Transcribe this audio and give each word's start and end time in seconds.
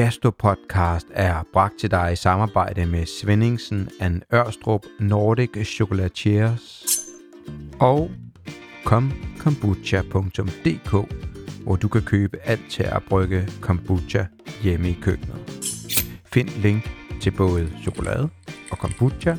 Gastropodcast 0.00 1.06
er 1.10 1.42
bragt 1.52 1.78
til 1.78 1.90
dig 1.90 2.12
i 2.12 2.16
samarbejde 2.16 2.86
med 2.86 3.06
Svendingsen 3.06 3.88
and 4.00 4.22
Ørstrup 4.34 4.82
Nordic 5.00 5.50
Chocolatiers 5.64 6.84
og 7.80 8.10
komkombucha.dk, 8.84 10.90
hvor 11.64 11.76
du 11.76 11.88
kan 11.88 12.02
købe 12.02 12.38
alt 12.44 12.70
til 12.70 12.82
at 12.82 13.02
brygge 13.08 13.48
kombucha 13.60 14.24
hjemme 14.62 14.90
i 14.90 14.98
køkkenet. 15.02 15.36
Find 16.24 16.48
link 16.48 16.90
til 17.22 17.30
både 17.30 17.70
chokolade 17.82 18.28
og 18.70 18.78
kombucha 18.78 19.36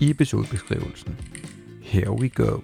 i 0.00 0.10
episodebeskrivelsen. 0.10 1.20
Here 1.82 2.10
we 2.10 2.28
go. 2.28 2.60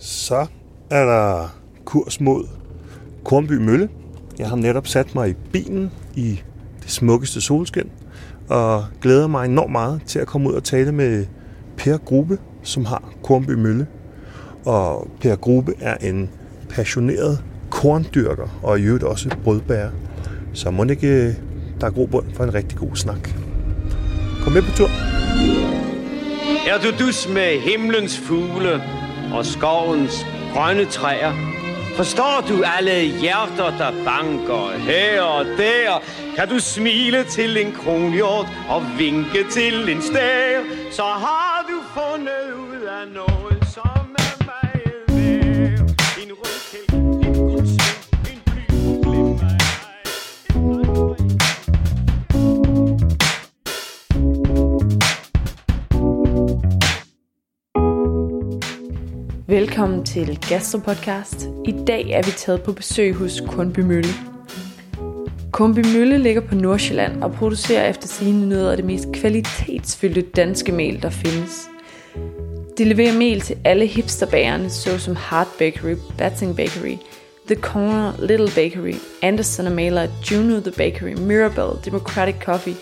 Så 0.00 0.46
er 0.90 1.04
der 1.04 1.56
kurs 1.84 2.20
mod 2.20 2.44
Kornby 3.24 3.52
Mølle. 3.52 3.88
Jeg 4.38 4.48
har 4.48 4.56
netop 4.56 4.86
sat 4.86 5.14
mig 5.14 5.30
i 5.30 5.34
bilen 5.52 5.90
i 6.14 6.40
det 6.82 6.90
smukkeste 6.90 7.40
solskin, 7.40 7.90
og 8.48 8.84
glæder 9.00 9.26
mig 9.26 9.44
enormt 9.44 9.72
meget 9.72 10.00
til 10.06 10.18
at 10.18 10.26
komme 10.26 10.48
ud 10.48 10.54
og 10.54 10.64
tale 10.64 10.92
med 10.92 11.26
Per 11.76 11.96
Grube, 11.96 12.38
som 12.62 12.84
har 12.84 13.02
Kornby 13.22 13.50
Mølle. 13.50 13.86
Og 14.64 15.08
Per 15.20 15.36
Grube 15.36 15.72
er 15.80 15.96
en 15.96 16.30
passioneret 16.68 17.44
korndyrker, 17.70 18.58
og 18.62 18.80
i 18.80 18.82
øvrigt 18.82 19.04
også 19.04 19.30
brødbærer. 19.44 19.90
Så 20.52 20.70
må 20.70 20.84
det 20.84 20.90
ikke, 20.90 21.36
der 21.80 21.86
er 21.86 21.90
god 21.90 22.08
for 22.34 22.44
en 22.44 22.54
rigtig 22.54 22.78
god 22.78 22.96
snak. 22.96 23.30
Kom 24.42 24.52
med 24.52 24.62
på 24.62 24.70
tur. 24.70 24.88
Er 26.68 26.80
du 26.82 27.04
dus 27.04 27.28
med 27.28 27.60
himlens 27.60 28.18
fugle 28.18 28.82
og 29.34 29.46
skovens 29.46 30.26
grønne 30.54 30.84
træer? 30.84 31.32
Forstår 31.96 32.44
du 32.48 32.62
alle 32.78 33.02
hjerter, 33.20 33.70
der 33.78 33.92
banker 34.04 34.78
her 34.78 35.22
og 35.22 35.44
der? 35.44 36.02
Kan 36.36 36.48
du 36.48 36.58
smile 36.60 37.24
til 37.24 37.56
en 37.66 37.72
kronhjort 37.72 38.46
og 38.68 38.82
vinke 38.98 39.44
til 39.50 39.88
en 39.88 40.02
stær? 40.02 40.60
Så 40.90 41.02
har 41.02 41.64
du 41.68 42.00
fundet 42.00 42.46
ud 42.68 42.80
af 42.82 43.08
noget, 43.14 43.45
Velkommen 59.56 60.04
til 60.04 60.38
Gastropodcast. 60.48 61.48
I 61.64 61.74
dag 61.86 62.10
er 62.10 62.22
vi 62.22 62.30
taget 62.30 62.62
på 62.62 62.72
besøg 62.72 63.14
hos 63.14 63.42
Kundby 63.46 63.80
Mølle. 63.80 64.08
Kundby 65.52 65.86
Mølle 65.96 66.18
ligger 66.18 66.40
på 66.40 66.54
Nordsjælland 66.54 67.22
og 67.22 67.32
producerer 67.32 67.88
efter 67.88 68.08
sine 68.08 68.48
noget 68.48 68.70
af 68.70 68.76
det 68.76 68.86
mest 68.86 69.08
kvalitetsfyldte 69.12 70.22
danske 70.22 70.72
mel, 70.72 71.02
der 71.02 71.10
findes. 71.10 71.68
De 72.78 72.84
leverer 72.84 73.18
mel 73.18 73.40
til 73.40 73.56
alle 73.64 73.86
hipsterbagerne, 73.86 74.70
såsom 74.70 75.16
Hard 75.16 75.48
Bakery, 75.58 75.96
Batting 76.18 76.56
Bakery, 76.56 76.96
The 77.46 77.56
Corner, 77.56 78.12
Little 78.26 78.50
Bakery, 78.54 78.94
Anderson 79.22 79.74
Mailer, 79.74 80.06
Juno 80.30 80.60
The 80.60 80.72
Bakery, 80.76 81.12
Mirabelle, 81.12 81.80
Democratic 81.84 82.36
Coffee, 82.44 82.76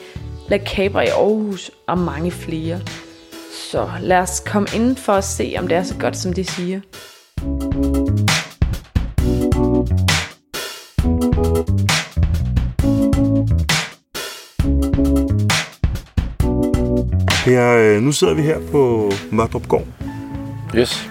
La 0.49 0.59
Cabra 0.59 1.03
i 1.03 1.09
Aarhus 1.09 1.71
og 1.87 1.99
mange 1.99 2.31
flere. 2.31 2.81
Så 3.75 3.89
lad 4.01 4.19
os 4.19 4.43
komme 4.47 4.69
ind 4.75 4.97
for 4.97 5.13
at 5.13 5.25
se, 5.25 5.55
om 5.59 5.69
det 5.69 5.77
er 5.77 5.83
så 5.83 5.95
godt, 6.01 6.17
som 6.17 6.33
de 6.33 6.45
siger. 6.45 6.81
Per, 17.45 17.77
øh, 17.77 18.03
nu 18.03 18.13
sidder 18.13 18.35
vi 18.35 18.43
her 18.43 18.59
på 18.71 19.13
Mørdrup 19.31 19.69
Gård. 19.69 19.87
Yes. 20.77 21.11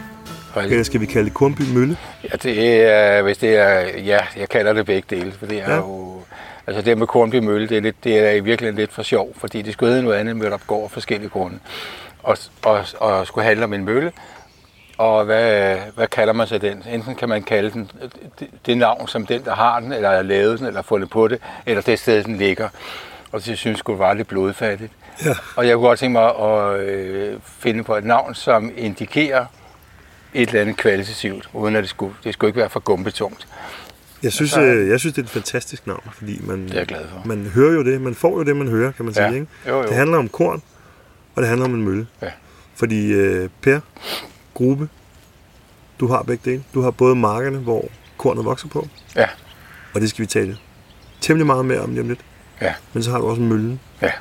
Eller 0.58 0.84
skal 0.84 1.02
vi 1.02 1.06
kalde 1.06 1.26
det 1.26 1.34
Kornby 1.34 1.62
Mølle? 1.74 1.98
Ja, 2.24 2.38
det 2.44 2.82
er, 2.84 3.22
hvis 3.22 3.38
det 3.38 3.58
er, 3.58 3.80
ja, 4.00 4.20
jeg 4.38 4.50
kalder 4.50 4.74
det 4.74 4.86
begge 4.86 5.16
dele, 5.16 5.32
for 5.32 5.46
det 5.46 5.58
er 5.62 5.72
Ja. 5.72 5.76
jo, 5.76 6.22
altså 6.68 6.82
det 6.82 6.98
med 6.98 7.08
Kornby 7.08 7.36
Mølle, 7.36 7.70
det 7.70 7.78
er, 7.78 7.82
lidt, 7.82 8.04
det 8.04 8.20
er 8.20 8.32
i 8.32 8.40
virkeligheden 8.40 8.80
lidt 8.80 8.94
for 8.94 9.04
sjov, 9.04 9.34
fordi 9.38 9.62
det 9.62 9.74
skulle 9.74 9.90
hedde 9.92 10.04
noget 10.04 10.18
andet 10.18 10.36
mødt 10.36 10.54
op 10.54 10.68
går 10.68 10.84
af 10.84 10.92
forskellige 10.92 11.30
grunde, 11.30 11.60
og, 12.24 12.38
og, 12.64 12.86
og 13.00 13.28
skulle 13.28 13.46
handle 13.46 13.64
om 13.66 13.74
en 13.74 13.86
mølle, 13.86 14.12
og 14.98 15.26
hvad, 15.26 15.78
hvad 15.96 16.08
kalder 16.08 16.34
man 16.34 16.48
så 16.48 16.58
den? 16.58 16.84
Enten 16.90 17.16
kan 17.16 17.30
man 17.30 17.44
kalde 17.44 17.70
den 17.72 17.92
det, 18.40 18.48
det 18.66 18.78
navn 18.78 19.08
som 19.08 19.26
den, 19.26 19.46
der 19.46 19.56
har 19.56 19.80
den, 19.80 19.92
eller 19.94 20.12
har 20.16 20.22
lavet 20.22 20.60
den, 20.60 20.68
eller 20.68 20.82
fundet 20.82 21.10
på 21.10 21.28
det, 21.28 21.40
eller 21.66 21.82
det 21.82 22.00
sted, 22.00 22.24
den 22.24 22.38
ligger. 22.38 22.70
Og 23.32 23.40
det 23.40 23.44
synes 23.44 23.66
jeg 23.66 23.78
skulle 23.78 24.00
være 24.00 24.18
lidt 24.18 24.28
blodfattigt. 24.28 24.92
Ja. 25.26 25.34
Og 25.56 25.68
jeg 25.68 25.76
kunne 25.76 25.88
godt 25.88 26.00
tænke 26.00 26.12
mig 26.14 26.36
at 26.40 26.80
øh, 26.80 27.40
finde 27.60 27.84
på 27.84 27.96
et 27.96 28.04
navn, 28.04 28.36
som 28.36 28.72
indikerer 28.78 29.46
et 30.34 30.48
eller 30.50 30.62
andet 30.62 30.78
kvalitativt, 30.78 31.50
uden 31.54 31.76
at 31.76 31.82
det 31.82 31.90
skulle, 31.90 32.16
det 32.24 32.34
skulle 32.34 32.50
ikke 32.50 32.60
være 32.60 32.70
for 32.70 32.80
gumbetungt. 32.80 33.48
Jeg 34.24 34.32
synes, 34.34 34.52
Så- 34.52 34.62
øh, 34.62 34.90
jeg 34.90 35.00
synes, 35.00 35.14
det 35.16 35.22
er 35.22 35.26
et 35.26 35.30
fantastisk 35.32 35.88
navn, 35.88 36.10
fordi 36.14 36.40
man, 36.44 36.64
Det 36.64 36.74
er 36.74 36.78
jeg 36.78 36.88
glad 36.88 37.06
for. 37.14 37.22
man 37.28 37.52
hører 37.56 37.74
jo 37.74 37.84
det, 37.84 38.02
man 38.02 38.16
får 38.16 38.30
jo 38.38 38.44
det, 38.44 38.56
man 38.56 38.68
hører, 38.68 38.92
kan 38.92 39.06
man 39.06 39.14
Ja. 39.18 39.28
sige. 39.30 39.40
Ikke? 39.40 39.52
Jo, 39.68 39.78
jo. 39.78 39.84
Det 39.84 39.96
handler 39.96 40.18
om 40.18 40.30
korn, 40.30 40.62
og 41.36 41.42
det 41.42 41.48
handler 41.50 41.66
om 41.66 41.74
en 41.74 41.84
mølle. 41.84 42.08
Ja. 42.22 42.28
Fordi 42.76 43.12
øh, 43.14 43.50
Per, 43.62 43.80
Grube, 44.54 44.90
du 46.00 46.08
har 46.08 46.24
begge 46.24 46.52
dele. 46.52 46.64
Du 46.74 46.82
har 46.82 46.92
både 46.92 47.16
markerne, 47.16 47.58
hvor 47.58 47.86
kornet 48.18 48.46
vokser 48.46 48.68
på, 48.68 48.88
Ja, 49.16 49.28
og 49.94 50.02
det 50.02 50.10
skal 50.10 50.22
vi 50.22 50.26
tale 50.28 50.58
temmelig 51.22 51.46
meget 51.48 51.66
mere 51.66 51.80
om 51.80 51.90
lige 51.90 52.02
om 52.02 52.08
lidt. 52.08 52.20
ja, 52.62 52.74
Men 52.94 53.04
så 53.04 53.12
har 53.12 53.18
du 53.18 53.28
også 53.30 53.42
møllen, 53.42 53.80
ja, 54.02 54.12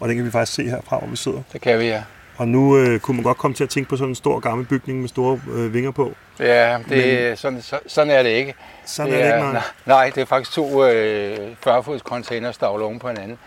og 0.00 0.08
den 0.08 0.16
kan 0.16 0.24
vi 0.26 0.30
faktisk 0.30 0.54
se 0.56 0.64
herfra, 0.64 0.98
hvor 0.98 1.08
vi 1.08 1.16
sidder. 1.16 1.42
det 1.52 1.60
kan 1.60 1.78
vi, 1.78 1.84
ja. 1.84 2.02
Og 2.36 2.48
nu 2.48 2.76
øh, 2.78 3.00
kunne 3.00 3.14
man 3.16 3.24
godt 3.24 3.38
komme 3.38 3.54
til 3.54 3.64
at 3.64 3.70
tænke 3.70 3.90
på 3.90 3.96
sådan 3.96 4.08
en 4.08 4.14
stor 4.14 4.40
gammel 4.40 4.66
bygning 4.66 5.00
med 5.00 5.08
store 5.08 5.40
øh, 5.52 5.74
vinger 5.74 5.90
på. 5.90 6.12
Ja, 6.38 6.78
det, 6.88 7.28
Men... 7.28 7.36
sådan, 7.36 7.62
så, 7.62 7.78
sådan 7.86 8.10
er 8.10 8.22
det 8.22 8.30
ikke. 8.30 8.54
Sådan 8.86 9.12
det 9.12 9.22
er 9.22 9.26
det 9.26 9.36
ikke, 9.42 9.52
nej. 9.52 9.62
Nej, 9.86 10.10
det 10.14 10.20
er 10.20 10.24
faktisk 10.24 10.52
to 10.52 10.84
øh, 10.84 11.38
40-fods 11.66 11.98
containers, 12.00 12.58
der 12.58 12.66
er 12.66 12.70
oven 12.70 12.98
på 12.98 13.08
hinanden. 13.08 13.38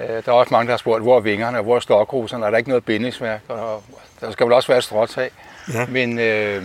Øh, 0.00 0.08
der 0.08 0.32
er 0.32 0.32
også 0.32 0.54
mange, 0.54 0.66
der 0.66 0.72
har 0.72 0.78
spurgt, 0.78 1.02
hvor 1.02 1.16
er 1.16 1.20
vingerne, 1.20 1.60
hvor 1.60 1.76
er 1.76 1.80
stokruserne, 1.80 2.46
er 2.46 2.50
der 2.50 2.58
ikke 2.58 2.70
noget 2.70 2.84
bindingsværk, 2.84 3.40
og 3.48 3.82
der 4.20 4.30
skal 4.30 4.46
vel 4.46 4.52
også 4.52 4.68
være 4.68 4.78
et 4.78 4.84
stråtag. 4.84 5.30
Ja. 5.74 5.86
Men 5.86 6.18
øh, 6.18 6.62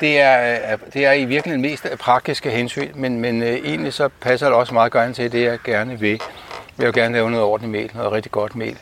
det, 0.00 0.20
er, 0.20 0.76
det 0.94 1.06
er 1.06 1.12
i 1.12 1.24
virkeligheden 1.24 1.62
mest 1.62 1.86
praktiske 1.98 2.50
hensyn, 2.50 2.90
men, 2.94 3.20
men 3.20 3.42
øh, 3.42 3.48
egentlig 3.48 3.92
så 3.92 4.08
passer 4.20 4.46
det 4.46 4.56
også 4.56 4.74
meget 4.74 4.92
godt 4.92 5.14
til 5.14 5.32
det, 5.32 5.44
jeg 5.44 5.58
gerne 5.64 6.00
vil. 6.00 6.20
Jeg 6.78 6.86
vil 6.86 6.94
gerne 6.94 7.14
lave 7.14 7.30
noget 7.30 7.46
ordentligt 7.46 7.72
mel, 7.72 7.90
noget 7.94 8.12
rigtig 8.12 8.32
godt 8.32 8.56
mel. 8.56 8.78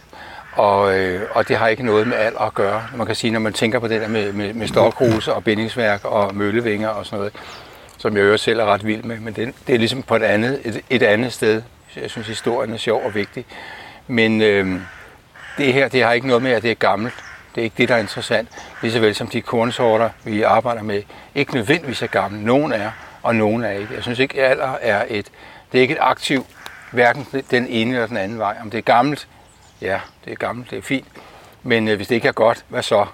Og, 0.53 0.99
øh, 0.99 1.23
og 1.31 1.49
det 1.49 1.57
har 1.57 1.69
ikke 1.69 1.83
noget 1.83 2.07
med 2.07 2.17
alder 2.17 2.41
at 2.41 2.55
gøre. 2.55 2.87
Man 2.97 3.07
kan 3.07 3.15
sige, 3.15 3.31
når 3.31 3.41
man 3.41 3.53
tænker 3.53 3.79
på 3.79 3.89
det 3.89 4.01
der 4.01 4.09
med, 4.09 4.33
med, 4.33 4.55
med 4.55 4.69
stokruse 4.69 5.35
og 5.35 5.45
bindingsværk 5.45 6.05
og 6.05 6.35
møllevinger 6.35 6.89
og 6.89 7.07
sådan 7.07 7.19
noget, 7.19 7.33
som 7.99 8.17
jeg 8.17 8.23
jo 8.23 8.37
selv 8.37 8.61
er 8.61 8.65
ret 8.65 8.87
vild 8.87 9.03
med, 9.03 9.21
men 9.21 9.35
det, 9.35 9.55
det 9.67 9.75
er 9.75 9.79
ligesom 9.79 10.03
på 10.03 10.17
et 10.17 10.23
andet, 10.23 10.61
et, 10.65 10.81
et 10.91 11.03
andet 11.03 11.33
sted. 11.33 11.63
Jeg 11.97 12.11
synes, 12.11 12.29
historien 12.29 12.73
er 12.73 12.77
sjov 12.77 13.05
og 13.05 13.15
vigtig. 13.15 13.47
Men 14.07 14.43
øh, 14.43 14.81
det 15.59 15.73
her, 15.73 15.89
det 15.89 16.03
har 16.03 16.13
ikke 16.13 16.27
noget 16.27 16.43
med, 16.43 16.51
at 16.51 16.63
det 16.63 16.71
er 16.71 16.75
gammelt. 16.75 17.15
Det 17.55 17.61
er 17.61 17.65
ikke 17.65 17.77
det, 17.79 17.89
der 17.89 17.95
er 17.95 17.99
interessant. 17.99 18.49
Lige 18.83 18.93
så 18.93 19.01
vel 19.01 19.15
som 19.15 19.27
de 19.29 19.41
kornsorter, 19.41 20.11
vi 20.25 20.43
arbejder 20.43 20.83
med, 20.83 21.03
ikke 21.35 21.55
nødvendigvis 21.55 22.03
er 22.03 22.07
gamle. 22.07 22.45
Nogen 22.45 22.73
er, 22.73 22.91
og 23.23 23.37
nogen 23.37 23.65
er 23.65 23.71
ikke. 23.71 23.95
Jeg 23.95 24.03
synes 24.03 24.19
ikke, 24.19 24.43
at 24.43 24.51
alder 24.51 24.73
er 24.81 25.05
et, 25.09 25.27
det 25.73 25.79
er 25.79 25.83
ikke 25.83 25.93
et 25.93 26.01
aktiv, 26.01 26.47
hverken 26.93 27.27
den 27.51 27.67
ene 27.67 27.95
eller 27.95 28.07
den 28.07 28.17
anden 28.17 28.39
vej. 28.39 28.57
Om 28.63 28.71
det 28.71 28.79
er 28.79 28.83
gammelt, 28.83 29.29
ja, 29.81 30.01
det 30.25 30.33
er 30.33 30.37
gammelt, 30.37 30.71
det 30.71 30.79
er 30.79 30.83
fint. 30.83 31.07
Men 31.63 31.89
øh, 31.89 31.97
hvis 31.97 32.09
det 32.09 32.15
ikke 32.15 32.29
er 32.29 32.33
godt, 32.33 32.65
hvad 32.69 32.83
så? 32.83 33.07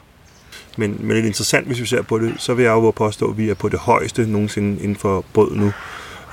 Men, 0.76 0.96
men 1.00 1.10
det 1.10 1.22
er 1.22 1.26
interessant, 1.26 1.66
hvis 1.66 1.80
vi 1.80 1.86
ser 1.86 2.02
på 2.02 2.18
det, 2.18 2.34
så 2.38 2.54
vil 2.54 2.62
jeg 2.62 2.70
jo 2.70 2.90
påstå, 2.90 3.30
at 3.30 3.38
vi 3.38 3.50
er 3.50 3.54
på 3.54 3.68
det 3.68 3.78
højeste 3.78 4.26
nogensinde 4.26 4.82
inden 4.82 4.96
for 4.96 5.24
brød 5.32 5.54
nu. 5.54 5.72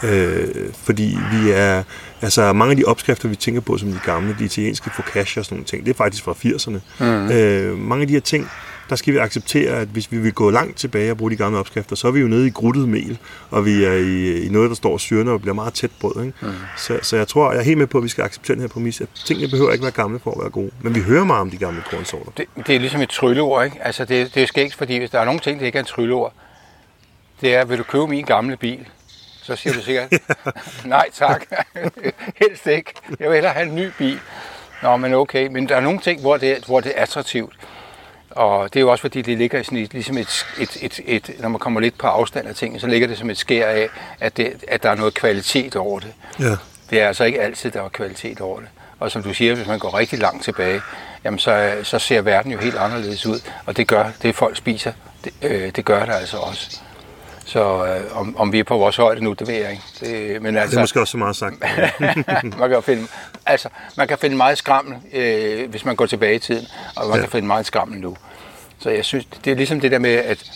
Øh, 0.03 0.47
fordi 0.83 1.17
vi 1.31 1.51
er, 1.51 1.83
altså 2.21 2.53
mange 2.53 2.71
af 2.71 2.77
de 2.77 2.83
opskrifter, 2.83 3.29
vi 3.29 3.35
tænker 3.35 3.61
på 3.61 3.77
som 3.77 3.91
de 3.91 3.99
gamle, 4.05 4.35
de 4.39 4.45
italienske 4.45 4.89
focaccia 4.95 5.39
og 5.39 5.45
sådan 5.45 5.55
nogle 5.55 5.65
ting, 5.65 5.85
det 5.85 5.91
er 5.91 5.95
faktisk 5.95 6.23
fra 6.23 6.31
80'erne. 6.31 6.79
Mm. 6.99 7.31
Øh, 7.31 7.77
mange 7.77 8.01
af 8.01 8.07
de 8.07 8.13
her 8.13 8.21
ting, 8.21 8.49
der 8.89 8.95
skal 8.95 9.13
vi 9.13 9.17
acceptere, 9.17 9.71
at 9.71 9.88
hvis 9.88 10.11
vi 10.11 10.17
vil 10.17 10.33
gå 10.33 10.49
langt 10.49 10.77
tilbage 10.77 11.11
og 11.11 11.17
bruge 11.17 11.31
de 11.31 11.35
gamle 11.35 11.59
opskrifter, 11.59 11.95
så 11.95 12.07
er 12.07 12.11
vi 12.11 12.19
jo 12.19 12.27
nede 12.27 12.47
i 12.47 12.49
gruttet 12.49 12.89
mel, 12.89 13.17
og 13.49 13.65
vi 13.65 13.83
er 13.83 13.94
i, 13.94 14.45
i 14.45 14.49
noget, 14.49 14.69
der 14.69 14.75
står 14.75 14.97
syrende 14.97 15.31
og 15.31 15.41
bliver 15.41 15.53
meget 15.53 15.73
tæt 15.73 15.91
brød. 15.99 16.25
Ikke? 16.25 16.38
Mm. 16.41 16.53
Så, 16.77 16.99
så 17.01 17.17
jeg 17.17 17.27
tror, 17.27 17.51
jeg 17.51 17.59
er 17.59 17.63
helt 17.63 17.77
med 17.77 17.88
på, 17.88 17.97
at 17.97 18.03
vi 18.03 18.09
skal 18.09 18.23
acceptere 18.23 18.55
den 18.55 18.61
her 18.61 18.67
præmis, 18.67 19.01
at 19.01 19.07
tingene 19.25 19.49
behøver 19.49 19.71
ikke 19.71 19.83
være 19.83 19.91
gamle 19.91 20.19
for 20.19 20.31
at 20.31 20.38
være 20.41 20.49
gode. 20.49 20.71
Men 20.81 20.95
vi 20.95 20.99
hører 20.99 21.23
meget 21.23 21.41
om 21.41 21.51
de 21.51 21.57
gamle 21.57 21.83
kornsorter. 21.91 22.31
Det, 22.38 22.45
det 22.67 22.75
er 22.75 22.79
ligesom 22.79 23.01
et 23.01 23.09
trylleord, 23.09 23.65
ikke? 23.65 23.77
Altså, 23.81 24.05
det, 24.05 24.35
det 24.35 24.44
er 24.44 24.47
skægt, 24.47 24.75
fordi 24.75 24.97
hvis 24.97 25.09
der 25.09 25.19
er 25.19 25.25
nogle 25.25 25.39
ting, 25.39 25.59
der 25.59 25.65
ikke 25.65 25.77
er 25.77 25.81
et 25.81 25.88
trylleord, 25.88 26.33
det 27.41 27.55
er, 27.55 27.65
vil 27.65 27.77
du 27.77 27.83
købe 27.83 28.07
min 28.07 28.25
gamle 28.25 28.57
bil? 28.57 28.88
Så 29.47 29.55
siger 29.55 29.73
du 29.73 29.81
sikkert, 29.81 30.13
nej 30.85 31.09
tak, 31.13 31.45
helst 32.41 32.67
ikke. 32.67 32.94
Jeg 33.19 33.27
vil 33.27 33.33
hellere 33.33 33.53
have 33.53 33.65
en 33.65 33.75
ny 33.75 33.91
bil. 33.97 34.19
Nå, 34.83 34.97
men 34.97 35.13
okay, 35.13 35.47
men 35.47 35.69
der 35.69 35.75
er 35.75 35.79
nogle 35.79 35.99
ting, 35.99 36.21
hvor 36.21 36.38
det, 36.38 36.63
hvor 36.65 36.79
det 36.79 36.94
er 36.95 37.01
attraktivt. 37.01 37.53
Og 38.29 38.73
det 38.73 38.79
er 38.79 38.81
jo 38.81 38.91
også 38.91 39.01
fordi, 39.01 39.21
det 39.21 39.38
ligger 39.38 39.63
sådan 39.63 39.77
et, 39.77 39.94
ligesom 39.94 40.17
et, 40.17 40.45
et, 40.59 40.77
et, 40.81 40.99
et, 41.05 41.35
når 41.39 41.49
man 41.49 41.59
kommer 41.59 41.79
lidt 41.79 41.97
på 41.97 42.07
afstand 42.07 42.47
af 42.47 42.55
tingene, 42.55 42.79
så 42.79 42.88
ligger 42.88 43.07
det 43.07 43.17
som 43.17 43.29
et 43.29 43.38
skær 43.38 43.67
af, 43.67 43.89
at, 44.19 44.38
det, 44.38 44.63
at 44.67 44.83
der 44.83 44.89
er 44.89 44.95
noget 44.95 45.13
kvalitet 45.13 45.75
over 45.75 45.99
det. 45.99 46.13
Ja. 46.39 46.55
Det 46.89 47.01
er 47.01 47.07
altså 47.07 47.23
ikke 47.23 47.41
altid, 47.41 47.71
der 47.71 47.83
er 47.83 47.89
kvalitet 47.89 48.41
over 48.41 48.59
det. 48.59 48.69
Og 48.99 49.11
som 49.11 49.23
du 49.23 49.33
siger, 49.33 49.55
hvis 49.55 49.67
man 49.67 49.79
går 49.79 49.97
rigtig 49.97 50.19
langt 50.19 50.44
tilbage, 50.44 50.81
jamen 51.23 51.39
så, 51.39 51.75
så 51.83 51.99
ser 51.99 52.21
verden 52.21 52.51
jo 52.51 52.57
helt 52.57 52.75
anderledes 52.75 53.25
ud. 53.25 53.39
Og 53.65 53.77
det 53.77 53.88
gør 53.88 54.05
det, 54.21 54.35
folk 54.35 54.57
spiser, 54.57 54.91
det, 55.23 55.33
øh, 55.41 55.71
det 55.75 55.85
gør 55.85 56.05
det 56.05 56.13
altså 56.13 56.38
også. 56.38 56.81
Så 57.47 57.85
øh, 57.85 58.17
om, 58.19 58.38
om 58.38 58.51
vi 58.53 58.59
er 58.59 58.63
på 58.63 58.77
vores 58.77 58.95
højde 58.95 59.23
nu, 59.23 59.33
det 59.33 59.47
ved 59.47 59.55
jeg 59.55 59.71
ikke. 59.71 59.83
Det, 59.99 60.41
men 60.41 60.57
altså, 60.57 60.71
Det 60.71 60.77
er 60.77 60.81
måske 60.81 60.99
også 61.01 61.11
så 61.11 61.17
meget 61.17 61.35
sagt. 61.35 61.55
man, 62.59 62.69
kan 62.69 62.83
finde, 62.83 63.07
altså, 63.45 63.69
man 63.97 64.07
kan 64.07 64.17
finde 64.17 64.35
meget 64.38 64.57
skrammel, 64.57 64.97
øh, 65.13 65.69
hvis 65.69 65.85
man 65.85 65.95
går 65.95 66.05
tilbage 66.05 66.35
i 66.35 66.39
tiden, 66.39 66.67
og 66.95 67.07
man 67.07 67.15
Ja. 67.15 67.21
kan 67.21 67.31
finde 67.31 67.47
meget 67.47 67.65
skrammel 67.65 67.99
nu. 67.99 68.17
Så 68.79 68.89
jeg 68.89 69.05
synes, 69.05 69.25
det 69.45 69.51
er 69.51 69.55
ligesom 69.55 69.79
det 69.79 69.91
der 69.91 69.99
med, 69.99 70.15
at 70.15 70.51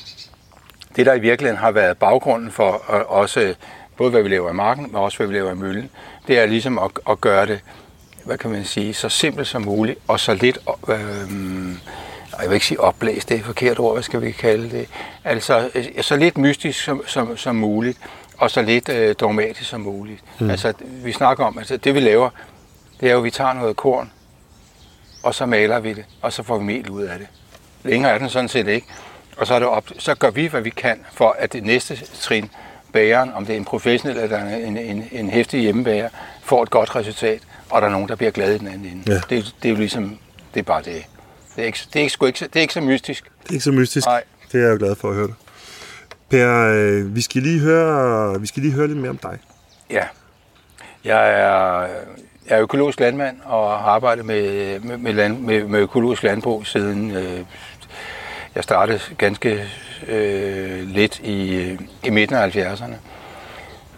det 0.95 1.05
der 1.05 1.13
i 1.13 1.19
virkeligheden 1.19 1.59
har 1.61 1.71
været 1.71 1.97
baggrunden 1.97 2.51
for 2.51 2.91
at 2.93 3.05
også, 3.07 3.55
både 3.97 4.09
hvad 4.11 4.21
vi 4.21 4.29
laver 4.29 4.49
i 4.49 4.53
marken, 4.53 4.83
men 4.87 4.95
også 4.95 5.17
hvad 5.17 5.27
vi 5.27 5.33
laver 5.33 5.51
i 5.51 5.55
møllen, 5.55 5.89
det 6.27 6.39
er 6.39 6.45
ligesom 6.45 6.79
at, 6.79 6.91
at 7.09 7.21
gøre 7.21 7.45
det, 7.45 7.59
hvad 8.25 8.37
kan 8.37 8.51
man 8.51 8.65
sige, 8.65 8.93
så 8.93 9.09
simpelt 9.09 9.47
som 9.47 9.61
muligt, 9.61 9.99
og 10.07 10.19
så 10.19 10.33
lidt, 10.33 10.57
øh, 10.87 10.95
og 10.95 10.97
jeg 12.41 12.49
vil 12.49 12.55
ikke 12.55 12.65
sige 12.65 12.79
opblæst, 12.79 13.29
det 13.29 13.35
er 13.35 13.39
et 13.39 13.45
forkert 13.45 13.79
ord, 13.79 13.93
hvad 13.93 14.03
skal 14.03 14.21
vi 14.21 14.31
kalde 14.31 14.71
det, 14.71 14.87
altså 15.23 15.69
øh, 15.75 15.85
så 16.01 16.15
lidt 16.15 16.37
mystisk 16.37 16.83
som, 16.83 17.03
som, 17.07 17.37
som 17.37 17.55
muligt, 17.55 17.97
og 18.37 18.51
så 18.51 18.61
lidt 18.61 18.89
øh, 18.89 19.15
dogmatisk 19.19 19.69
som 19.69 19.81
muligt. 19.81 20.19
Mm. 20.39 20.49
Altså, 20.49 20.73
vi 20.81 21.11
snakker 21.11 21.45
om, 21.45 21.57
altså 21.57 21.77
det 21.77 21.95
vi 21.95 21.99
laver, 21.99 22.29
det 22.99 23.09
er 23.09 23.13
jo, 23.13 23.17
at 23.17 23.23
vi 23.23 23.31
tager 23.31 23.53
noget 23.53 23.75
korn, 23.75 24.11
og 25.23 25.35
så 25.35 25.45
maler 25.45 25.79
vi 25.79 25.93
det, 25.93 26.05
og 26.21 26.33
så 26.33 26.43
får 26.43 26.57
vi 26.57 26.63
mel 26.63 26.89
ud 26.89 27.03
af 27.03 27.19
det. 27.19 27.27
Længere 27.83 28.11
er 28.11 28.17
den 28.17 28.29
sådan 28.29 28.49
set 28.49 28.67
ikke. 28.67 28.87
Og 29.37 29.47
så, 29.47 29.53
er 29.53 29.59
det 29.59 29.67
op, 29.67 29.89
så 29.99 30.15
gør 30.15 30.29
vi, 30.29 30.45
hvad 30.47 30.61
vi 30.61 30.69
kan, 30.69 30.99
for 31.13 31.35
at 31.39 31.53
det 31.53 31.63
næste 31.63 31.95
trin, 31.95 32.49
bageren, 32.93 33.33
om 33.33 33.45
det 33.45 33.53
er 33.53 33.57
en 33.57 33.65
professionel 33.65 34.17
eller 34.17 34.55
en, 34.55 34.77
en, 34.77 35.07
en 35.11 35.29
hæftig 35.29 35.59
hjemmebager, 35.59 36.09
får 36.41 36.63
et 36.63 36.69
godt 36.69 36.95
resultat, 36.95 37.41
og 37.69 37.81
der 37.81 37.87
er 37.87 37.91
nogen, 37.91 38.09
der 38.09 38.15
bliver 38.15 38.31
glade 38.31 38.55
i 38.55 38.57
den 38.57 38.67
anden 38.67 38.85
ende. 38.85 39.13
Ja. 39.13 39.21
Det, 39.29 39.55
det 39.63 39.69
er 39.69 39.73
jo 39.73 39.75
ligesom, 39.75 40.17
det 40.53 40.59
er 40.59 40.63
bare 40.63 40.81
det. 40.81 41.05
Det 41.55 41.61
er 41.61 41.65
ikke, 41.65 41.79
det 41.93 41.99
er 41.99 42.03
ikke, 42.03 42.25
ikke, 42.27 42.39
så- 42.39 42.45
det 42.47 42.55
er 42.55 42.61
ikke 42.61 42.73
så 42.73 42.81
mystisk. 42.81 43.23
Det 43.43 43.49
er 43.49 43.53
ikke 43.53 43.63
så 43.63 43.71
mystisk. 43.71 44.07
Nej. 44.07 44.23
Det 44.51 44.59
er 44.61 44.65
jeg 44.65 44.71
jo 44.73 44.77
glad 44.79 44.95
for 44.95 45.09
at 45.09 45.15
høre 45.15 45.27
det. 45.27 45.35
Per, 46.29 46.73
øh, 46.75 47.15
vi 47.15 47.21
skal 47.21 47.41
lige 47.41 47.59
høre, 47.59 48.41
vi 48.41 48.47
skal 48.47 48.61
lige 48.63 48.73
høre 48.73 48.87
lidt 48.87 48.99
mere 48.99 49.09
om 49.09 49.17
dig. 49.17 49.39
Ja. 49.89 50.03
Jeg 51.05 51.29
er, 51.29 51.79
jeg 52.49 52.57
er 52.57 52.61
økologisk 52.61 52.99
landmand 52.99 53.37
og 53.45 53.69
har 53.79 53.89
arbejdet 53.91 54.25
med, 54.25 54.79
med, 54.79 54.97
med, 54.97 55.13
land, 55.13 55.39
med, 55.39 55.63
med 55.63 55.79
økologisk 55.79 56.23
landbrug 56.23 56.65
siden 56.67 57.11
øh, 57.11 57.39
jeg 58.55 58.63
startede 58.63 58.99
ganske 59.17 59.63
øh, 60.07 60.87
lidt 60.87 61.19
i, 61.19 61.55
øh, 61.55 61.79
i 62.03 62.09
midten 62.09 62.35
af 62.37 62.55
70'erne. 62.55 62.93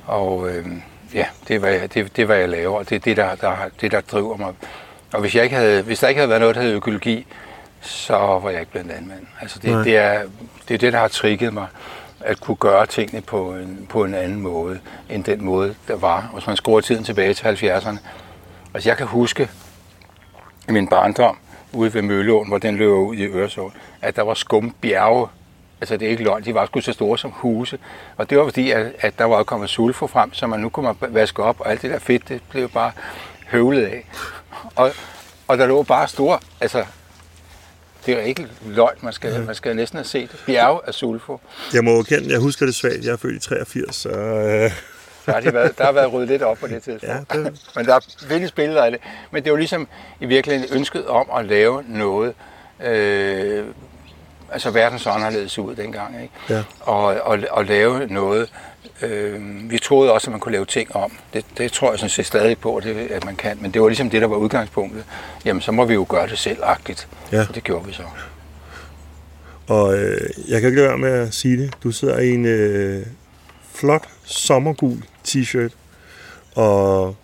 Og 0.05 0.49
øh, 0.49 0.65
ja, 1.13 1.25
det 1.47 1.55
er, 1.55 1.59
hvad 1.59 1.71
jeg, 1.73 1.93
det, 1.93 2.15
det 2.15 2.21
er, 2.21 2.25
hvad 2.25 2.37
jeg 2.37 2.49
laver, 2.49 2.77
og 2.77 2.89
det 2.89 2.95
er 2.95 2.99
det, 2.99 3.17
der, 3.17 3.35
der, 3.35 3.55
det, 3.81 3.91
der 3.91 4.01
driver 4.01 4.37
mig. 4.37 4.53
Og 5.13 5.21
hvis, 5.21 5.35
jeg 5.35 5.43
ikke 5.43 5.55
havde, 5.55 5.81
hvis 5.81 5.99
der 5.99 6.07
ikke 6.07 6.19
havde 6.19 6.29
været 6.29 6.41
noget, 6.41 6.55
der 6.55 6.61
hed 6.61 6.73
økologi, 6.73 7.25
så 7.81 8.17
var 8.17 8.49
jeg 8.49 8.59
ikke 8.59 8.71
blevet 8.71 8.87
landmand. 8.87 9.25
Altså 9.41 9.59
det, 9.59 9.71
Nej. 9.71 9.83
det, 9.83 9.97
er, 9.97 10.21
det 10.67 10.73
er 10.73 10.77
det, 10.77 10.93
der 10.93 10.99
har 10.99 11.07
trigget 11.07 11.53
mig, 11.53 11.67
at 12.19 12.41
kunne 12.41 12.57
gøre 12.57 12.85
tingene 12.85 13.21
på 13.21 13.53
en, 13.53 13.85
på 13.89 14.03
en 14.03 14.13
anden 14.13 14.41
måde, 14.41 14.79
end 15.09 15.23
den 15.23 15.43
måde, 15.43 15.75
der 15.87 15.95
var. 15.95 16.29
Hvis 16.33 16.47
man 16.47 16.55
skruer 16.55 16.81
tiden 16.81 17.03
tilbage 17.03 17.33
til 17.33 17.45
70'erne. 17.45 17.97
Altså 18.73 18.89
jeg 18.89 18.97
kan 18.97 19.07
huske 19.07 19.49
i 20.69 20.71
min 20.71 20.87
barndom, 20.87 21.37
ude 21.73 21.93
ved 21.93 22.01
Mølleåen, 22.01 22.47
hvor 22.47 22.57
den 22.57 22.75
løber 22.75 22.95
ud 22.95 23.15
i 23.15 23.25
Øresund, 23.25 23.71
at 24.01 24.15
der 24.15 24.21
var 24.21 24.33
skumbjerge. 24.33 25.27
Altså 25.81 25.97
det 25.97 26.05
er 26.05 26.09
ikke 26.09 26.23
løgn, 26.23 26.43
de 26.45 26.53
var 26.53 26.65
sgu 26.65 26.81
så 26.81 26.93
store 26.93 27.17
som 27.17 27.31
huse. 27.31 27.79
Og 28.17 28.29
det 28.29 28.37
var 28.37 28.43
fordi, 28.43 28.71
at, 28.71 28.91
at 28.99 29.19
der 29.19 29.25
var 29.25 29.43
kommet 29.43 29.69
sulfo 29.69 30.07
frem, 30.07 30.33
så 30.33 30.47
man 30.47 30.59
nu 30.59 30.69
kunne 30.69 30.83
man 31.01 31.13
vaske 31.13 31.43
op, 31.43 31.59
og 31.59 31.71
alt 31.71 31.81
det 31.81 31.91
der 31.91 31.99
fedt, 31.99 32.29
det 32.29 32.41
blev 32.49 32.69
bare 32.69 32.91
høvlet 33.47 33.85
af. 33.85 34.05
Og, 34.75 34.91
og 35.47 35.57
der 35.57 35.65
lå 35.67 35.83
bare 35.83 36.07
store, 36.07 36.39
altså 36.61 36.85
det 38.05 38.13
er 38.13 38.19
ikke 38.21 38.47
løgn, 38.65 38.97
man 39.01 39.13
skal, 39.13 39.43
man 39.45 39.55
skal 39.55 39.75
næsten 39.75 39.97
have 39.97 40.05
set 40.05 40.43
bjerge 40.45 40.79
af 40.87 40.93
sulfo. 40.93 41.39
Jeg 41.73 41.83
må 41.83 41.91
jo 41.95 42.03
kende, 42.03 42.31
jeg 42.31 42.39
husker 42.39 42.65
det 42.65 42.75
svagt, 42.75 43.03
jeg 43.05 43.11
er 43.13 43.17
født 43.17 43.35
i 43.35 43.39
83, 43.47 43.95
så 43.95 44.09
øh, 44.09 44.71
Der 45.25 45.33
har, 45.33 45.39
de 45.39 45.53
været, 45.53 45.77
der 45.77 45.83
har 45.85 45.91
været 45.91 46.13
ryddet 46.13 46.29
lidt 46.29 46.41
op 46.41 46.57
på 46.57 46.67
det 46.67 46.83
tidspunkt. 46.83 47.03
Ja, 47.33 47.39
det- 47.43 47.59
Men 47.75 47.85
der 47.85 47.99
findes 48.27 48.51
billeder 48.51 48.83
af 48.83 48.91
det. 48.91 48.99
Men 49.31 49.43
det 49.43 49.51
var 49.51 49.57
ligesom 49.57 49.87
i 50.21 50.25
virkeligheden 50.25 50.77
ønsket 50.77 51.07
om 51.07 51.29
at 51.37 51.45
lave 51.45 51.83
noget, 51.87 52.33
øh, 52.83 53.65
altså 54.53 54.71
verden 54.71 54.99
så 54.99 55.09
anderledes 55.09 55.59
ud 55.59 55.75
dengang, 55.75 56.21
ikke? 56.21 56.33
Ja. 56.49 56.63
Og, 56.79 57.05
og, 57.05 57.39
og 57.51 57.65
lave 57.65 58.07
noget, 58.07 58.49
øh, 59.01 59.41
vi 59.71 59.79
troede 59.79 60.13
også, 60.13 60.27
at 60.27 60.31
man 60.31 60.39
kunne 60.39 60.51
lave 60.51 60.65
ting 60.65 60.95
om. 60.95 61.11
Det, 61.33 61.45
det 61.57 61.71
tror 61.71 61.89
jeg 61.89 61.99
sådan 61.99 62.09
set 62.09 62.25
stadig 62.25 62.57
på, 62.57 62.81
det, 62.83 62.95
at 62.95 63.25
man 63.25 63.35
kan. 63.35 63.57
Men 63.61 63.71
det 63.71 63.81
var 63.81 63.87
ligesom 63.87 64.09
det, 64.09 64.21
der 64.21 64.27
var 64.27 64.35
udgangspunktet. 64.35 65.03
Jamen, 65.45 65.61
så 65.61 65.71
må 65.71 65.85
vi 65.85 65.93
jo 65.93 66.05
gøre 66.09 66.27
det 66.27 66.39
selvagtigt. 66.39 67.07
Ja. 67.31 67.45
Og 67.49 67.55
det 67.55 67.63
gjorde 67.63 67.85
vi 67.85 67.93
så. 67.93 68.03
Og 69.67 69.97
øh, 69.97 70.29
jeg 70.47 70.61
kan 70.61 70.69
ikke 70.69 70.81
lade 70.81 70.89
være 70.89 70.97
med 70.97 71.11
at 71.11 71.33
sige 71.33 71.57
det. 71.57 71.73
Du 71.83 71.91
sidder 71.91 72.19
i 72.19 72.33
en 72.33 72.45
øh, 72.45 73.05
flot 73.73 74.09
sommergul 74.23 75.03
t-shirt, 75.27 75.71
og 76.55 77.15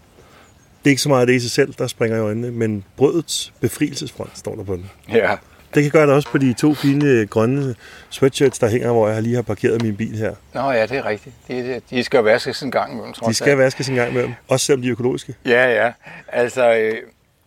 det 0.84 0.86
er 0.86 0.90
ikke 0.90 1.02
så 1.02 1.10
meget 1.10 1.28
det 1.28 1.34
i 1.34 1.40
sig 1.40 1.52
selv, 1.52 1.74
der 1.78 1.88
springer 1.88 2.18
i 2.18 2.22
øjnene, 2.22 2.52
men 2.52 2.84
brødets 2.98 3.54
befrielsesfront 3.60 4.38
står 4.38 4.56
der 4.56 4.64
på 4.64 4.76
den. 4.76 4.90
Ja, 5.10 5.36
Det 5.74 5.83
kan 5.83 5.92
gøre 5.92 6.07
det 6.07 6.16
også 6.16 6.30
på 6.30 6.38
de 6.38 6.54
to 6.54 6.74
fine 6.74 7.25
grønne 7.27 7.75
sweatshirts, 8.10 8.60
der 8.60 8.69
hænger, 8.69 8.92
hvor 8.92 9.10
jeg 9.10 9.24
lige 9.24 9.36
har 9.36 9.42
parkeret 9.42 9.81
min 9.81 9.95
bil 9.98 10.16
her. 10.18 10.33
Nå 10.54 10.71
ja, 10.71 10.81
det 10.86 10.98
er 10.98 11.06
rigtigt. 11.06 11.36
De, 11.48 11.81
de 11.89 12.04
skal 12.04 12.24
vaskes 12.24 12.62
en 12.62 12.71
gang 12.71 12.92
imellem, 12.92 13.13
trods 13.13 13.25
De 13.25 13.30
alt. 13.30 13.36
skal 13.36 13.57
vaskes 13.57 13.89
en 13.89 13.95
gang 13.95 14.12
imellem, 14.12 14.33
også 14.48 14.66
selvom 14.66 14.81
de 14.81 14.88
er 14.88 14.92
økologiske. 14.92 15.36
Ja, 15.45 15.83
ja. 15.86 15.92
Altså, 16.27 16.74
øh, 16.74 16.94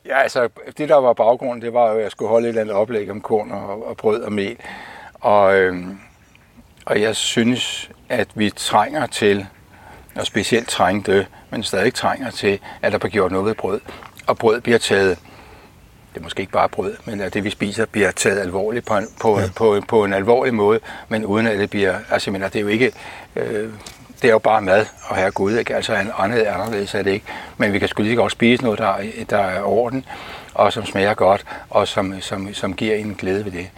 ja, 0.07 0.23
altså, 0.23 0.49
det 0.79 0.89
der 0.89 0.97
var 0.97 1.13
baggrunden, 1.13 1.63
det 1.63 1.75
var 1.75 1.91
jo, 1.91 1.97
at 1.97 2.03
jeg 2.03 2.11
skulle 2.11 2.29
holde 2.29 2.45
et 2.47 2.49
eller 2.49 2.61
andet 2.61 2.75
oplæg 2.77 3.11
om 3.11 3.21
korn 3.21 3.51
og, 3.51 3.87
og 3.89 3.97
brød 3.97 4.21
og 4.23 4.33
mel. 4.33 4.57
Og, 5.15 5.57
øh, 5.57 5.77
og 6.87 7.01
jeg 7.01 7.17
synes, 7.17 7.91
at 8.09 8.29
vi 8.35 8.51
trænger 8.51 9.07
til, 9.07 9.47
og 10.17 10.27
specielt 10.27 10.69
trængte, 10.69 11.27
men 11.51 11.63
stadig 11.63 11.95
trænger 11.95 12.31
til, 12.31 12.59
at 12.83 12.93
der 12.93 12.99
bliver 12.99 13.11
gjort 13.11 13.33
noget 13.33 13.47
ved 13.47 13.55
brød. 13.55 13.81
Og 14.27 14.39
brød 14.39 14.61
bliver 14.61 14.79
taget, 14.79 15.19
det 16.15 16.21
er 16.21 16.23
måske 16.23 16.41
ikke 16.41 16.53
bare 16.53 16.69
brød, 16.69 16.95
men 17.05 17.21
at 17.21 17.35
det 17.35 17.45
vi 17.45 17.51
spiser 17.51 17.87
bliver 17.87 18.11
taget 18.11 18.41
alvorligt 18.41 18.87
på 18.87 18.95
en, 18.97 19.09
på, 19.21 19.41
ja. 19.41 19.47
på, 19.57 19.81
på 19.89 20.05
en 20.05 20.13
alvorlig 20.13 20.55
måde, 20.55 20.81
men 21.09 21.25
uden 21.25 21.47
at 21.47 21.59
det 21.59 21.71
bliver, 21.71 21.95
altså 22.11 22.31
jeg 22.31 22.33
mener, 22.33 22.49
det 22.49 22.57
er 22.57 22.61
jo 22.63 22.69
ikke, 22.69 22.93
øh, 23.37 23.69
det 24.23 24.29
er 24.29 24.33
jo 24.33 24.39
bare 24.39 24.63
mad, 24.63 24.87
og 25.09 25.17
her 25.17 25.31
Gud, 25.31 25.53
ikke? 25.57 25.77
altså 25.77 25.95
en 25.97 26.11
andet 26.19 26.43
anderledes 26.43 26.95
er 26.95 27.03
det 27.03 27.11
ikke, 27.11 27.27
men 27.57 27.73
vi 27.73 27.79
kan 27.79 27.89
sgu 27.89 28.03
lige 28.03 28.17
godt 28.17 28.33
spise 28.33 28.63
noget, 28.63 28.79
der, 28.79 28.87
er- 28.89 29.25
der 29.31 29.39
er 29.39 29.63
orden, 29.63 30.05
og 30.55 30.73
som 30.73 30.85
smager 30.87 31.15
godt, 31.15 31.45
og 31.71 31.89
som, 31.89 32.15
som, 32.21 32.55
som 32.55 32.75
giver 32.75 32.95
en 32.95 33.15
glæde 33.15 33.45
ved 33.45 33.53
det. 33.53 33.69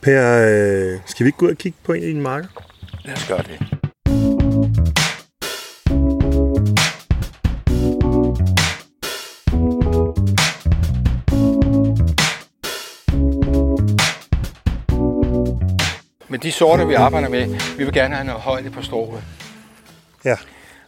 Per, 0.00 0.46
øh, 0.94 0.98
skal 1.06 1.24
vi 1.24 1.28
ikke 1.28 1.38
gå 1.38 1.46
ud 1.46 1.50
og 1.50 1.56
kigge 1.58 1.78
på 1.84 1.92
en 1.92 2.02
af 2.02 2.06
dine 2.08 2.20
marker? 2.22 2.48
Lad 3.04 3.14
os 3.14 3.28
gøre 3.28 3.42
det. 3.42 3.58
Men 16.30 16.40
de 16.40 16.52
sorter, 16.52 16.84
vi 16.84 16.94
arbejder 16.94 17.28
med, 17.28 17.76
vi 17.78 17.84
vil 17.84 17.92
gerne 17.94 18.14
have 18.14 18.26
noget 18.26 18.42
højde 18.42 18.70
på 18.70 18.82
strået. 18.82 19.22
Ja. 20.24 20.36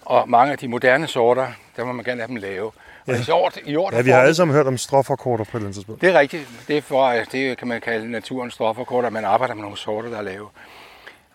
Og 0.02 0.28
mange 0.28 0.52
af 0.52 0.58
de 0.58 0.68
moderne 0.68 1.06
sorter, 1.06 1.46
der 1.76 1.84
må 1.84 1.92
man 1.92 2.04
gerne 2.04 2.20
have 2.20 2.28
dem 2.28 2.36
lave. 2.36 2.70
Og 3.06 3.14
i 3.28 3.30
år, 3.30 3.52
i 3.64 3.76
år 3.76 3.90
Ja, 3.96 4.00
vi 4.02 4.10
har 4.10 4.20
alle 4.20 4.34
sammen 4.34 4.54
hørt 4.56 4.66
om 4.66 4.78
strofferkorter 4.78 5.44
på 5.44 5.50
et 5.50 5.54
eller 5.54 5.66
andet 5.66 5.74
tidspunkt. 5.74 6.00
det 6.00 6.08
er 6.14 6.18
rigtigt. 6.18 6.48
Det 6.68 6.76
er 6.76 6.82
for, 6.82 7.10
det 7.32 7.58
kan 7.58 7.68
man 7.68 7.80
kalde 7.80 8.10
naturens 8.10 8.54
stofferkort, 8.54 9.04
at 9.04 9.12
man 9.12 9.24
arbejder 9.24 9.54
med 9.54 9.62
nogle 9.62 9.76
sorter, 9.78 10.08
der 10.08 10.18
er 10.18 10.22
lave. 10.22 10.48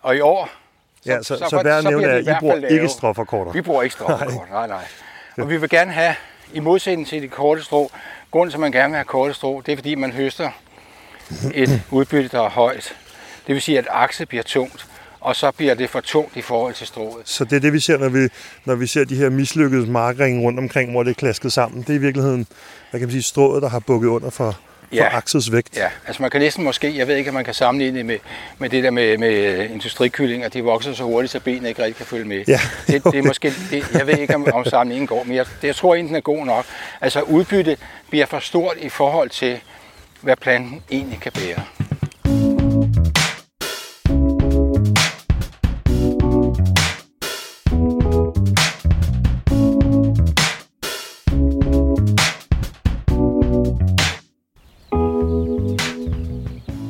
Og 0.02 0.16
i 0.16 0.20
år... 0.20 0.48
Ja, 1.06 1.18
så, 1.18 1.22
så, 1.22 1.36
så- 1.38 1.44
så 1.50 1.80
så 1.82 1.88
nævne, 1.90 2.06
at 2.10 2.22
I 2.26 2.30
bruger 2.40 2.56
lave. 2.56 2.72
ikke 2.72 2.88
strofferkorter. 2.88 3.52
Vi 3.52 3.60
bruger 3.60 3.82
ikke 3.82 3.92
strofferkort, 3.98 4.50
nej, 4.50 4.66
nej. 4.66 4.84
Og 5.38 5.50
vi 5.50 5.56
vil 5.56 5.68
gerne 5.70 5.92
have, 5.92 6.14
i 6.52 6.60
modsætning 6.60 7.08
til 7.08 7.22
de 7.22 7.28
korte 7.28 7.62
strå, 7.62 7.90
grunden 8.30 8.50
til, 8.50 8.56
at 8.56 8.60
man 8.60 8.72
gerne 8.72 8.88
vil 8.90 8.96
have 8.96 9.04
korte 9.04 9.34
strå, 9.34 9.60
det 9.66 9.72
er, 9.72 9.76
fordi 9.76 9.94
man 9.94 10.12
høster 10.12 10.50
et 11.54 11.82
udbytte, 11.90 12.28
der 12.28 12.42
er 12.44 12.48
højt. 12.50 12.94
Det 13.48 13.54
vil 13.54 13.62
sige, 13.62 13.78
at 13.78 13.86
akset 13.90 14.28
bliver 14.28 14.42
tungt, 14.44 14.86
og 15.20 15.36
så 15.36 15.50
bliver 15.50 15.74
det 15.74 15.90
for 15.90 16.00
tungt 16.00 16.36
i 16.36 16.42
forhold 16.42 16.74
til 16.74 16.86
strået. 16.86 17.22
Så 17.24 17.44
det 17.44 17.52
er 17.56 17.60
det, 17.60 17.72
vi 17.72 17.80
ser, 17.80 17.98
når 17.98 18.08
vi, 18.08 18.28
når 18.64 18.74
vi 18.74 18.86
ser 18.86 19.04
de 19.04 19.16
her 19.16 19.30
mislykkede 19.30 19.86
markringe 19.90 20.42
rundt 20.42 20.58
omkring, 20.58 20.90
hvor 20.90 21.02
det 21.02 21.10
er 21.10 21.14
klasket 21.14 21.52
sammen. 21.52 21.82
Det 21.82 21.90
er 21.90 21.94
i 21.94 21.98
virkeligheden, 21.98 22.46
hvad 22.90 23.00
kan 23.00 23.06
man 23.08 23.12
sige, 23.12 23.22
strået, 23.22 23.62
der 23.62 23.68
har 23.68 23.78
bukket 23.78 24.08
under 24.08 24.30
for, 24.30 24.50
for 24.52 24.58
Ja. 24.92 25.16
aksets 25.16 25.52
vægt. 25.52 25.76
Ja, 25.76 25.88
altså 26.06 26.22
man 26.22 26.30
kan 26.30 26.40
næsten 26.40 26.64
måske, 26.64 26.96
jeg 26.96 27.08
ved 27.08 27.16
ikke, 27.16 27.30
om 27.30 27.34
man 27.34 27.44
kan 27.44 27.54
sammenligne 27.54 27.98
det 27.98 28.06
med, 28.06 28.18
med 28.58 28.68
det 28.70 28.84
der 28.84 28.90
med, 28.90 29.18
med 29.18 29.64
industrikyllinger, 29.70 30.48
de 30.48 30.62
vokser 30.64 30.92
så 30.92 31.02
hurtigt, 31.04 31.32
så 31.32 31.40
benene 31.40 31.68
ikke 31.68 31.82
rigtig 31.82 31.96
kan 31.96 32.06
følge 32.06 32.24
med. 32.24 32.44
Ja, 32.48 32.60
det, 32.86 33.04
det 33.04 33.14
er 33.14 33.22
måske, 33.22 33.52
det, 33.70 33.90
jeg 33.92 34.06
ved 34.06 34.18
ikke, 34.18 34.34
om, 34.34 34.46
om 34.52 34.64
sammenligningen 34.64 35.06
går, 35.06 35.24
men 35.24 35.36
jeg, 35.36 35.44
det, 35.62 35.66
jeg 35.68 35.76
tror 35.76 35.94
egentlig, 35.94 36.08
den 36.08 36.16
er 36.16 36.20
god 36.20 36.46
nok. 36.46 36.64
Altså 37.00 37.20
udbytte 37.22 37.76
bliver 38.10 38.26
for 38.26 38.38
stort 38.38 38.76
i 38.80 38.88
forhold 38.88 39.30
til, 39.30 39.60
hvad 40.20 40.36
planten 40.36 40.82
egentlig 40.90 41.20
kan 41.20 41.32
bære. 41.32 41.62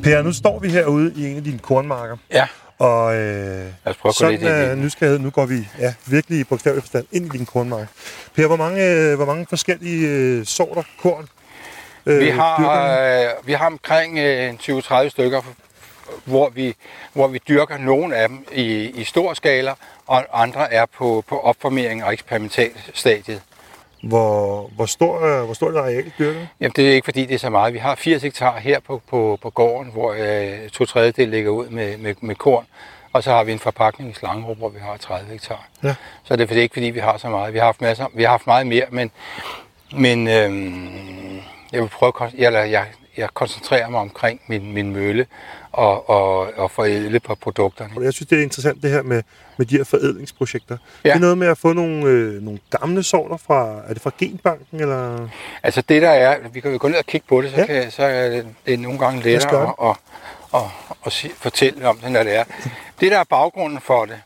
Per, 0.03 0.23
nu 0.23 0.33
står 0.33 0.59
vi 0.59 0.69
herude 0.69 1.13
i 1.17 1.31
en 1.31 1.37
af 1.37 1.45
dine 1.45 1.59
kornmarker. 1.59 2.17
Ja. 2.31 2.47
Og 2.79 3.17
øh, 3.17 3.67
sådan 4.13 4.43
i 4.43 4.47
øh, 4.47 4.77
nysgerrighed, 4.77 5.19
nu 5.19 5.31
går 5.31 5.47
vi 5.47 5.69
ja, 5.79 5.95
virkelig 6.07 6.41
i 6.41 6.45
bogstavelig 6.45 6.83
forstand 6.83 7.07
ind 7.13 7.35
i 7.35 7.39
din 7.39 7.47
kornmark. 7.47 7.89
Per, 8.35 8.47
hvor 8.47 8.57
mange, 8.57 8.85
øh, 8.85 9.17
hvor 9.17 9.25
mange 9.25 9.47
forskellige 9.49 10.09
øh, 10.09 10.47
sorter 10.47 10.83
korn 11.03 11.29
øh, 12.07 12.21
Vi 12.21 12.29
har, 12.29 12.99
øh, 13.01 13.47
vi 13.47 13.53
har 13.53 13.67
omkring 13.67 14.19
øh, 14.19 14.55
20-30 14.55 15.09
stykker, 15.09 15.43
hvor 16.25 16.49
vi, 16.49 16.75
hvor 17.13 17.29
vi 17.29 17.41
dyrker 17.49 17.79
nogle 17.79 18.17
af 18.17 18.29
dem 18.29 18.47
i, 18.53 18.65
i 18.91 19.05
stor 19.05 19.35
skala, 19.35 19.73
og 20.07 20.43
andre 20.43 20.73
er 20.73 20.87
på, 20.87 21.25
på 21.29 21.39
opformering 21.39 22.05
og 22.05 22.13
eksperimentalstadiet. 22.13 23.43
Hvor, 24.03 24.71
hvor, 24.77 24.87
stor, 24.87 25.25
øh, 25.25 25.45
hvor 25.45 25.55
stort 25.55 25.75
et 25.75 25.79
areal 25.79 26.13
dyrker 26.19 26.41
du? 26.41 26.47
Jamen, 26.61 26.73
det 26.77 26.89
er 26.89 26.93
ikke 26.93 27.05
fordi, 27.05 27.27
det 27.27 27.35
er 27.35 27.39
så 27.39 27.51
meget. 27.51 27.75
Vi 27.75 27.79
har 27.79 27.95
80 27.95 28.23
hektar 28.23 28.59
her 28.59 28.81
på, 28.81 29.03
på, 29.11 29.39
på 29.43 29.51
gården, 29.51 29.93
hvor 29.93 30.17
øh, 30.19 30.69
to 30.69 30.85
tredjedel 30.85 31.29
ligger 31.29 31.51
ud 31.51 31.69
med, 31.69 31.97
med, 31.97 32.15
med 32.21 32.35
korn. 32.35 32.67
Og 33.13 33.23
så 33.23 33.31
har 33.31 33.45
vi 33.45 33.53
en 33.53 33.59
forpakning 33.59 34.11
i 34.11 34.15
Slangerup, 34.15 34.57
hvor 34.57 34.69
vi 34.69 34.79
har 34.79 34.97
30 34.97 35.31
hektar. 35.31 35.67
Ja. 35.85 35.95
Så 36.25 36.37
det 36.37 36.51
er 36.51 36.57
ikke 36.57 36.73
fordi, 36.73 36.87
vi 36.87 36.99
har 37.01 37.17
så 37.17 37.29
meget. 37.29 37.53
Vi 37.53 37.59
har 37.59 37.65
haft, 37.65 37.81
masser, 37.81 38.07
vi 38.15 38.23
har 38.23 38.31
haft 38.31 38.47
meget 38.47 38.67
mere, 38.67 38.85
men, 38.91 39.11
men 39.93 40.29
øhm, 40.29 41.41
jeg 41.73 41.83
vil 41.83 41.89
prøve 41.89 42.13
at 42.21 42.33
eller 42.35 42.61
jeg, 42.61 42.87
jeg 43.19 43.29
koncentrerer 43.35 43.89
mig 43.89 44.01
omkring 44.01 44.41
min, 44.47 44.73
min 44.73 44.93
mølle 44.93 45.27
og, 45.73 46.11
og, 46.11 46.39
og 46.57 46.71
forædle 46.71 47.21
på 47.21 47.35
produkterne. 47.35 48.05
Jeg 48.05 48.13
synes, 48.13 48.29
det 48.29 48.39
er 48.39 48.43
interessant 48.43 48.83
det 48.83 48.91
her 48.91 49.03
med, 49.03 49.23
med 49.57 49.67
de 49.67 49.77
her 49.77 49.85
forædlingsprojekter. 49.85 50.77
Ja. 51.05 51.09
Det 51.09 51.17
er 51.17 51.21
noget 51.21 51.39
med 51.39 51.47
at 51.49 51.59
få 51.59 51.73
nogle, 51.73 52.05
øh, 52.05 52.43
nogle 52.43 52.59
gamle 52.71 53.03
sorter 53.03 53.37
fra, 53.37 53.81
er 53.89 53.93
det 53.93 54.03
fra 54.03 54.11
genbanken, 54.19 54.81
eller? 54.81 55.29
Altså 55.63 55.83
det 55.89 56.03
der 56.03 56.11
er, 56.11 56.49
vi 56.53 56.61
kan 56.61 56.73
jo 56.73 56.79
gå 56.81 56.89
ned 56.89 56.99
og 56.99 57.07
kigge 57.07 57.27
på 57.29 57.43
det, 57.43 57.51
så, 57.51 57.57
Ja. 57.61 57.67
kan, 57.67 57.91
så 57.91 58.03
er 58.03 58.29
det, 58.31 58.47
det 58.67 58.75
er 58.75 58.79
nogle 58.79 58.99
gange 58.99 59.23
lettere 59.23 59.75
at, 59.91 59.97
at, 60.55 60.61
at, 60.61 60.71
at, 61.07 61.13
sige- 61.13 61.33
fortælle 61.37 61.89
om 61.89 61.97
det, 61.99 62.13
når 62.13 62.23
det 62.23 62.37
er. 62.37 62.45
Det 63.01 63.11
der 63.13 63.19
er 63.19 63.25
baggrunden 63.25 63.81
for 63.81 64.05
det, 64.05 64.21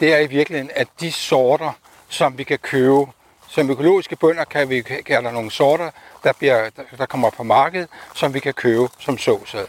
det 0.00 0.14
er 0.14 0.18
i 0.18 0.26
virkeligheden, 0.26 0.70
at 0.76 0.88
de 1.00 1.12
sorter, 1.12 1.72
som 2.08 2.38
vi 2.38 2.44
kan 2.44 2.58
købe, 2.58 3.06
som 3.48 3.70
økologiske 3.70 4.16
bønder 4.16 4.44
kan 4.44 4.68
vi 4.68 4.80
kan 4.80 5.24
der 5.24 5.30
nogle 5.30 5.50
sorter, 5.50 5.90
der, 6.24 6.32
bliver, 6.32 6.70
der, 6.98 7.06
kommer 7.06 7.30
på 7.30 7.42
markedet, 7.42 7.88
som 8.14 8.34
vi 8.34 8.40
kan 8.40 8.54
købe 8.54 8.88
som 8.98 9.18
såsæd. 9.18 9.66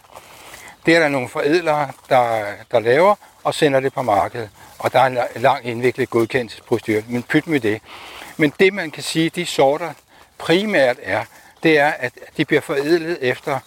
Det 0.85 0.95
er 0.95 0.99
der 0.99 1.09
nogle 1.09 1.29
forædlere, 1.29 1.91
der, 2.09 2.43
der 2.71 2.79
laver 2.79 3.15
og 3.43 3.53
sender 3.53 3.79
det 3.79 3.93
på 3.93 4.01
markedet. 4.01 4.49
Og 4.79 4.93
der 4.93 4.99
er 4.99 5.05
en 5.05 5.41
lang 5.41 5.65
indviklet 5.65 6.09
godkendelsesprocedure, 6.09 7.03
men 7.07 7.23
pyt 7.23 7.47
med 7.47 7.59
det. 7.59 7.81
Men 8.37 8.53
det 8.59 8.73
man 8.73 8.91
kan 8.91 9.03
sige, 9.03 9.29
de 9.29 9.45
sorter 9.45 9.93
primært 10.37 10.97
er, 11.01 11.25
det 11.63 11.79
er, 11.79 11.91
at 11.99 12.13
de 12.37 12.45
bliver 12.45 12.61
forædlet 12.61 13.17
efter, 13.21 13.59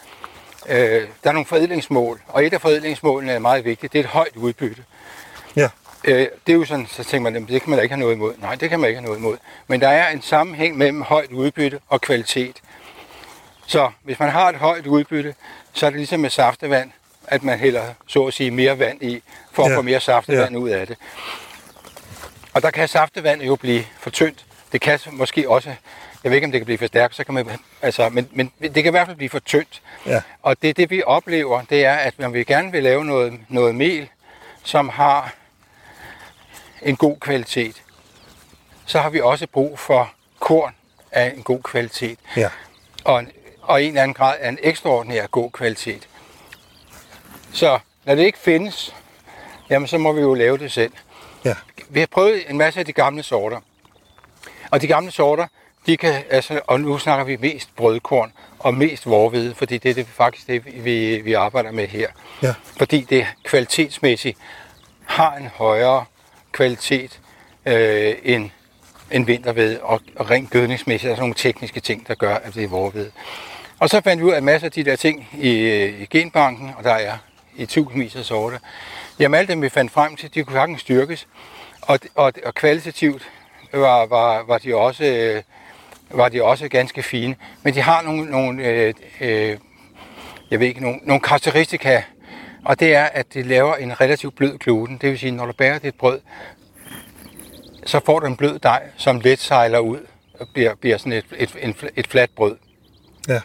øh, 0.69 1.09
der 1.25 1.31
er 1.31 1.33
nogle 1.33 1.47
forædlingsmål, 1.47 2.21
og 2.29 2.47
et 2.47 2.53
af 2.53 2.61
forædlingsmålene 2.61 3.33
er 3.33 3.39
meget 3.39 3.65
vigtigt, 3.65 3.93
det 3.93 3.99
er 3.99 4.03
et 4.05 4.11
højt 4.11 4.37
udbytte. 4.37 4.83
Ja. 6.07 6.13
Øh, 6.13 6.29
det 6.47 6.53
er 6.53 6.57
jo 6.57 6.65
sådan, 6.65 6.87
så 6.87 7.05
tænker 7.05 7.23
man, 7.23 7.33
"Jamen, 7.35 7.49
det 7.49 7.61
kan 7.63 7.71
man 7.71 7.77
da 7.79 7.83
ikke 7.83 7.95
have 7.95 8.01
noget 8.01 8.15
imod. 8.15 8.35
Nej, 8.39 8.55
det 8.55 8.71
kan 8.71 8.81
man 8.81 8.89
ikke 8.89 9.01
have 9.01 9.07
noget 9.07 9.19
imod. 9.19 9.37
Men 9.67 9.81
der 9.81 9.89
er 9.89 10.09
en 10.11 10.23
sammenhæng 10.23 10.77
mellem 10.79 11.03
højt 11.03 11.31
udbytte 11.31 11.81
og 11.89 12.01
kvalitet. 12.01 12.57
Så 13.67 13.91
hvis 14.03 14.19
man 14.19 14.31
har 14.31 14.49
et 14.49 14.57
højt 14.57 14.87
udbytte, 14.87 15.35
så 15.73 15.87
er 15.87 15.91
det 15.91 15.97
ligesom 15.97 16.21
med 16.21 16.31
saftevand, 16.31 16.91
at 17.27 17.43
man 17.43 17.59
hælder, 17.59 17.83
så 18.07 18.27
at 18.27 18.35
sige, 18.35 18.51
mere 18.51 18.79
vand 18.79 19.03
i, 19.03 19.23
for 19.53 19.65
at 19.65 19.71
Ja. 19.71 19.77
få 19.77 19.83
mere 19.83 20.01
saftevand 20.01 20.57
ud 20.57 20.69
af 20.71 20.87
det. 20.87 20.97
Og 22.55 22.63
der 22.63 22.71
kan 22.71 22.89
saftevand 22.89 23.43
jo 23.43 23.57
blive 23.57 23.85
for 23.99 24.11
tyndt. 24.11 24.45
Det 24.73 24.81
kan 24.81 24.99
måske 25.13 25.51
også, 25.51 25.69
jeg 26.25 26.31
ved 26.31 26.37
ikke 26.37 26.45
om 26.45 26.53
det 26.53 26.61
kan 26.61 26.65
blive 26.65 26.79
for 26.79 26.87
stærkt, 26.87 27.15
så 27.15 27.25
kan 27.25 27.35
man, 27.35 27.51
altså, 27.83 28.09
men, 28.09 28.29
men 28.33 28.53
det 28.61 28.75
kan 28.75 28.87
i 28.87 28.91
hvert 28.91 29.07
fald 29.07 29.17
blive 29.17 29.31
for 29.31 29.39
tyndt. 29.39 29.83
Ja. 30.07 30.23
Og 30.43 30.63
det, 30.63 30.77
det 30.77 30.91
vi 30.91 31.03
oplever, 31.07 31.63
det 31.71 31.85
er, 31.85 31.95
at 31.95 32.15
når 32.19 32.29
vi 32.29 32.45
gerne 32.45 32.73
vil 32.73 32.83
lave 32.83 33.05
noget, 33.05 33.41
noget 33.49 33.75
mel, 33.75 34.09
som 34.63 34.89
har 34.89 35.35
en 36.85 36.97
god 36.97 37.17
kvalitet, 37.21 37.83
så 38.87 38.99
har 38.99 39.11
vi 39.11 39.21
også 39.21 39.47
brug 39.47 39.79
for 39.79 40.13
korn 40.41 40.75
af 41.13 41.33
en 41.37 41.43
god 41.43 41.63
kvalitet. 41.63 42.19
Ja. 42.37 42.49
Og, 43.05 43.19
en- 43.21 43.33
og 43.63 43.83
en 43.83 43.89
eller 43.89 44.03
anden 44.03 44.15
grad 44.15 44.37
af 44.41 44.49
en 44.49 44.59
ekstraordinær 44.63 45.27
god 45.27 45.51
kvalitet. 45.51 46.09
Så 47.53 47.79
når 48.05 48.15
det 48.15 48.23
ikke 48.23 48.39
findes, 48.39 48.95
jamen 49.71 49.89
så 49.89 49.99
må 49.99 50.13
vi 50.13 50.21
jo 50.21 50.35
lave 50.35 50.59
det 50.59 50.73
selv. 50.73 50.93
Ja. 51.45 51.55
Vi 51.89 52.01
har 52.01 52.07
prøvet 52.07 52.51
en 52.51 52.59
masse 52.59 52.81
af 52.81 52.87
de 52.87 52.93
gamle 52.93 53.23
sorter. 53.23 53.61
Og 54.71 54.81
de 54.81 54.87
gamle 54.87 55.11
sorter, 55.11 55.47
de 55.87 55.97
kan, 55.97 56.25
altså, 56.31 56.61
og 56.67 56.81
nu 56.81 56.99
snakker 56.99 57.25
vi 57.25 57.37
mest 57.37 57.77
brødkorn 57.77 58.33
og 58.59 58.75
mest 58.75 59.07
vorhvede, 59.07 59.55
fordi 59.55 59.79
det 59.79 59.91
er 59.91 59.95
det, 59.95 60.07
faktisk 60.07 60.47
det, 60.47 60.85
vi, 60.85 61.17
vi 61.21 61.33
arbejder 61.33 61.73
med 61.73 61.89
her. 61.89 62.09
Ja. 62.43 62.55
Fordi 62.79 63.01
det 63.01 63.27
kvalitetsmæssigt 63.45 64.39
har 65.07 65.35
en 65.37 65.47
højere 65.55 66.05
kvalitet 66.55 67.21
øh, 67.67 68.15
end, 68.23 68.51
end 69.11 69.27
vinterved, 69.27 69.79
og, 69.83 70.01
og 70.17 70.31
rent 70.31 70.51
gødningsmæssigt 70.51 71.11
er 71.11 71.15
der 71.15 71.23
nogle 71.23 71.35
tekniske 71.35 71.81
ting, 71.81 72.09
der 72.09 72.15
gør, 72.15 72.35
at 72.35 72.55
det 72.55 72.65
er 72.65 72.69
vorved. 72.69 73.11
Og 73.79 73.89
så 73.89 74.01
fandt 74.01 74.23
vi 74.23 74.27
ud 74.27 74.33
af 74.33 74.43
masser 74.43 74.55
masse 74.55 74.67
af 74.67 74.73
de 74.73 74.91
der 74.91 74.97
ting 74.97 75.29
i, 75.39 75.59
øh, 75.59 76.01
i 76.01 76.07
genbanken, 76.07 76.71
og 76.79 76.85
der 76.85 76.93
er 76.95 77.19
i 77.57 77.67
tusindvis 77.67 78.17
af 78.17 78.25
sorter. 78.25 78.59
Jamen 79.19 79.39
alle 79.39 79.49
dem, 79.49 79.63
vi 79.63 79.69
fandt 79.69 79.93
frem 79.93 80.17
til, 80.17 80.35
de 80.35 80.45
kunne 80.45 80.57
sagtens 80.57 80.81
styrkes, 80.81 81.27
og, 81.83 81.99
og, 82.15 82.33
og 82.45 82.55
kvalitativt 82.55 83.31
var, 83.73 84.07
var, 84.07 84.43
var, 84.43 84.59
de 84.59 84.75
også, 84.75 85.05
øh, 85.05 85.43
var 86.11 86.29
de 86.29 86.43
også 86.43 86.69
ganske 86.69 87.03
fine. 87.03 87.37
Men 87.63 87.75
de 87.75 87.81
har 87.81 88.03
nogle, 88.03 88.31
nogle 88.31 88.65
øh, 88.65 88.95
øh, 89.21 89.59
jeg 90.51 90.61
ved 90.61 90.67
ikke, 90.67 90.81
nogle, 90.81 90.99
nogle 91.03 91.21
karakteristika, 91.21 92.03
og 92.65 92.81
det 92.81 92.95
er, 92.95 93.05
at 93.05 93.35
det 93.35 93.47
laver 93.47 93.75
en 93.75 94.01
relativt 94.01 94.37
blød 94.37 94.59
gluten. 94.59 94.99
Det 94.99 95.11
vil 95.11 95.19
sige, 95.19 95.33
når 95.33 95.47
du 95.47 95.53
bærer 95.53 95.79
dit 95.79 95.95
brød, 95.95 96.21
så 97.87 98.01
får 98.07 98.19
du 98.21 98.27
en 98.27 98.37
blød 98.37 98.59
dej, 98.59 98.83
som 98.97 99.21
let 99.21 99.39
sejler 99.39 99.79
ud 99.79 100.07
og 100.41 100.49
bliver, 100.55 100.75
bliver 100.75 100.99
sådan 100.99 101.13
et, 101.13 101.27
et, 101.37 101.57
et, 101.61 101.91
et 101.97 102.07
fladt 102.07 102.35
brød. 102.35 102.57
Ja. 103.29 103.41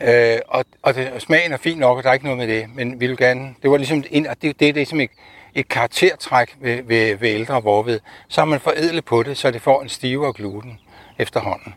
Øh, 0.00 0.40
og, 0.48 0.64
og, 0.82 0.94
det, 0.94 1.12
og 1.12 1.20
smagen 1.20 1.52
er 1.52 1.56
fin 1.56 1.78
nok, 1.78 1.96
og 1.96 2.02
der 2.02 2.08
er 2.08 2.14
ikke 2.14 2.24
noget 2.24 2.38
med 2.38 2.48
det, 2.48 2.66
men 2.74 3.00
vi 3.00 3.06
vil 3.06 3.16
gerne, 3.16 3.54
det 3.62 3.70
var 3.70 3.76
ligesom 3.76 4.04
en, 4.10 4.26
og 4.26 4.42
det, 4.42 4.60
det 4.60 4.68
er 4.68 4.72
ligesom 4.72 5.00
et, 5.00 5.10
et 5.54 5.68
karaktertræk 5.68 6.56
ved, 6.60 6.82
ved, 6.82 7.16
ved 7.16 7.28
ældre 7.28 7.62
vorved. 7.62 8.00
Så 8.28 8.40
har 8.40 8.46
man 8.46 8.60
forædlet 8.60 9.04
på 9.04 9.22
det, 9.22 9.36
så 9.36 9.50
det 9.50 9.62
får 9.62 9.82
en 9.82 9.88
stivere 9.88 10.32
gluten 10.32 10.80
efterhånden. 11.18 11.74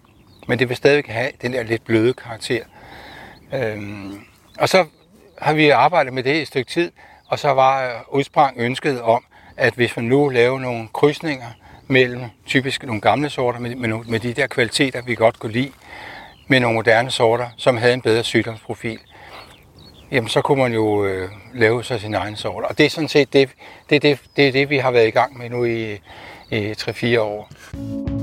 Men 0.47 0.59
det 0.59 0.69
vil 0.69 0.77
stadig 0.77 1.03
have 1.07 1.31
den 1.41 1.53
der 1.53 1.63
lidt 1.63 1.85
bløde 1.85 2.13
karakter. 2.13 2.63
Øhm, 3.53 4.19
og 4.59 4.69
så 4.69 4.85
har 5.37 5.53
vi 5.53 5.69
arbejdet 5.69 6.13
med 6.13 6.23
det 6.23 6.35
i 6.35 6.41
et 6.41 6.47
stykke 6.47 6.71
tid, 6.71 6.91
og 7.27 7.39
så 7.39 7.49
var 7.49 7.85
øh, 7.85 7.91
udsprang 8.09 8.57
ønsket 8.59 9.01
om, 9.01 9.23
at 9.57 9.73
hvis 9.73 9.95
man 9.95 10.05
nu 10.05 10.29
laver 10.29 10.59
nogle 10.59 10.87
krydsninger 10.93 11.47
mellem 11.87 12.21
typisk 12.45 12.83
nogle 12.83 13.01
gamle 13.01 13.29
sorter, 13.29 13.59
med, 13.59 13.75
med, 13.75 13.89
med 14.07 14.19
de 14.19 14.33
der 14.33 14.47
kvaliteter, 14.47 15.01
vi 15.01 15.15
godt 15.15 15.39
kunne 15.39 15.51
lide, 15.51 15.71
med 16.47 16.59
nogle 16.59 16.75
moderne 16.75 17.11
sorter, 17.11 17.49
som 17.57 17.77
havde 17.77 17.93
en 17.93 18.01
bedre 18.01 18.23
sygdomsprofil, 18.23 18.99
jamen 20.11 20.29
så 20.29 20.41
kunne 20.41 20.61
man 20.61 20.73
jo 20.73 21.05
øh, 21.05 21.29
lave 21.53 21.83
sig 21.83 22.01
sin 22.01 22.13
egen 22.13 22.35
sort. 22.35 22.63
Og 22.63 22.77
det 22.77 22.85
er 22.85 22.89
sådan 22.89 23.09
set 23.09 23.33
det, 23.33 23.49
det, 23.89 24.01
det, 24.01 24.19
det, 24.35 24.53
det 24.53 24.69
vi 24.69 24.77
har 24.77 24.91
været 24.91 25.07
i 25.07 25.11
gang 25.11 25.37
med 25.37 25.49
nu 25.49 25.63
i, 25.65 25.93
i 26.51 26.71
3-4 26.71 27.19
år. 27.19 28.16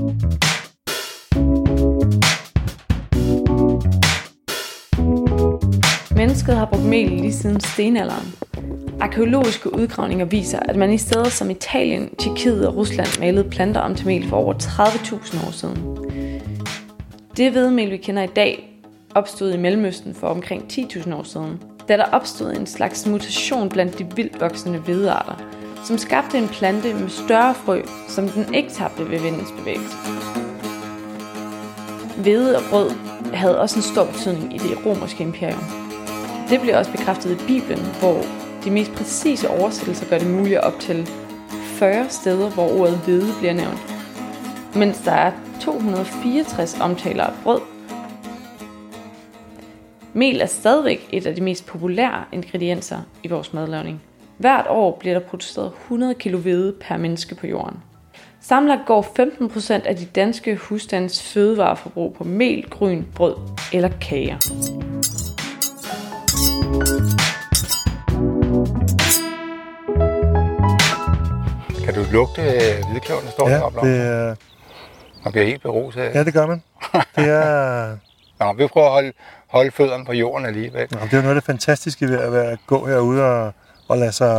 Mennesket 6.15 6.55
har 6.55 6.65
brugt 6.65 6.85
mel 6.85 7.09
lige 7.09 7.33
siden 7.33 7.59
stenalderen. 7.59 8.35
Arkeologiske 8.99 9.73
udgravninger 9.73 10.25
viser, 10.25 10.59
at 10.59 10.75
man 10.75 10.93
i 10.93 10.97
steder 10.97 11.29
som 11.29 11.49
Italien, 11.49 12.09
Tjekkiet 12.19 12.67
og 12.67 12.75
Rusland 12.75 13.19
malede 13.19 13.49
planter 13.49 13.81
om 13.81 13.95
til 13.95 14.07
mel 14.07 14.29
for 14.29 14.37
over 14.37 14.53
30.000 14.53 15.47
år 15.47 15.51
siden. 15.51 15.97
Det 17.37 17.51
hvedemel, 17.51 17.91
vi 17.91 17.97
kender 17.97 18.23
i 18.23 18.27
dag, 18.35 18.81
opstod 19.15 19.53
i 19.53 19.57
Mellemøsten 19.57 20.15
for 20.15 20.27
omkring 20.27 20.63
10.000 20.71 21.15
år 21.15 21.23
siden, 21.23 21.61
da 21.87 21.97
der 21.97 22.05
opstod 22.11 22.51
en 22.51 22.65
slags 22.65 23.07
mutation 23.07 23.69
blandt 23.69 23.99
de 23.99 24.07
vildt 24.15 24.41
voksende 24.41 24.79
hvedearter, 24.79 25.35
som 25.83 25.97
skabte 25.97 26.37
en 26.37 26.47
plante 26.47 26.93
med 26.93 27.09
større 27.09 27.53
frø, 27.53 27.81
som 28.07 28.29
den 28.29 28.53
ikke 28.53 28.69
tabte 28.69 29.09
ved 29.09 29.19
vindens 29.19 29.53
bevægelse. 29.59 29.95
Hvede 32.17 32.57
og 32.57 32.63
brød 32.69 32.89
havde 33.33 33.61
også 33.61 33.79
en 33.79 33.83
stor 33.83 34.05
betydning 34.05 34.55
i 34.55 34.57
det 34.57 34.85
romerske 34.85 35.23
imperium. 35.23 35.84
Det 36.49 36.61
bliver 36.61 36.77
også 36.77 36.91
bekræftet 36.91 37.31
i 37.31 37.45
Bibelen, 37.47 37.85
hvor 37.99 38.21
de 38.63 38.71
mest 38.71 38.91
præcise 38.91 39.49
oversættelser 39.49 40.09
gør 40.09 40.17
det 40.17 40.29
muligt 40.29 40.57
at 40.57 40.63
optælle 40.63 41.05
40 41.49 42.09
steder, 42.09 42.49
hvor 42.49 42.79
ordet 42.79 42.97
hvede 42.97 43.33
bliver 43.39 43.53
nævnt, 43.53 43.79
mens 44.75 44.97
der 44.97 45.11
er 45.11 45.31
264 45.61 46.79
omtaler 46.81 47.23
af 47.23 47.33
brød. 47.43 47.61
Mel 50.13 50.41
er 50.41 50.45
stadigvæk 50.45 51.07
et 51.11 51.25
af 51.25 51.35
de 51.35 51.41
mest 51.41 51.65
populære 51.65 52.23
ingredienser 52.31 52.97
i 53.23 53.27
vores 53.27 53.53
madlavning. 53.53 54.01
Hvert 54.37 54.65
år 54.69 54.97
bliver 54.99 55.19
der 55.19 55.27
produceret 55.27 55.71
100 55.83 56.13
kg 56.13 56.35
hvede 56.35 56.75
per 56.81 56.97
menneske 56.97 57.35
på 57.35 57.47
jorden. 57.47 57.77
Samlet 58.41 58.79
går 58.85 59.01
15% 59.81 59.87
af 59.87 59.95
de 59.95 60.05
danske 60.05 60.55
husstands 60.55 61.33
fødevareforbrug 61.33 62.13
på 62.13 62.23
mel, 62.23 62.69
gryn, 62.69 63.03
brød 63.15 63.35
eller 63.73 63.89
kager. 64.01 64.37
Kan 71.95 72.03
du 72.05 72.11
lugte 72.11 72.41
øh, 72.41 72.89
hvidkløverne, 72.91 73.25
der 73.25 73.31
står 73.31 73.49
Ja, 73.49 73.55
deroppe? 73.55 73.79
det, 73.79 74.01
er- 74.01 74.35
Man 75.23 75.31
bliver 75.31 75.45
helt 75.45 75.61
beruset 75.61 76.01
af. 76.01 76.15
ja, 76.15 76.23
det 76.23 76.33
gør 76.33 76.45
man. 76.45 76.63
Det 77.15 77.27
er, 77.29 77.97
Nå, 78.39 78.53
vi 78.53 78.67
prøver 78.67 78.87
at 78.87 78.93
holde, 78.93 79.11
holde 79.47 79.71
fødderne 79.71 80.05
på 80.05 80.13
jorden 80.13 80.45
alligevel. 80.45 80.87
Nå, 80.91 80.99
det 81.03 81.13
er 81.13 81.17
jo 81.17 81.21
noget 81.21 81.35
af 81.35 81.41
det 81.41 81.45
fantastiske 81.45 82.07
ved 82.07 82.19
at 82.19 82.31
være, 82.31 82.57
gå 82.67 82.87
herude 82.87 83.23
og, 83.23 83.53
og 83.87 83.97
lade 83.97 84.11
sig, 84.11 84.35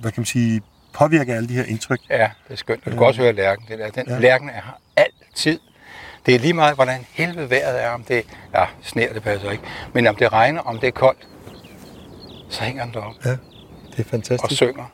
hvad 0.00 0.12
kan 0.12 0.20
man 0.20 0.24
sige, 0.26 0.62
påvirke 0.92 1.34
alle 1.34 1.48
de 1.48 1.54
her 1.54 1.64
indtryk. 1.64 2.00
Ja, 2.10 2.30
det 2.48 2.52
er 2.52 2.56
skønt. 2.56 2.86
Og 2.86 2.92
du 2.92 2.96
kan 2.98 3.06
også 3.06 3.20
høre 3.20 3.32
lærken. 3.32 3.64
Det 3.68 3.78
der. 3.78 3.90
Den, 3.90 4.04
Ja. 4.08 4.14
ja. 4.14 4.20
Lærken 4.20 4.48
er 4.48 4.52
her 4.52 4.80
altid. 4.96 5.58
Det 6.26 6.34
er 6.34 6.38
lige 6.38 6.52
meget, 6.54 6.74
hvordan 6.74 7.06
helvede 7.12 7.50
vejret 7.50 7.82
er. 7.82 7.90
Om 7.90 8.02
det, 8.04 8.24
ja, 8.54 8.64
sner 8.82 9.12
det 9.12 9.22
passer 9.22 9.50
ikke. 9.50 9.64
Men 9.92 10.06
om 10.06 10.16
det 10.16 10.32
regner, 10.32 10.60
om 10.60 10.78
det 10.78 10.86
er 10.86 10.90
koldt, 10.92 11.28
så 12.50 12.62
hænger 12.64 12.84
den 12.84 12.94
deroppe 12.94 13.18
Ja, 13.24 13.30
det 13.30 13.38
er 13.98 13.98
og 13.98 14.04
fantastisk. 14.10 14.52
synger. 14.56 14.84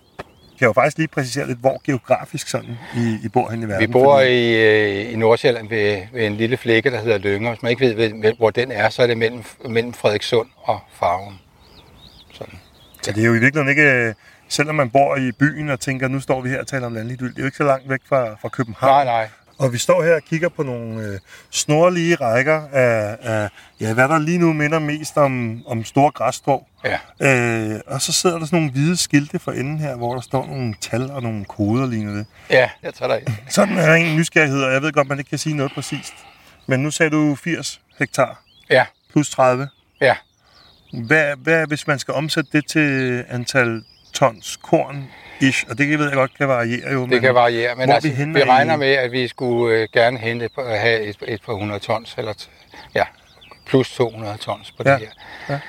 Kan 0.63 0.67
jo 0.69 0.73
faktisk 0.73 0.99
lige 0.99 1.09
præcisere 1.09 1.47
lidt, 1.47 1.59
hvor 1.59 1.81
geografisk 1.85 2.49
sådan 2.49 2.79
I, 2.97 3.19
I 3.25 3.29
bor 3.29 3.51
hen 3.51 3.63
i 3.63 3.67
verden. 3.69 3.89
Vi 3.89 3.93
bor 3.93 4.19
fordi- 4.19 4.53
i, 4.53 5.07
øh, 5.07 5.13
i 5.13 5.17
Nordsjælland 5.17 5.69
ved, 5.69 6.03
ved 6.13 6.27
en 6.27 6.35
lille 6.37 6.57
flække, 6.57 6.91
der 6.91 7.01
hedder 7.01 7.19
Lynger. 7.19 7.51
Hvis 7.51 7.63
man 7.63 7.71
ikke 7.71 7.97
ved, 7.97 8.33
hvor 8.37 8.51
den 8.51 8.71
er, 8.73 8.89
så 8.89 9.03
er 9.03 9.07
det 9.07 9.19
mellem, 9.19 9.45
mellem 9.69 9.93
Frederikssund 9.93 10.49
og 10.63 10.81
Farum. 10.93 11.39
Sådan. 12.33 12.55
Så 13.03 13.13
det 13.13 13.23
er 13.23 13.27
jo 13.27 13.35
i 13.35 13.39
virkeligheden 13.39 13.69
ikke, 13.69 13.91
øh, 14.09 14.15
selvom 14.49 14.75
man 14.75 14.91
bor 14.91 15.17
i 15.17 15.33
byen 15.33 15.71
og 15.71 15.81
tænker, 15.81 16.09
nu 16.09 16.21
står 16.21 16.41
vi 16.41 16.49
her 16.49 16.61
og 16.61 16.67
taler 16.67 16.87
om 16.87 16.95
landlig 16.95 17.15
idyl, 17.15 17.29
det 17.31 17.37
er 17.37 17.43
jo 17.43 17.47
ikke 17.47 17.57
så 17.57 17.65
langt 17.65 17.89
væk 17.91 18.01
fra, 18.09 18.35
fra 18.43 18.49
København. 18.49 18.93
Nej, 18.93 19.05
nej. 19.05 19.29
Og 19.63 19.73
vi 19.73 19.79
står 19.79 20.03
her 20.03 20.15
og 20.15 20.23
kigger 20.23 20.49
på 20.49 20.63
nogle 20.63 21.03
øh, 21.03 21.19
snorlige 21.51 22.15
rækker 22.15 22.63
af, 22.73 23.17
af, 23.21 23.49
ja, 23.81 23.95
hvad 23.95 24.09
der 24.09 24.19
lige 24.19 24.39
nu 24.39 24.53
minder 24.53 24.79
mest 24.79 25.17
om, 25.17 25.63
om 25.67 25.85
store 25.85 26.11
græsstrå. 26.11 26.67
Ja. 26.85 26.99
Øh, 27.75 27.81
og 27.87 28.03
så 28.03 28.13
sidder 28.13 28.39
der 28.39 28.47
sådan 28.47 28.57
nogle 28.59 28.73
hvide 28.73 28.97
skilte 28.97 29.39
for 29.39 29.53
enden 29.53 29.79
her, 29.79 29.97
hvor 29.97 30.15
der 30.15 30.21
står 30.21 30.47
nogle 30.47 30.75
tal 30.81 31.11
og 31.11 31.23
nogle 31.23 31.45
koder 31.45 31.87
lignende 31.87 32.19
det. 32.19 32.27
Ja, 32.51 32.71
jeg 32.83 32.95
tager 32.95 33.19
dig. 33.19 33.35
Sådan 33.49 33.79
er 33.79 33.95
en 33.95 34.17
nysgerrighed, 34.17 34.63
og 34.63 34.73
jeg 34.73 34.83
ved 34.83 34.93
godt, 34.93 35.09
man 35.09 35.19
ikke 35.19 35.29
kan 35.29 35.39
sige 35.39 35.57
noget 35.57 35.73
præcist. 35.73 36.15
Men 36.67 36.81
nu 36.81 36.91
sagde 36.91 37.11
du 37.11 37.35
80 37.35 37.81
hektar 37.99 38.43
Ja, 38.71 38.85
plus 39.13 39.31
30. 39.31 39.69
ja. 40.01 40.17
Hvad, 41.07 41.37
hvad 41.37 41.67
hvis 41.67 41.87
man 41.87 41.99
skal 41.99 42.15
omsætte 42.15 42.51
det 42.53 42.67
til 42.67 43.25
antal 43.29 43.85
tons 44.13 44.57
korn 44.63 45.05
ish? 45.43 45.67
Og 45.71 45.79
det 45.79 45.99
ved 45.99 46.05
jeg 46.07 46.15
godt 46.15 46.35
kan 46.39 46.49
variere 46.49 46.93
jo. 46.93 47.07
Det 47.07 47.21
kan 47.21 47.35
variere, 47.35 47.75
men 47.75 47.91
altså, 47.91 48.09
vi 48.09 48.25
vi 48.25 48.41
i- 48.41 48.45
regner 48.45 48.77
med, 48.77 48.93
at 48.93 49.13
vi 49.13 49.29
skulle 49.29 49.77
øh, 49.79 49.89
gerne 49.93 50.19
hente 50.19 50.49
på- 50.55 50.65
have 50.65 51.01
et, 51.01 51.17
et 51.29 51.43
par 51.47 51.53
hundrede 51.53 51.81
tons, 51.81 52.15
eller 52.19 52.33
ja, 52.95 53.05
plus 53.67 53.95
200 53.97 54.37
tons 54.37 54.71
på 54.71 54.83
Ja, 54.87 54.93
det 54.93 55.01
her. 55.01 55.09
ja. 55.55 55.61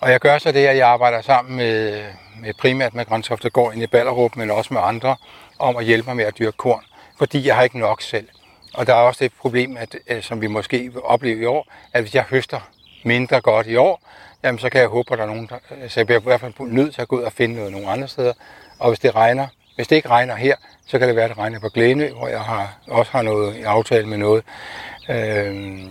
Og 0.00 0.10
jeg 0.10 0.20
gør 0.20 0.38
så 0.38 0.52
det, 0.52 0.66
at 0.66 0.76
jeg 0.76 0.88
arbejder 0.88 1.20
sammen 1.22 1.56
med, 1.56 2.02
med 2.42 2.54
primært 2.54 2.94
med 2.94 3.04
Grøntoft 3.06 3.46
går 3.52 3.72
ind 3.72 3.82
i 3.82 3.86
Ballerup, 3.86 4.36
men 4.36 4.50
også 4.50 4.74
med 4.74 4.80
andre, 4.84 5.16
om 5.58 5.76
at 5.76 5.84
hjælpe 5.84 6.06
mig 6.08 6.16
med 6.16 6.24
at 6.24 6.38
dyrke 6.38 6.56
korn, 6.56 6.82
fordi 7.18 7.46
jeg 7.46 7.56
har 7.56 7.62
ikke 7.62 7.78
nok 7.78 8.02
selv. 8.02 8.28
Og 8.74 8.86
der 8.86 8.92
er 8.94 8.98
også 8.98 9.24
det 9.24 9.32
problem, 9.40 9.76
at, 9.76 9.96
øh, 10.08 10.22
som 10.22 10.40
vi 10.40 10.46
måske 10.46 10.78
vil 10.78 11.02
opleve 11.04 11.40
i 11.42 11.44
år, 11.44 11.66
at 11.92 12.02
hvis 12.02 12.14
jeg 12.14 12.22
høster 12.22 12.60
mindre 13.04 13.40
godt 13.40 13.66
i 13.66 13.76
år, 13.76 14.00
jamen 14.44 14.58
så 14.58 14.68
kan 14.70 14.80
jeg 14.80 14.88
håbe, 14.88 15.12
at 15.12 15.18
der 15.18 15.24
er 15.24 15.28
nogen, 15.28 15.46
der, 15.50 15.88
så 15.88 16.00
jeg 16.00 16.06
bliver 16.06 16.20
i 16.20 16.22
hvert 16.24 16.40
fald 16.40 16.52
nødt 16.60 16.94
til 16.94 17.02
at 17.02 17.08
gå 17.08 17.16
ud 17.18 17.22
og 17.22 17.32
finde 17.32 17.54
noget 17.54 17.72
nogle 17.72 17.88
andre 17.90 18.08
steder. 18.08 18.32
Og 18.80 18.88
hvis 18.90 18.98
det 18.98 19.14
regner, 19.14 19.46
hvis 19.76 19.88
det 19.88 19.96
ikke 19.96 20.08
regner 20.08 20.36
her, 20.36 20.54
så 20.86 20.98
kan 20.98 21.08
det 21.08 21.16
være, 21.16 21.24
at 21.24 21.30
det 21.30 21.38
regner 21.38 21.60
på 21.60 21.68
Glænø, 21.68 22.12
hvor 22.12 22.28
jeg 22.28 22.40
har, 22.40 22.78
også 22.88 23.12
har 23.12 23.22
noget 23.22 23.56
i 23.56 23.62
aftale 23.62 24.06
med 24.08 24.18
noget. 24.18 24.44
Øhm, 25.10 25.88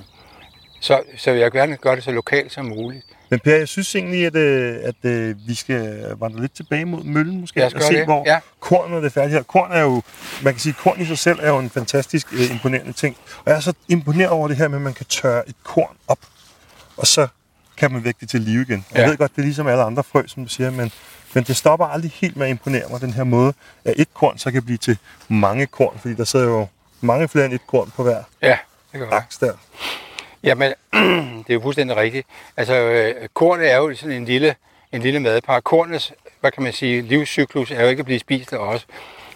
så, 0.82 1.02
så 1.18 1.32
jeg 1.32 1.52
gerne 1.52 1.78
gøre 1.78 1.96
det 1.96 2.04
så 2.04 2.12
lokalt 2.12 2.52
som 2.54 2.66
muligt. 2.66 3.06
Men 3.30 3.40
Per, 3.40 3.56
jeg 3.56 3.68
synes 3.68 3.96
egentlig, 3.96 4.26
at, 4.26 4.36
øh, 4.36 4.76
at 4.84 5.10
øh, 5.12 5.36
vi 5.48 5.56
skal 5.56 6.14
vandre 6.20 6.42
lidt 6.42 6.56
tilbage 6.56 6.86
mod 6.86 7.04
møllen 7.04 7.40
måske, 7.42 7.66
og 7.66 7.72
se, 7.72 7.94
det, 7.94 8.06
hvor 8.06 8.24
ja. 8.26 8.40
kornet 8.60 9.06
er 9.06 9.10
færdigt 9.10 9.34
her. 9.34 9.44
Korn 9.44 9.72
er 9.72 9.82
jo, 9.82 10.02
man 10.44 10.54
kan 10.54 10.60
sige, 10.60 10.74
korn 10.74 11.02
i 11.02 11.06
sig 11.06 11.18
selv 11.18 11.40
er 11.42 11.50
jo 11.50 11.60
en 11.60 11.70
fantastisk 11.70 12.34
øh, 12.34 12.52
imponerende 12.52 12.94
ting. 12.94 13.18
Og 13.38 13.44
jeg 13.46 13.56
er 13.56 13.60
så 13.60 13.74
imponeret 13.88 14.30
over 14.30 14.48
det 14.48 14.58
her 14.58 14.68
med, 14.68 14.78
at 14.78 14.82
man 14.82 14.94
kan 14.94 15.06
tørre 15.06 15.50
et 15.50 15.56
korn 15.64 15.96
op, 16.08 16.20
og 16.98 17.08
så 17.08 17.28
kan 17.78 17.92
man 17.92 18.04
vække 18.04 18.18
det 18.22 18.30
til 18.30 18.42
live 18.42 18.62
igen. 18.62 18.86
Og 18.92 18.98
Jeg 18.98 19.04
Ja. 19.04 19.10
ved 19.10 19.18
godt, 19.18 19.32
det 19.32 19.38
er 19.38 19.46
ligesom 19.46 19.68
alle 19.68 19.84
andre 19.84 20.04
frø, 20.04 20.24
som 20.28 20.44
du 20.44 20.50
siger, 20.50 20.72
men, 20.72 20.92
men 21.34 21.44
det 21.44 21.56
stopper 21.56 21.86
aldrig 21.86 22.12
helt 22.12 22.38
med 22.38 22.46
at 22.46 22.50
imponere 22.50 22.84
mig, 22.90 23.02
den 23.02 23.14
her 23.14 23.24
måde, 23.24 23.54
at 23.86 23.94
et 23.98 24.14
korn 24.14 24.38
så 24.38 24.52
kan 24.52 24.64
blive 24.64 24.78
til 24.78 24.98
mange 25.28 25.66
korn, 25.66 25.98
fordi 26.00 26.14
der 26.16 26.24
sidder 26.24 26.46
jo 26.46 26.68
mange 27.02 27.28
flere 27.28 27.46
end 27.46 27.54
et 27.54 27.68
korn 27.68 27.92
på 27.96 28.04
hver 28.04 28.24
Ja, 28.42 28.58
det 28.94 29.00
jeg. 29.00 29.08
aks 29.12 29.38
der. 29.38 29.54
Jamen, 30.44 30.74
det 31.48 31.50
er 31.50 31.54
jo 31.54 31.62
fuldstændig 31.62 31.98
rigtigt. 31.98 32.28
Altså, 32.58 32.74
øh, 32.76 33.28
kornet 33.34 33.72
er 33.72 33.78
jo 33.78 33.96
sådan 33.96 34.16
en 34.16 34.26
lille, 34.26 34.56
en 34.92 35.02
lille 35.02 35.20
madpakke. 35.20 35.66
Kornets, 35.66 36.14
hvad 36.40 36.52
kan 36.52 36.64
man 36.64 36.74
sige, 36.74 37.02
livscyklus 37.02 37.72
er 37.72 37.84
jo 37.84 37.88
ikke 37.90 38.00
at 38.00 38.06
blive 38.06 38.20
spist 38.20 38.54
af 38.54 38.58
os. 38.58 38.88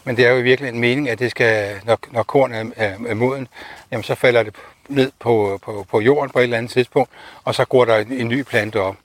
Men 0.04 0.18
det 0.18 0.26
er 0.26 0.30
jo 0.32 0.38
i 0.38 0.42
virkeligheden 0.42 0.76
en 0.76 0.82
mening, 0.82 1.10
at 1.10 1.20
det 1.20 1.32
skal, 1.32 1.80
når, 1.86 1.98
når 2.12 2.24
kornet 2.24 2.58
er, 2.76 2.86
er, 2.86 2.96
er 3.08 3.14
moden, 3.14 3.48
jamen 3.92 4.04
så 4.04 4.16
falder 4.16 4.44
det 4.44 4.56
ned 4.90 5.12
på, 5.20 5.60
på, 5.64 5.86
på 5.92 6.00
jorden 6.02 6.30
på 6.32 6.40
et 6.40 6.44
eller 6.44 6.58
andet 6.58 6.72
tidspunkt, 6.72 7.10
og 7.44 7.56
så 7.56 7.66
går 7.66 7.86
der 7.86 7.98
en, 7.98 8.12
en 8.12 8.28
ny 8.28 8.42
plante 8.42 8.82
op. 8.82 8.96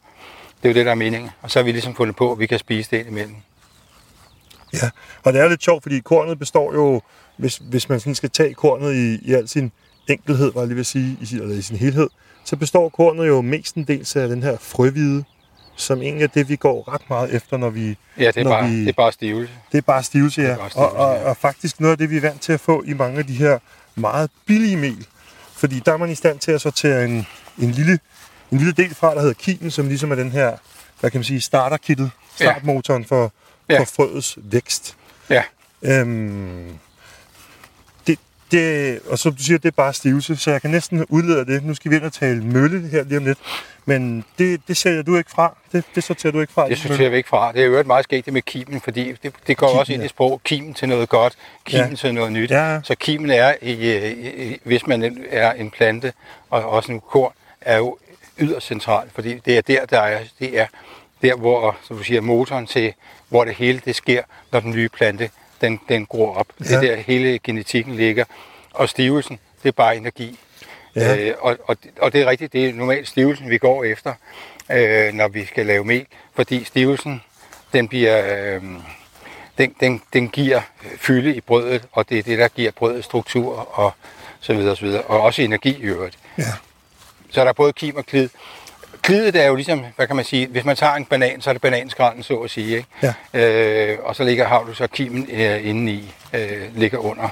Det 0.62 0.68
er 0.68 0.68
jo 0.68 0.74
det, 0.74 0.86
der 0.86 0.90
er 0.90 0.96
meningen. 0.96 1.30
Og 1.42 1.50
så 1.50 1.58
har 1.58 1.64
vi 1.64 1.72
ligesom 1.72 1.94
fundet 1.94 2.16
på, 2.16 2.32
at 2.32 2.38
vi 2.38 2.46
kan 2.46 2.58
spise 2.58 2.90
det 2.90 2.98
indimellem. 2.98 3.36
Ja, 4.72 4.90
og 5.22 5.32
det 5.32 5.40
er 5.40 5.48
lidt 5.48 5.62
sjovt, 5.62 5.82
fordi 5.82 6.00
kornet 6.00 6.38
består 6.38 6.74
jo, 6.74 7.00
hvis, 7.36 7.56
hvis 7.56 7.88
man 7.88 8.00
sådan 8.00 8.14
skal 8.14 8.30
tage 8.30 8.54
kornet 8.54 8.94
i, 8.94 9.30
i 9.30 9.34
al 9.34 9.48
sin 9.48 9.72
enkelhed, 10.08 10.52
var 10.52 10.60
jeg 10.60 10.68
lige 10.68 10.80
at 10.80 10.86
sige, 10.86 11.18
i 11.20 11.26
sin, 11.26 11.38
eller 11.40 11.54
i 11.54 11.62
sin 11.62 11.76
helhed, 11.76 12.08
så 12.44 12.56
består 12.56 12.88
kornet 12.88 13.28
jo 13.28 13.40
mestendels 13.40 14.16
af 14.16 14.28
den 14.28 14.42
her 14.42 14.56
frøhvide, 14.60 15.24
som 15.76 16.02
egentlig 16.02 16.24
er 16.24 16.28
det, 16.28 16.48
vi 16.48 16.56
går 16.56 16.94
ret 16.94 17.10
meget 17.10 17.34
efter, 17.34 17.56
når 17.56 17.70
vi... 17.70 17.96
Ja, 18.18 18.26
det 18.26 18.36
er, 18.36 18.44
når 18.44 18.50
bare, 18.50 18.68
vi, 18.68 18.80
det 18.80 18.88
er 18.88 18.92
bare 18.92 19.12
stivelse. 19.12 19.52
det 19.72 19.78
er 19.78 19.82
bare 19.82 20.02
stivelse, 20.02 20.42
ja. 20.42 20.56
Bare 20.56 20.70
stivelse, 20.70 20.78
og, 20.78 21.08
og, 21.08 21.16
ja. 21.16 21.28
og 21.28 21.36
faktisk 21.36 21.80
noget 21.80 21.92
af 21.92 21.98
det, 21.98 22.10
vi 22.10 22.16
er 22.16 22.20
vant 22.20 22.40
til 22.40 22.52
at 22.52 22.60
få 22.60 22.82
i 22.86 22.92
mange 22.92 23.18
af 23.18 23.26
de 23.26 23.34
her 23.34 23.58
meget 23.94 24.30
billige 24.46 24.76
mel. 24.76 25.06
Fordi 25.52 25.82
der 25.86 25.92
er 25.92 25.96
man 25.96 26.10
i 26.10 26.14
stand 26.14 26.38
til 26.38 26.52
at 26.52 26.60
sortere 26.60 27.04
en, 27.04 27.26
en, 27.58 27.70
lille, 27.70 27.98
en 28.52 28.58
lille 28.58 28.72
del 28.72 28.94
fra, 28.94 29.14
der 29.14 29.20
hedder 29.20 29.34
kimen, 29.34 29.70
som 29.70 29.88
ligesom 29.88 30.10
er 30.10 30.14
den 30.14 30.30
her, 30.32 30.56
hvad 31.00 31.10
kan 31.10 31.18
man 31.18 31.24
sige, 31.24 31.40
starterkittet, 31.40 32.10
startmotoren 32.36 33.04
for, 33.04 33.32
Ja. 33.68 33.80
for 33.80 33.84
frøets 33.84 34.38
vækst. 34.42 34.96
Ja, 35.30 35.42
Øhm, 35.82 36.78
det, 38.06 38.18
det, 38.50 39.00
og 39.10 39.18
som 39.18 39.34
du 39.34 39.42
siger, 39.42 39.58
det 39.58 39.68
er 39.68 39.72
bare 39.72 39.92
stivelse, 39.92 40.36
så 40.36 40.50
jeg 40.50 40.62
kan 40.62 40.70
næsten 40.70 41.04
udlede 41.08 41.46
det. 41.46 41.64
Nu 41.64 41.74
skal 41.74 41.90
vi 41.90 41.96
ind 41.96 42.04
og 42.04 42.12
tale 42.12 42.44
mølle 42.44 42.88
her 42.88 43.04
lige 43.04 43.18
om 43.18 43.24
lidt. 43.24 43.38
Men 43.84 44.24
det, 44.38 44.60
det 44.68 44.76
sælger 44.76 45.02
du 45.02 45.16
ikke 45.16 45.30
fra. 45.30 45.56
Det, 45.72 45.84
det 45.94 46.04
sorterer 46.04 46.32
du 46.32 46.40
ikke 46.40 46.52
fra. 46.52 46.68
det 46.68 46.78
sorterer 46.78 47.08
vi 47.10 47.16
ikke 47.16 47.28
fra. 47.28 47.52
Det 47.52 47.62
er 47.62 47.66
jo 47.66 47.74
et 47.76 47.86
meget 47.86 48.04
skægt 48.04 48.24
det 48.24 48.32
med 48.32 48.42
kimen, 48.42 48.80
fordi 48.80 49.12
det, 49.22 49.32
det 49.46 49.56
går 49.56 49.66
Kimen, 49.68 49.80
også 49.80 49.92
ind 49.92 50.04
i 50.04 50.08
sprog. 50.08 50.40
Kimen 50.44 50.74
til 50.74 50.88
noget 50.88 51.08
godt, 51.08 51.34
kimen 51.64 51.88
Ja. 51.90 51.94
til 51.94 52.14
noget 52.14 52.32
nyt. 52.32 52.50
Ja. 52.50 52.80
Så 52.82 52.94
kimen 52.94 53.30
er, 53.30 53.54
i, 53.62 53.98
i, 54.52 54.60
hvis 54.64 54.86
man 54.86 55.18
er 55.30 55.52
en 55.52 55.70
plante, 55.70 56.12
og 56.50 56.64
også 56.70 56.92
en 56.92 57.00
korn, 57.00 57.32
er 57.60 57.76
jo 57.76 57.98
yderst 58.40 58.66
central, 58.66 59.10
fordi 59.14 59.34
det 59.38 59.56
er 59.58 59.60
der, 59.62 59.86
der 59.86 60.00
er, 60.00 60.18
det 60.38 60.60
er 60.60 60.66
der, 61.22 61.34
hvor, 61.34 61.76
som 61.88 61.96
du 61.96 62.02
siger, 62.02 62.20
motoren 62.20 62.66
til, 62.66 62.94
hvor 63.28 63.44
det 63.44 63.54
hele 63.54 63.80
det 63.84 63.96
sker, 63.96 64.22
når 64.52 64.60
den 64.60 64.70
nye 64.70 64.88
plante, 64.88 65.30
den, 65.60 65.80
den 65.88 66.06
gror 66.06 66.34
op. 66.34 66.46
Det 66.58 66.72
er 66.72 66.82
Ja. 66.82 66.86
der 66.88 66.96
hele 66.96 67.38
genetikken 67.38 67.96
ligger. 67.96 68.24
Og 68.74 68.88
stivelsen, 68.88 69.38
det 69.62 69.68
er 69.68 69.72
bare 69.72 69.96
energi. 69.96 70.38
Ja. 70.96 71.16
Øh, 71.16 71.34
og, 71.40 71.56
og, 71.64 71.76
og 72.00 72.12
det 72.12 72.20
er 72.22 72.26
rigtigt, 72.26 72.52
det 72.52 72.68
er 72.68 72.72
normalt 72.72 73.08
stivelsen, 73.08 73.50
vi 73.50 73.58
går 73.58 73.84
efter, 73.84 74.14
øh, 74.72 75.14
når 75.14 75.28
vi 75.28 75.44
skal 75.44 75.66
lave 75.66 75.84
mel, 75.84 76.06
fordi 76.34 76.64
stivelsen, 76.64 77.22
den 77.72 77.88
bliver... 77.88 78.54
Øh, 78.56 78.62
den, 79.58 79.74
den, 79.80 80.02
den 80.12 80.28
giver 80.28 80.60
fylde 80.98 81.34
i 81.34 81.40
brødet, 81.40 81.84
og 81.92 82.08
det 82.08 82.18
er 82.18 82.22
det, 82.22 82.38
der 82.38 82.48
giver 82.48 82.70
brødet 82.70 83.04
struktur 83.04 83.78
og 83.78 83.92
så 84.40 84.54
videre, 84.54 84.70
og 84.70 84.76
så 84.76 84.84
videre. 84.84 85.02
Og 85.02 85.20
også 85.20 85.42
energi 85.42 85.70
i 85.78 85.82
øvrigt. 85.82 86.18
Ja. 86.38 86.42
Så 87.30 87.40
er 87.40 87.44
der 87.44 87.52
både 87.52 87.72
kim 87.72 87.96
og 87.96 88.06
klid. 88.06 88.28
Klidet 89.02 89.36
er 89.36 89.46
jo 89.46 89.54
ligesom, 89.54 89.84
hvad 89.96 90.06
kan 90.06 90.16
man 90.16 90.24
sige, 90.24 90.46
hvis 90.46 90.64
man 90.64 90.76
tager 90.76 90.94
en 90.94 91.04
banan, 91.04 91.40
så 91.40 91.50
er 91.50 91.54
det 91.54 91.62
bananskralden, 91.62 92.22
så 92.22 92.36
at 92.36 92.50
sige. 92.50 92.76
Ikke? 92.76 93.14
Ja. 93.32 93.40
Øh, 93.40 93.98
og 94.02 94.16
så 94.16 94.24
ligger, 94.24 94.46
har 94.46 94.62
du 94.62 94.74
så 94.74 94.86
kimen 94.86 95.28
øh, 95.30 95.66
indeni, 95.66 96.14
øh, 96.32 96.76
ligger 96.76 96.98
under, 96.98 97.28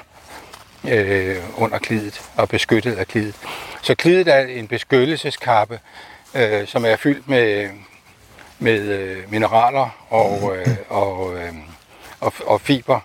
øh, 0.88 1.36
under 1.56 1.78
klidet 1.78 2.22
og 2.36 2.48
beskyttet 2.48 2.94
af 2.94 3.06
klidet. 3.06 3.34
Så 3.82 3.94
klidet 3.94 4.28
er 4.28 4.40
en 4.40 4.68
beskyttelseskappe, 4.68 5.80
øh, 6.34 6.66
som 6.66 6.84
er 6.84 6.96
fyldt 6.96 7.28
med, 7.28 7.68
med 8.58 8.80
øh, 8.80 9.32
mineraler 9.32 10.06
og, 10.10 10.56
øh, 10.56 10.76
og, 10.88 11.36
øh, 11.36 11.52
og, 12.20 12.32
og 12.46 12.60
fiber. 12.60 13.00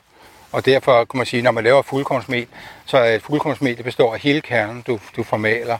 Og 0.51 0.65
derfor 0.65 1.05
kan 1.05 1.17
man 1.17 1.25
sige, 1.25 1.41
når 1.41 1.51
man 1.51 1.63
laver 1.63 1.81
fuldkornsmel, 1.81 2.47
så 2.85 2.97
er 2.97 3.15
et 3.15 3.21
fuldkornsmel, 3.21 3.77
det 3.77 3.85
består 3.85 4.13
af 4.13 4.19
hele 4.19 4.41
kernen, 4.41 4.83
du, 4.87 4.99
du 5.15 5.23
formaler. 5.23 5.77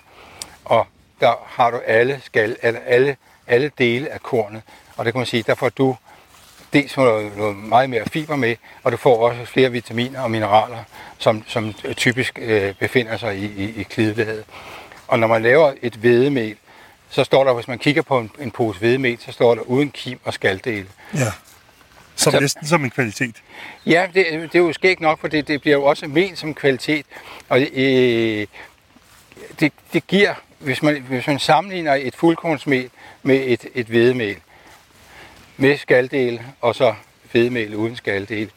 Og 0.66 0.88
der 1.22 1.34
har 1.46 1.72
du 1.72 1.82
alle, 1.86 2.22
skal, 2.24 2.58
alle, 2.62 2.80
alle, 2.88 3.18
alle 3.48 3.72
dele 3.78 4.10
af 4.10 4.22
kornet. 4.24 4.62
Og 4.98 5.06
det 5.06 5.14
kan 5.14 5.20
man 5.20 5.26
sige, 5.28 5.44
der 5.44 5.56
får 5.56 5.70
du 5.70 5.96
dels 6.74 6.98
noget, 6.98 7.38
noget 7.38 7.56
meget 7.56 7.90
mere 7.90 8.06
fiber 8.12 8.36
med, 8.36 8.56
og 8.84 8.92
du 8.92 8.98
får 8.98 9.30
også 9.30 9.46
flere 9.46 9.72
vitaminer 9.72 10.22
og 10.22 10.32
mineraler, 10.32 10.84
som, 11.18 11.44
som 11.48 11.74
typisk 11.98 12.40
øh, 12.42 12.74
befinder 12.76 13.18
sig 13.18 13.38
i, 13.38 13.46
i, 13.46 13.74
i 13.80 13.84
klidelaget. 13.84 14.44
Og 15.08 15.20
når 15.20 15.28
man 15.28 15.42
laver 15.44 15.74
et 15.82 15.94
hvedemel, 15.94 16.56
så 17.10 17.24
står 17.24 17.44
der, 17.44 17.54
hvis 17.54 17.68
man 17.68 17.80
kigger 17.80 18.02
på 18.02 18.20
en, 18.20 18.32
en 18.40 18.52
pose 18.52 18.80
hvedemel, 18.80 19.18
så 19.20 19.32
står 19.32 19.56
der 19.56 19.62
uden 19.62 19.92
kim 19.92 20.20
og 20.24 20.34
skaldele. 20.34 20.88
Ja. 21.16 21.20
som 22.16 22.32
Så- 22.34 22.40
næsten 22.40 22.68
som 22.68 22.84
en 22.84 22.90
kvalitet. 22.90 23.36
Ja, 23.86 24.08
det, 24.14 24.26
det 24.32 24.56
er 24.56 24.60
jo 24.60 24.74
skægt 24.74 25.00
nok, 25.00 25.20
for 25.20 25.28
det, 25.28 25.48
det 25.48 25.62
bliver 25.62 25.78
jo 25.78 25.84
også 25.84 26.08
ment 26.08 26.38
som 26.40 26.54
kvalitet. 26.54 27.06
Og 27.50 27.62
øh, 27.62 28.48
det, 29.60 29.74
det 29.94 30.08
giver, 30.08 30.34
hvis 30.64 30.84
man, 30.84 31.02
hvis 31.02 31.28
man 31.28 31.40
sammenligner 31.40 31.94
et 31.94 32.16
fuldkornsmel 32.16 32.90
med 33.24 33.44
et, 33.48 33.66
et 33.74 33.86
hvedemel, 33.86 34.38
med 35.58 35.78
skaldel 35.78 36.42
og 36.62 36.76
så 36.76 36.94
hvedemel 37.32 37.76
uden 37.76 37.96
skaldel, 37.96 38.52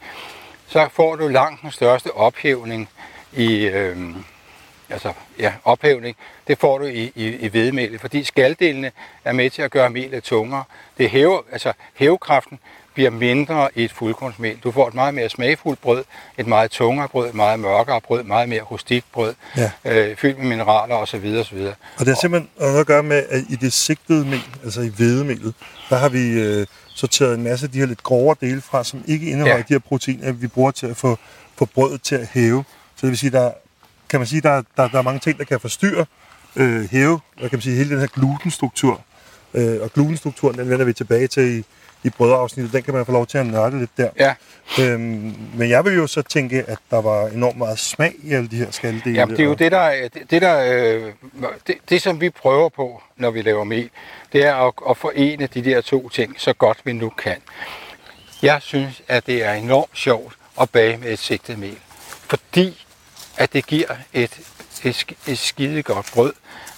så 0.67 0.89
får 0.93 1.17
du 1.17 1.29
langt 1.29 1.63
den 1.63 1.71
største 1.71 2.15
ophævning 2.15 2.89
i, 3.33 3.67
øh, 3.67 4.17
altså 4.89 5.13
ja, 5.39 5.53
ophævning, 5.65 6.17
det 6.47 6.59
får 6.59 6.79
du 6.79 6.85
i, 6.85 7.13
i, 7.15 7.27
i 7.27 7.53
vedmælet, 7.53 8.01
fordi 8.01 8.25
skalddelene 8.25 8.93
er 9.25 9.33
med 9.33 9.51
til 9.51 9.63
at 9.63 9.71
gøre 9.71 9.91
melet 9.91 10.25
tungere. 10.25 10.65
Det 10.99 11.11
hæver, 11.11 11.41
altså 11.53 11.73
hævekraften 11.95 12.59
bliver 12.95 13.11
mindre 13.11 13.69
i 13.75 13.85
et 13.85 13.93
fuldkornsmel. 13.93 14.57
Du 14.65 14.71
får 14.71 14.89
et 14.89 14.95
meget 14.95 15.15
mere 15.15 15.29
smagfuldt 15.29 15.81
brød, 15.81 16.05
et 16.39 16.47
meget 16.47 16.71
tungere 16.71 17.09
brød, 17.09 17.29
et 17.29 17.35
meget 17.35 17.61
mørkere 17.61 18.01
brød, 18.01 18.23
meget 18.23 18.49
mere 18.49 18.61
rustikt 18.63 19.07
brød, 19.13 19.35
Ja. 19.57 19.71
øh, 19.85 20.17
fyldt 20.17 20.39
med 20.39 20.47
mineraler 20.47 20.95
osv. 20.95 21.37
osv. 21.41 21.57
Og 21.99 21.99
det 21.99 22.09
har 22.09 22.15
simpelthen 22.21 22.51
noget 22.61 22.81
at 22.81 22.87
gøre 22.87 23.03
med, 23.03 23.25
at 23.31 23.45
i 23.49 23.57
det 23.57 23.73
sigtede 23.73 24.25
mel, 24.25 24.41
altså 24.65 24.81
i 24.81 24.89
hvedemelet, 24.89 25.55
der 25.91 25.97
har 25.97 26.09
vi 26.09 26.31
øh, 26.31 26.67
sorteret 26.89 27.35
en 27.35 27.43
masse 27.43 27.67
af 27.67 27.71
de 27.73 27.79
her 27.79 27.87
lidt 27.87 28.03
grovere 28.03 28.37
dele 28.41 28.61
fra, 28.61 28.85
som 28.85 29.05
ikke 29.07 29.27
indeholder 29.27 29.57
Ja. 29.57 29.63
de 29.63 29.75
her 29.75 29.79
proteiner, 29.79 30.33
vi 30.33 30.47
bruger 30.47 30.71
til 30.71 30.87
at 30.87 30.97
få, 30.97 31.19
få 31.57 31.65
brødet 31.65 32.03
til 32.03 32.15
at 32.15 32.27
hæve. 32.33 32.65
Så 32.97 33.01
det 33.01 33.09
vil 33.09 33.19
sige, 33.19 33.31
der 33.31 33.51
kan 34.09 34.21
man 34.21 34.27
sige, 34.27 34.41
der, 34.41 34.63
der, 34.77 34.89
der 34.89 34.99
er 34.99 35.03
mange 35.03 35.21
ting, 35.21 35.39
der 35.39 35.45
kan 35.45 35.61
forstyrre 35.61 36.07
øh, 36.57 36.91
hæve, 36.91 37.21
hvad 37.39 37.49
kan 37.51 37.57
man 37.57 37.63
sige, 37.63 37.77
hele 37.77 37.91
den 37.91 38.01
her 38.01 38.07
glutenstruktur. 38.07 39.01
Øh, 39.55 39.83
og 39.83 39.93
glutenstrukturen, 39.93 40.59
den 40.59 40.71
vender 40.71 40.85
vi 40.85 40.93
tilbage 40.93 41.27
til 41.27 41.59
i, 41.59 41.65
i 42.05 42.11
brødafsnittet. 42.11 42.73
Den 42.73 42.83
kan 42.83 42.95
man 42.95 43.07
få 43.07 43.13
lov 43.13 43.27
til 43.27 43.39
at 43.39 43.47
nørde 43.47 43.79
lidt 43.79 43.91
der. 43.97 44.11
Ja, 44.19 44.35
Øhm, 44.81 45.35
men 45.55 45.71
jeg 45.71 45.85
vil 45.85 45.95
jo 45.95 46.07
så 46.07 46.23
tænke, 46.23 46.65
at 46.69 46.79
der 46.91 47.01
var 47.01 47.27
enormt 47.27 47.59
meget 47.59 47.79
smag 47.79 48.13
i 48.23 48.33
alle 48.33 48.49
de 48.49 48.57
her 48.57 48.71
skaldele. 48.71 49.15
Jamen, 49.17 49.37
det 49.37 49.43
er 49.43 49.47
jo 49.49 49.55
det, 49.55 49.73
der, 49.73 49.79
er- 49.79 50.09
det, 50.09 50.31
det, 50.31 50.43
der, 50.43 50.59
øh, 50.97 51.13
det, 51.67 51.77
det, 51.89 52.03
som 52.03 52.21
vi 52.21 52.31
prøver 52.31 52.69
på, 52.69 53.03
når 53.17 53.31
vi 53.31 53.43
laver 53.43 53.65
mel, 53.65 53.91
det 54.33 54.45
er 54.47 54.55
at, 54.55 54.75
at 54.91 54.97
forene 54.97 55.47
de 55.47 55.65
der 55.65 55.81
to 55.81 56.09
ting 56.09 56.35
så 56.39 56.53
godt 56.53 56.79
vi 56.85 56.93
nu 56.93 57.09
kan. 57.09 57.37
Jeg 58.43 58.63
synes, 58.63 59.03
at 59.09 59.27
det 59.27 59.45
er 59.45 59.53
enormt 59.53 59.91
sjovt 59.99 60.35
at 60.61 60.71
bage 60.71 60.97
med 60.97 61.09
et 61.13 61.19
sigtet 61.19 61.59
mel, 61.59 61.79
fordi 62.29 62.85
at 63.37 63.53
det 63.53 63.67
giver 63.67 63.87
et, 64.13 64.39
et, 64.85 65.05
et 65.27 65.39
skide 65.39 65.83
godt 65.83 66.11
brød, 66.15 66.33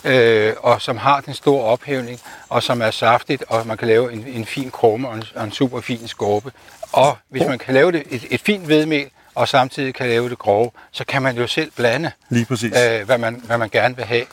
øh, 0.05 0.55
og 0.59 0.83
som 0.83 0.97
har 0.97 1.21
den 1.21 1.35
store 1.35 1.65
ophævning, 1.65 2.21
og 2.49 2.63
som 2.63 2.83
er 2.83 2.91
saftigt, 2.91 3.45
og 3.49 3.67
man 3.67 3.77
kan 3.77 3.89
lave 3.89 4.13
en, 4.13 4.27
en 4.27 4.47
fin 4.47 4.71
krumme 4.71 5.09
og 5.09 5.15
en, 5.15 5.25
og 5.35 5.45
en 5.45 5.53
super 5.53 5.81
fin 5.81 6.09
skorpe. 6.09 6.53
Og 6.93 7.19
hvis 7.29 7.43
man 7.43 7.59
kan 7.59 7.75
lave 7.75 7.93
det 7.93 8.03
et, 8.11 8.25
et 8.31 8.41
fint 8.41 8.65
hvedemel, 8.67 9.11
og 9.35 9.49
samtidig 9.49 9.95
kan 9.95 10.07
lave 10.07 10.29
det 10.31 10.39
grove, 10.39 10.71
så 10.93 11.05
kan 11.05 11.23
man 11.23 11.37
jo 11.37 11.47
selv 11.47 11.71
blande 11.77 12.13
Lige 12.29 12.47
præcis. 12.47 12.73
øh, 12.77 13.07
hvad, 13.07 13.19
man, 13.19 13.35
hvad 13.35 13.59
man 13.59 13.69
gerne 13.69 13.97
vil 13.97 14.05
have. 14.05 14.25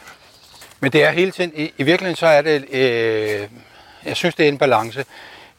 Men 0.79 0.91
det 0.91 1.03
er 1.03 1.12
hele 1.12 1.31
tiden, 1.31 1.51
i, 1.55 1.73
i 1.77 1.83
virkeligheden 1.83 2.15
så 2.15 2.27
er 2.27 2.41
det, 2.41 2.65
øh, 2.71 3.47
jeg 4.05 4.15
synes 4.15 4.36
det 4.36 4.43
er 4.43 4.49
en 4.49 4.57
balance, 4.57 5.05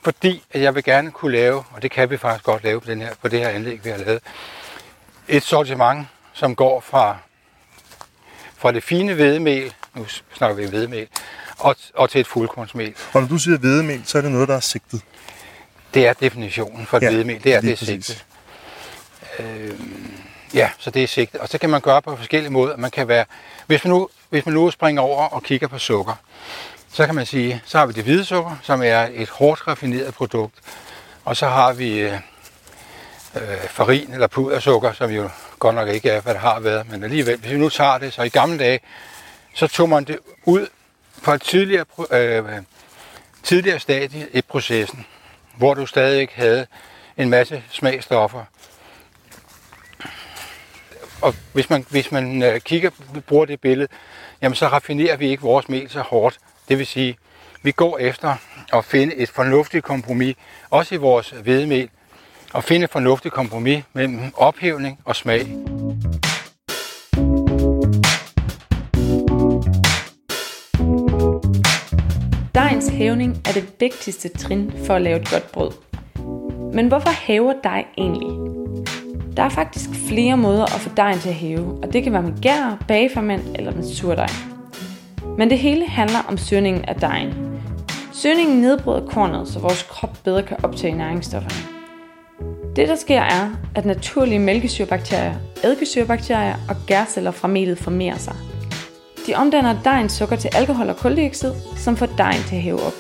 fordi 0.03 0.42
at 0.53 0.61
jeg 0.61 0.74
vil 0.74 0.85
gerne 0.85 1.11
kunne 1.11 1.33
lave, 1.33 1.64
og 1.70 1.83
det 1.83 1.90
kan 1.90 2.11
vi 2.11 2.16
faktisk 2.16 2.44
godt 2.44 2.64
lave 2.64 2.81
på, 2.81 2.90
den 2.90 3.00
her, 3.00 3.11
på 3.22 3.29
det 3.29 3.40
her 3.40 3.48
anlæg, 3.48 3.85
vi 3.85 3.90
har 3.90 3.96
lavet, 3.96 4.22
et 5.29 5.42
sortiment, 5.42 6.07
som 6.33 6.57
går 6.57 6.81
fra, 6.81 7.16
fra 8.64 8.72
det 8.72 8.85
fine 8.85 9.14
hvedemel, 9.14 9.74
nu 9.94 10.07
snakker 10.37 10.57
vi 10.57 10.66
hvedemel, 10.66 11.09
og, 11.59 11.77
og 11.94 12.11
til 12.11 12.20
et 12.20 12.27
fuldkornsmel. 12.27 12.94
Og 13.12 13.20
når 13.20 13.29
du 13.29 13.38
siger 13.38 13.59
hvedemel, 13.59 14.03
så 14.05 14.18
er 14.18 14.22
det 14.22 14.31
noget, 14.31 14.48
der 14.48 14.57
er 14.57 14.61
sigtet. 14.61 15.00
Det 15.94 16.07
er 16.07 16.12
definitionen 16.12 16.87
for 16.87 16.96
et 16.96 17.03
Ja, 17.03 17.11
hvedemel, 17.11 17.44
det 17.44 17.55
er 17.55 17.61
det 17.61 17.79
sigtet. 17.79 18.24
Øh, 19.38 19.81
ja, 20.55 20.70
så 20.79 20.90
det 20.90 21.03
er 21.03 21.07
sigtet. 21.07 21.40
Og 21.40 21.48
så 21.48 21.59
kan 21.59 21.70
man 21.70 21.81
gøre 21.81 22.03
på 22.03 22.16
forskellige 22.16 22.53
måder. 22.53 22.77
Man 22.77 22.90
kan 22.90 23.09
være, 23.09 23.24
hvis 23.66 23.85
man 23.85 23.90
nu, 23.90 24.09
hvis 24.31 24.46
man 24.46 24.55
nu 24.55 24.70
springer 24.70 25.03
over 25.03 25.22
og 25.29 25.42
kigger 25.42 25.68
på 25.68 25.79
sukker, 25.79 26.14
så 26.92 27.07
kan 27.07 27.14
man 27.14 27.27
sige, 27.27 27.62
så 27.64 27.79
har 27.79 27.87
vi 27.87 27.92
det 27.92 28.05
hvide 28.05 28.24
sukker, 28.24 28.57
som 28.62 28.83
er 28.83 29.09
et 29.14 29.29
hårdt 29.29 29.68
raffineret 29.68 30.14
produkt. 30.14 30.55
Og 31.24 31.37
så 31.37 31.48
har 31.48 31.72
vi 31.72 31.98
øh, 31.98 32.14
øh, 33.35 33.68
farin 33.68 34.12
eller 34.12 34.27
pudersukker, 34.27 34.92
som 34.92 35.11
jo 35.11 35.29
godt 35.64 35.77
nok 35.77 35.88
ikke 35.88 36.11
er, 36.11 36.20
hvad 36.20 36.35
det 36.35 36.40
har 36.40 36.61
været. 36.61 36.90
Men 36.90 37.05
alligevel, 37.05 37.38
hvis 37.38 37.50
vi 37.50 37.57
nu 37.57 37.68
tager 37.68 37.98
det, 37.98 38.12
så 38.12 38.22
i 38.22 38.29
gamle 38.29 38.59
dage, 38.59 38.81
så 39.55 39.66
tog 39.66 39.88
man 39.88 40.05
det 40.05 40.18
ud 40.44 40.66
på 41.22 41.33
et 41.33 41.42
tidligere, 41.42 41.85
øh, 42.11 42.44
tidligere 43.42 43.79
stadie 43.79 44.29
i 44.33 44.42
processen, 44.42 45.07
hvor 45.57 45.74
du 45.74 45.87
stadig 45.87 46.20
ikke 46.20 46.33
havde 46.37 46.66
en 47.16 47.31
masse 47.31 47.62
smagstoffer. 47.70 48.44
Og 51.22 51.35
hvis 51.53 51.70
man, 51.70 51.87
hvis 51.90 52.12
man 52.12 52.42
øh, 52.42 52.61
kigger, 52.61 52.90
bruger 53.27 53.44
det 53.44 53.61
billede, 53.61 53.88
jamen 54.42 54.57
så 54.57 54.66
raffinerer 54.66 55.16
vi 55.16 55.29
ikke 55.29 55.42
vores 55.42 55.68
mel 55.68 55.90
så 55.90 56.00
hårdt. 56.00 56.38
Det 56.68 56.79
vil 56.79 56.87
sige, 56.87 57.16
vi 57.62 57.72
går 57.72 57.98
efter 57.98 58.37
at 58.72 58.85
finde 58.85 59.14
et 59.14 59.29
fornuftigt 59.29 59.85
kompromis, 59.85 60.37
også 60.70 60.94
i 60.94 60.98
vores 60.98 61.31
hvedemel, 61.31 61.88
og 62.55 62.64
finde 62.64 62.85
et 62.85 62.90
fornuftigt 62.90 63.35
kompromis 63.35 63.85
mellem 63.93 64.21
ophævning 64.37 64.99
og 65.05 65.17
smag. 65.17 65.40
Dejens 72.55 72.88
hævning 72.88 73.37
er 73.49 73.53
det 73.53 73.75
vigtigste 73.81 74.29
trin 74.29 74.73
for 74.87 74.95
at 74.95 75.03
lave 75.03 75.21
et 75.21 75.31
godt 75.31 75.53
brød. 75.53 75.71
Men 76.75 76.88
hvorfor 76.88 77.11
hæver 77.11 77.53
dej 77.64 77.85
egentlig? 77.99 78.55
Der 79.37 79.43
er 79.43 79.49
faktisk 79.49 79.90
flere 80.09 80.37
måder 80.37 80.64
at 80.64 80.81
få 80.81 80.90
dejen 80.97 81.19
til 81.19 81.29
at 81.29 81.35
hæve, 81.35 81.79
og 81.83 81.93
det 81.93 82.03
kan 82.03 82.12
være 82.12 82.23
med 82.23 82.43
gær, 82.43 82.85
bageferment 82.88 83.45
eller 83.55 83.75
med 83.75 83.95
surdej. 83.95 84.31
Men 85.38 85.51
det 85.51 85.59
hele 85.59 85.87
handler 85.87 86.19
om 86.29 86.38
syrningen 86.38 86.85
af 86.85 86.95
dejen. 86.95 87.35
Syrningen 88.12 88.61
nedbryder 88.61 89.07
kornet, 89.07 89.49
så 89.49 89.59
vores 89.59 89.83
krop 89.83 90.19
bedre 90.25 90.43
kan 90.43 90.57
optage 90.64 90.97
næringsstofferne. 90.97 91.74
Det 92.77 92.89
der 92.89 92.97
sker 92.97 93.21
er, 93.21 93.51
at 93.75 93.85
naturlige 93.85 94.39
mælkesyrebakterier, 94.39 95.35
eddikesyrebakterier 95.65 96.55
og 96.69 96.77
gærceller 96.87 97.31
fra 97.31 97.49
melet 97.49 97.79
formerer 97.79 98.19
sig. 98.19 98.35
De 99.27 99.35
omdanner 99.35 99.83
dejens 99.85 100.13
sukker 100.13 100.37
til 100.37 100.51
alkohol 100.57 100.89
og 100.89 100.97
koldioxid, 100.97 101.53
som 101.77 101.97
får 101.97 102.07
dejen 102.07 102.43
til 102.43 102.57
at 102.57 102.63
hæve 102.63 102.83
op. 102.83 102.93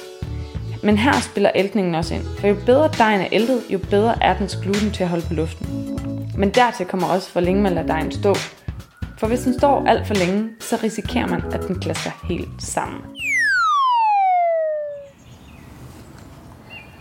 Men 0.82 0.98
her 0.98 1.20
spiller 1.20 1.50
æltningen 1.54 1.94
også 1.94 2.14
ind, 2.14 2.22
for 2.38 2.46
jo 2.46 2.56
bedre 2.66 2.90
dejen 2.98 3.20
er 3.20 3.28
æltet, 3.32 3.62
jo 3.70 3.78
bedre 3.90 4.22
er 4.22 4.38
dens 4.38 4.56
gluten 4.62 4.90
til 4.90 5.02
at 5.02 5.08
holde 5.08 5.26
på 5.28 5.34
luften. 5.34 5.66
Men 6.36 6.50
dertil 6.50 6.86
kommer 6.86 7.06
også, 7.06 7.32
hvor 7.32 7.40
længe 7.40 7.62
man 7.62 7.72
lader 7.72 7.86
dejen 7.86 8.12
stå. 8.12 8.34
For 9.18 9.26
hvis 9.26 9.40
den 9.40 9.58
står 9.58 9.86
alt 9.86 10.06
for 10.06 10.14
længe, 10.14 10.48
så 10.60 10.78
risikerer 10.82 11.26
man, 11.26 11.42
at 11.52 11.68
den 11.68 11.80
klasker 11.80 12.10
helt 12.28 12.62
sammen. 12.62 13.13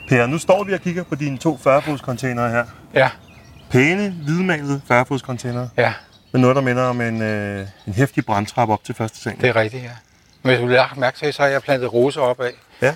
Per, 0.10 0.26
nu 0.26 0.38
står 0.38 0.64
vi 0.64 0.74
og 0.74 0.80
kigger 0.80 1.04
på 1.04 1.16
dine 1.16 1.38
to 1.38 1.58
40 1.64 1.98
containere 1.98 2.50
her. 2.50 2.66
Ja, 2.94 3.10
Pæne, 3.72 4.10
hvidmalede 4.24 4.82
40 4.88 5.06
containere 5.20 5.70
ja, 5.78 5.94
med 6.32 6.42
noget, 6.42 6.56
der 6.56 6.62
minder 6.62 6.84
om 6.84 7.02
en, 7.02 7.22
øh, 7.22 7.68
en 7.88 7.94
hæftig 7.94 8.26
brandtrappe 8.26 8.74
op 8.74 8.84
til 8.84 8.96
første 8.96 9.20
sal. 9.20 9.34
det 9.42 9.50
er 9.50 9.56
rigtigt, 9.56 9.84
ja. 9.84 9.90
Men 10.44 10.58
hvis 10.58 10.70
du 10.78 10.82
har 10.82 10.96
mærke 10.98 11.18
til, 11.18 11.34
så 11.34 11.42
har 11.42 11.50
jeg 11.50 11.62
plantet 11.62 11.94
roser 11.94 12.22
opad. 12.22 12.52
Ja. 12.82 12.96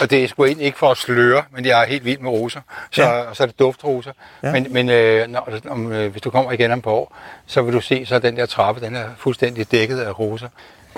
Og 0.00 0.10
det 0.10 0.24
er 0.24 0.28
sgu 0.28 0.44
egentlig 0.44 0.66
ikke 0.66 0.78
for 0.78 0.90
at 0.90 0.96
sløre, 0.96 1.42
men 1.50 1.64
jeg 1.64 1.82
er 1.82 1.86
helt 1.86 2.04
vild 2.04 2.18
med 2.18 2.30
roser. 2.30 2.60
Så, 2.90 3.02
Ja. 3.02 3.34
så 3.34 3.42
er 3.42 3.46
det 3.46 3.58
duftroser. 3.58 4.12
Ja. 4.42 4.52
Men, 4.52 4.66
men 4.70 4.88
øh, 4.88 5.28
når, 5.28 5.48
om, 5.68 5.92
øh, 5.92 6.10
hvis 6.12 6.22
du 6.22 6.30
kommer 6.30 6.52
igen 6.52 6.70
om 6.72 6.78
et 6.78 6.84
par 6.84 6.90
år, 6.90 7.16
så 7.46 7.62
vil 7.62 7.74
du 7.74 7.80
se, 7.80 8.06
så 8.06 8.18
den 8.18 8.36
der 8.36 8.46
trappe, 8.46 8.80
den 8.80 8.96
er 8.96 9.04
fuldstændig 9.16 9.70
dækket 9.72 10.00
af 10.00 10.18
roser. 10.18 10.48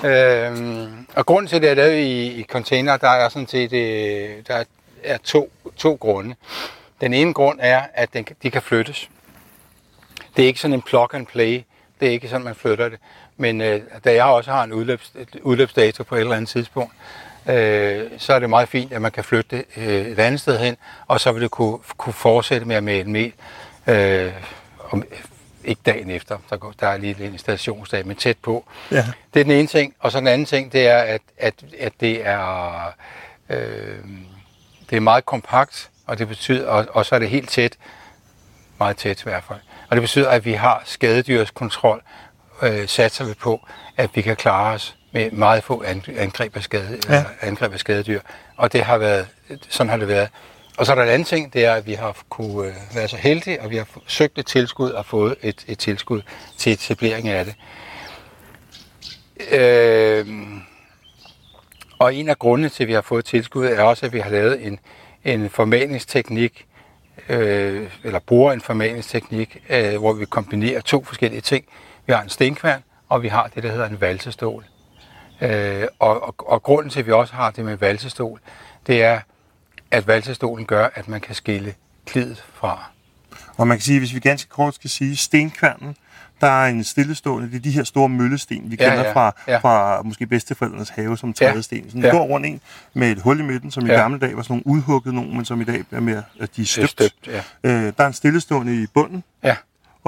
Øhm, 0.03 1.07
og 1.15 1.25
grunden 1.25 1.47
til, 1.49 1.55
at 1.55 1.61
det 1.61 1.69
er 1.71 1.73
lavet 1.75 1.95
i, 1.97 2.25
i 2.39 2.43
container, 2.43 2.97
der 2.97 3.09
er 3.09 3.29
sådan 3.29 3.47
set 3.47 3.73
øh, 3.73 4.29
der 4.47 4.53
er 4.55 4.63
to, 5.23 5.51
to 5.77 5.95
grunde. 5.95 6.35
Den 7.01 7.13
ene 7.13 7.33
grund 7.33 7.59
er, 7.61 7.83
at 7.93 8.13
den, 8.13 8.27
de 8.43 8.51
kan 8.51 8.61
flyttes. 8.61 9.09
Det 10.35 10.43
er 10.43 10.47
ikke 10.47 10.59
sådan 10.59 10.73
en 10.73 10.81
plug 10.81 11.13
and 11.13 11.27
play. 11.27 11.63
Det 11.99 12.07
er 12.07 12.11
ikke 12.11 12.27
sådan, 12.27 12.45
man 12.45 12.55
flytter 12.55 12.89
det. 12.89 12.99
Men 13.37 13.61
øh, 13.61 13.81
da 14.05 14.13
jeg 14.13 14.23
også 14.23 14.51
har 14.51 14.63
en 14.63 14.73
udløbs, 14.73 15.13
udløbsdato 15.41 16.03
på 16.03 16.15
et 16.15 16.19
eller 16.19 16.35
andet 16.35 16.49
tidspunkt, 16.49 16.93
øh, 17.49 18.03
så 18.17 18.33
er 18.33 18.39
det 18.39 18.49
meget 18.49 18.69
fint, 18.69 18.93
at 18.93 19.01
man 19.01 19.11
kan 19.11 19.23
flytte 19.23 19.57
det 19.57 19.65
øh, 19.77 20.07
et 20.07 20.19
andet 20.19 20.41
sted 20.41 20.59
hen, 20.59 20.77
og 21.07 21.19
så 21.19 21.31
vil 21.31 21.41
det 21.41 21.51
kunne, 21.51 21.77
kunne 21.97 22.13
fortsætte 22.13 22.67
med 22.67 22.75
at 22.75 22.83
male 22.83 23.09
mel. 23.09 23.33
Øh, 23.87 24.33
om, 24.89 25.03
ikke 25.63 25.81
dagen 25.85 26.09
efter, 26.09 26.37
der, 26.49 26.57
går, 26.57 26.73
der 26.79 26.87
er 26.87 26.97
lige 26.97 27.15
en 27.25 27.33
installationsdag, 27.33 28.07
men 28.07 28.15
tæt 28.15 28.37
på. 28.41 28.65
Ja. 28.91 29.05
Det 29.33 29.39
er 29.39 29.43
den 29.43 29.51
ene 29.51 29.67
ting. 29.67 29.95
Og 29.99 30.11
så 30.11 30.19
den 30.19 30.27
anden 30.27 30.45
ting, 30.45 30.71
det 30.71 30.87
er, 30.87 30.97
at, 30.97 31.21
at, 31.37 31.53
at 31.79 31.93
det 31.99 32.27
er 32.27 32.93
øh, 33.49 33.97
det 34.89 34.95
er 34.95 34.99
meget 34.99 35.25
kompakt, 35.25 35.89
og 36.07 36.17
det 36.19 36.27
betyder, 36.27 36.67
og, 36.67 36.85
og 36.89 37.05
så 37.05 37.15
er 37.15 37.19
det 37.19 37.29
helt 37.29 37.49
tæt, 37.49 37.73
meget 38.79 38.97
tæt 38.97 39.19
i 39.19 39.23
hvert 39.23 39.43
fald. 39.47 39.59
Og 39.89 39.95
det 39.95 40.01
betyder, 40.01 40.29
at 40.29 40.45
vi 40.45 40.53
har 40.53 40.81
skadedyrskontrol, 40.85 42.01
øh, 42.61 42.87
satser 42.87 43.25
vi 43.25 43.33
på, 43.33 43.67
at 43.97 44.09
vi 44.15 44.21
kan 44.21 44.35
klare 44.35 44.73
os 44.73 44.95
med 45.11 45.31
meget 45.31 45.63
få 45.63 45.83
an- 45.83 46.03
angreb 46.17 46.55
af, 46.57 46.63
skade, 46.63 46.99
Ja. 47.09 47.15
ja. 47.15 47.23
angreb 47.41 47.73
af 47.73 47.79
skadedyr. 47.79 48.19
Og 48.57 48.73
det 48.73 48.83
har 48.83 48.97
været, 48.97 49.27
sådan 49.69 49.89
har 49.89 49.97
det 49.97 50.07
været 50.07 50.29
Og 50.77 50.85
så 50.85 50.91
er 50.91 50.95
der 50.95 51.03
en 51.03 51.09
anden 51.09 51.25
ting, 51.25 51.53
det 51.53 51.65
er, 51.65 51.73
at 51.73 51.85
vi 51.87 51.93
har 51.93 52.17
kunne 52.29 52.67
øh, 52.67 52.73
være 52.95 53.07
så 53.07 53.17
heldige, 53.17 53.61
og 53.61 53.69
vi 53.69 53.77
har 53.77 53.87
søgt 54.07 54.37
et 54.39 54.45
tilskud 54.45 54.89
og 54.91 55.05
fået 55.05 55.35
et, 55.41 55.63
et 55.67 55.79
tilskud 55.79 56.21
til 56.57 56.71
etablering 56.71 57.27
af 57.27 57.45
det. 57.45 57.55
Øh, 59.51 60.27
og 61.99 62.15
en 62.15 62.29
af 62.29 62.39
grundene 62.39 62.69
til, 62.69 62.83
at 62.83 62.87
vi 62.87 62.93
har 62.93 63.01
fået 63.01 63.25
tilskud, 63.25 63.65
er 63.65 63.81
også, 63.81 64.05
at 64.05 64.13
vi 64.13 64.19
har 64.19 64.29
lavet 64.29 64.67
en, 64.67 64.79
en 65.23 65.49
formalingsteknik, 65.49 66.65
øh, 67.29 67.89
eller 68.03 68.19
bruger 68.19 68.53
en 68.53 68.61
formalingsteknik, 68.61 69.63
øh, 69.69 69.97
hvor 69.97 70.13
vi 70.13 70.25
kombinerer 70.25 70.81
to 70.81 71.03
forskellige 71.03 71.41
ting. 71.41 71.65
Vi 72.05 72.13
har 72.13 72.21
en 72.21 72.29
stenkværn, 72.29 72.83
og 73.09 73.23
vi 73.23 73.27
har 73.27 73.51
det, 73.55 73.63
der 73.63 73.71
hedder 73.71 73.89
en 73.89 74.01
valsestol. 74.01 74.65
Øh, 75.41 75.87
og, 75.99 76.23
og, 76.23 76.35
og 76.37 76.63
grunden 76.63 76.89
til, 76.89 76.99
at 76.99 77.07
vi 77.07 77.11
også 77.11 77.33
har 77.33 77.51
det 77.51 77.65
med 77.65 77.77
valsestol, 77.77 78.39
det 78.87 79.03
er, 79.03 79.19
at 79.91 80.07
valsestolen 80.07 80.65
gør, 80.65 80.89
at 80.95 81.07
man 81.07 81.21
kan 81.21 81.35
skille 81.35 81.75
klidet 82.05 82.45
fra. 82.53 82.83
Og 83.57 83.67
man 83.67 83.77
kan 83.77 83.83
sige, 83.83 83.99
hvis 83.99 84.13
vi 84.13 84.19
ganske 84.19 84.49
kort 84.49 84.75
skal 84.75 84.89
sige, 84.89 85.17
stenkværnen, 85.17 85.95
der 86.41 86.47
er 86.47 86.67
en 86.69 86.83
stillestående, 86.83 87.47
det 87.49 87.55
er 87.55 87.59
de 87.59 87.71
her 87.71 87.83
store 87.83 88.09
møllesten, 88.09 88.71
vi 88.71 88.77
Ja, 88.79 88.89
kender 88.89 89.03
ja, 89.05 89.13
fra, 89.13 89.35
ja. 89.47 89.57
fra 89.57 90.01
måske 90.01 90.27
bedsteforældrenes 90.27 90.89
have 90.89 91.17
som 91.17 91.33
trædesten. 91.33 91.91
Så 91.91 91.97
ja. 91.97 92.09
går 92.11 92.23
rundt 92.25 92.45
en 92.47 92.61
med 92.93 93.11
et 93.11 93.19
hul 93.21 93.39
i 93.39 93.43
midten, 93.43 93.71
som 93.71 93.85
i 93.85 93.89
Ja. 93.89 93.95
gamle 93.95 94.19
dage 94.19 94.35
var 94.35 94.41
sådan 94.41 94.53
nogle 94.65 94.77
udhuggede 94.77 95.15
nogen, 95.15 95.35
men 95.35 95.45
som 95.45 95.61
i 95.61 95.63
dag 95.63 95.83
er 95.91 95.99
mere, 95.99 96.23
at 96.39 96.55
de 96.55 96.61
er 96.61 96.65
støbt. 96.65 96.89
støbt, 96.89 97.27
ja. 97.27 97.41
øh, 97.63 97.93
der 97.97 98.03
er 98.03 98.07
en 98.07 98.13
stillestående 98.13 98.83
i 98.83 98.87
bunden, 98.93 99.23
Ja, 99.43 99.55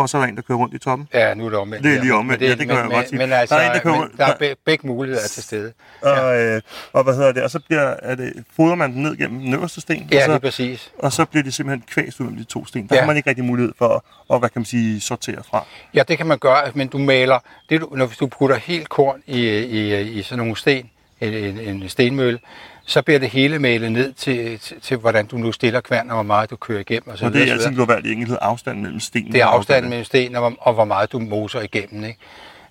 og 0.04 0.10
så 0.10 0.18
er 0.18 0.22
der 0.22 0.28
en, 0.30 0.36
der 0.36 0.42
kører 0.42 0.58
rundt 0.58 0.74
i 0.74 0.78
toppen. 0.78 1.08
ja 1.14 1.34
nu 1.34 1.46
er 1.46 1.50
det 1.50 1.60
omvendt. 1.60 1.84
Det 1.84 1.90
er 1.96 2.00
lige 2.00 2.12
men- 2.12 2.20
omvendt. 2.20 2.42
men 2.42 2.50
Ja, 2.50 2.56
det 2.56 2.68
kan 2.68 2.76
jeg 2.78 2.86
men, 2.86 2.92
godt 2.92 3.10
sige. 3.10 3.18
Men, 3.20 3.32
altså, 3.34 3.56
Der 3.56 3.62
er 3.62 3.70
en, 3.70 3.76
der 3.76 3.82
kører 3.82 3.94
men 3.94 4.02
rundt- 4.02 4.18
der 4.18 4.26
er 4.26 4.30
der- 4.32 4.38
be- 4.38 4.56
begge 4.66 4.88
muligheder 4.88 5.28
til 5.28 5.44
stede. 5.44 5.74
Og, 6.02 6.40
øh, 6.40 6.62
og 6.94 7.04
hvad 7.04 7.14
hedder 7.16 7.32
det? 7.32 7.44
Og 7.44 7.50
så 7.52 7.60
bliver, 7.68 7.82
er 8.02 8.16
det, 8.16 8.34
fodrer 8.56 8.76
man 8.76 8.94
den 8.94 9.04
ned 9.04 9.18
gennem 9.18 9.40
den 9.40 9.54
øverste 9.54 9.82
sten, 9.82 9.96
Ja, 9.98 10.02
og, 10.04 10.10
lige 10.12 10.24
så, 10.36 10.40
præcis. 10.40 10.92
og 11.00 11.14
så 11.14 11.26
bliver 11.26 11.44
det 11.44 11.54
simpelthen 11.54 11.84
kvæst 11.88 12.20
ud 12.20 12.28
af 12.28 12.34
de 12.38 12.44
to 12.44 12.66
sten. 12.66 12.88
Der 12.88 12.96
Ja. 12.96 13.02
har 13.02 13.08
man 13.08 13.18
ikke 13.18 13.30
rigtig 13.30 13.46
mulighed 13.46 13.74
for 13.78 13.88
at, 13.88 14.02
at 14.34 14.40
hvad 14.40 14.50
kan 14.50 14.60
man 14.60 14.66
sige, 14.66 15.02
sortere 15.02 15.44
fra. 15.50 15.66
Ja, 15.94 16.04
det 16.08 16.18
kan 16.18 16.26
man 16.28 16.38
gøre, 16.38 16.72
men 16.76 16.88
du 16.88 16.98
maler, 16.98 17.40
det 17.70 17.82
du, 17.82 17.90
når 17.96 18.06
hvis 18.06 18.18
du 18.18 18.28
putter 18.28 18.56
helt 18.56 18.90
korn 18.90 19.22
i, 19.28 19.48
i, 19.48 20.02
i 20.02 20.22
sådan 20.24 20.38
nogle 20.38 20.58
sten, 20.58 20.90
en, 21.22 21.34
en, 21.34 21.58
en 21.60 21.90
stenmølle, 21.90 22.40
så 22.86 23.02
bliver 23.02 23.20
det 23.20 23.30
hele 23.30 23.60
malet 23.60 23.92
ned 23.92 24.14
til, 24.14 24.60
til, 24.60 24.82
til, 24.82 24.98
hvordan 24.98 25.26
du 25.26 25.38
nu 25.38 25.52
stiller 25.52 25.82
kværn, 25.82 26.10
og 26.10 26.16
hvor 26.16 26.24
meget 26.24 26.50
du 26.50 26.56
kører 26.56 26.80
igennem. 26.80 27.08
Og 27.08 27.18
så 27.18 27.26
Og 27.26 27.34
det 27.34 27.50
er 27.50 27.54
altid 27.54 27.72
globalt 27.72 28.08
enkelhed 28.08 28.38
afstanden 28.42 28.84
mellem 28.84 29.00
stenene. 29.00 29.34
Det 29.34 29.42
er 29.42 29.46
afstanden 29.46 29.90
mellem 29.90 30.06
sten, 30.06 30.36
og, 30.36 30.42
hvor- 30.42 30.58
og 30.60 30.74
hvor 30.74 30.86
meget 30.86 31.12
du 31.12 31.20
moser 31.20 31.62
igennem. 31.62 32.04
Ikke? 32.04 32.20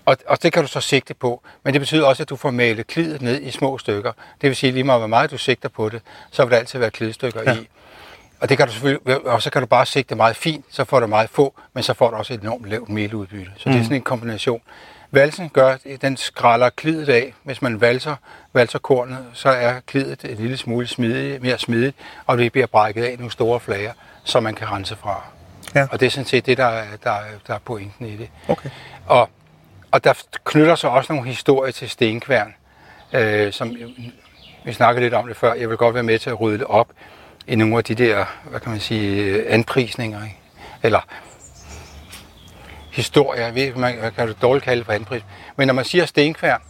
Og, 0.04 0.16
og 0.26 0.42
det 0.42 0.52
kan 0.52 0.62
du 0.62 0.68
så 0.68 0.80
sigte 0.80 1.14
på. 1.14 1.42
Men 1.64 1.72
det 1.72 1.80
betyder 1.80 2.06
også, 2.06 2.22
at 2.22 2.28
du 2.28 2.36
får 2.36 2.50
malet 2.50 2.86
klidet 2.86 3.22
ned 3.22 3.42
i 3.42 3.50
små 3.50 3.78
stykker. 3.78 4.12
Det 4.40 4.48
vil 4.48 4.56
sige, 4.56 4.72
lige 4.72 4.84
meget 4.84 5.00
hvor 5.00 5.06
meget 5.06 5.30
du 5.30 5.38
sigter 5.38 5.68
på 5.68 5.88
det, 5.88 6.00
så 6.30 6.44
vil 6.44 6.50
der 6.52 6.58
altid 6.58 6.78
være 6.78 6.90
klidstykker 6.90 7.40
ja. 7.46 7.52
Ja. 7.52 7.60
i. 7.60 7.68
Og 8.40 8.48
det 8.48 8.56
kan 8.56 8.66
du 8.66 8.72
selvfølgelig, 8.72 9.26
og 9.26 9.42
så 9.42 9.50
kan 9.50 9.62
du 9.62 9.66
bare 9.66 9.86
sigte 9.86 10.14
meget 10.14 10.36
fint, 10.36 10.64
så 10.70 10.84
får 10.84 11.00
du 11.00 11.06
meget 11.06 11.30
få, 11.30 11.54
men 11.74 11.82
så 11.82 11.94
får 11.94 12.10
du 12.10 12.16
også 12.16 12.34
et 12.34 12.40
enormt 12.40 12.66
lavt 12.66 12.88
meludbytte. 12.88 13.50
Så 13.56 13.68
mm. 13.68 13.72
det 13.72 13.80
er 13.80 13.84
sådan 13.84 13.96
en 13.96 14.02
kombination. 14.02 14.60
Valsen 15.10 15.48
gør, 15.48 15.76
den 16.02 16.16
skræller 16.16 16.70
klidet 16.70 17.08
af. 17.08 17.34
Hvis 17.42 17.62
man 17.62 17.80
valser, 17.80 18.16
valser 18.52 18.78
kornet, 18.78 19.18
så 19.32 19.48
er 19.48 19.80
klidet 19.86 20.24
en 20.24 20.36
lille 20.36 20.56
smule 20.56 20.86
smidig, 20.86 21.42
mere 21.42 21.58
smidigt, 21.58 21.96
og 22.26 22.38
det 22.38 22.52
bliver 22.52 22.66
brækket 22.66 23.04
af 23.04 23.14
nogle 23.18 23.32
store 23.32 23.60
flager, 23.60 23.92
som 24.24 24.42
man 24.42 24.54
kan 24.54 24.70
rense 24.70 24.96
fra. 24.96 25.22
Ja. 25.74 25.86
Og 25.90 26.00
det 26.00 26.06
er 26.06 26.10
sådan 26.10 26.26
set 26.26 26.46
det, 26.46 26.56
der 26.58 26.64
er, 26.66 26.84
der, 27.04 27.10
er- 27.10 27.24
der 27.46 27.54
er 27.54 27.58
pointen 27.58 28.06
i 28.06 28.16
det. 28.16 28.28
Okay. 28.48 28.70
Og, 29.06 29.30
og 29.90 30.04
der 30.04 30.12
knytter 30.44 30.74
sig 30.74 30.90
også 30.90 31.12
nogle 31.12 31.28
historier 31.28 31.72
til 31.72 31.90
stenkværn, 31.90 32.54
øh, 33.12 33.52
som 33.52 33.76
vi 34.64 34.72
snakkede 34.72 35.04
lidt 35.04 35.14
om 35.14 35.26
det 35.26 35.36
før. 35.36 35.54
Jeg 35.54 35.68
vil 35.68 35.76
godt 35.76 35.94
være 35.94 36.02
med 36.02 36.18
til 36.18 36.30
at 36.30 36.40
rydde 36.40 36.58
det 36.58 36.66
op 36.66 36.88
i 37.46 37.54
nogle 37.56 37.78
af 37.78 37.84
de 37.84 37.94
der, 37.94 38.24
hvad 38.50 38.60
kan 38.60 38.70
man 38.70 38.80
sige, 38.80 39.48
anprisninger. 39.48 40.22
Ikke? 40.24 40.36
Eller 40.82 41.00
historier, 42.96 43.44
jeg 43.44 43.54
ved 43.54 43.74
man 43.74 43.98
man 44.02 44.12
kan 44.12 44.28
det 44.28 44.42
dårligt 44.42 44.64
kalde 44.64 44.78
det 44.78 44.86
for 44.86 44.92
anpris. 44.92 45.22
Men 45.56 45.66
når 45.66 45.74
man 45.74 45.84
siger 45.84 46.06
stenkværn, 46.06 46.60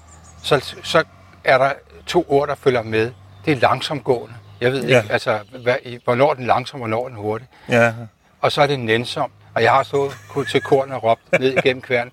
så, 0.42 0.74
så 0.82 1.04
er 1.44 1.58
der 1.58 1.72
to 2.06 2.26
ord, 2.28 2.48
der 2.48 2.54
følger 2.54 2.82
med. 2.82 3.12
Det 3.44 3.52
er 3.52 3.56
langsomgående. 3.60 4.34
Jeg 4.60 4.72
ved 4.72 4.84
Ja. 4.88 4.98
ikke, 5.02 5.12
altså, 5.12 5.38
hvad, 5.62 5.76
hvornår 6.04 6.34
den 6.34 6.46
langsom, 6.46 6.80
hvornår 6.80 7.08
den 7.08 7.16
hurtig 7.16 7.48
Ja. 7.68 7.92
og 8.40 8.52
så 8.52 8.62
er 8.62 8.66
det 8.66 8.80
nænsom. 8.80 9.30
Og 9.54 9.62
jeg 9.62 9.72
har 9.72 9.82
stået 9.82 10.12
til 10.50 10.60
korn 10.60 10.92
og 10.92 11.02
råbt 11.04 11.40
ned 11.40 11.52
igennem 11.52 11.82
kværnen. 11.82 12.12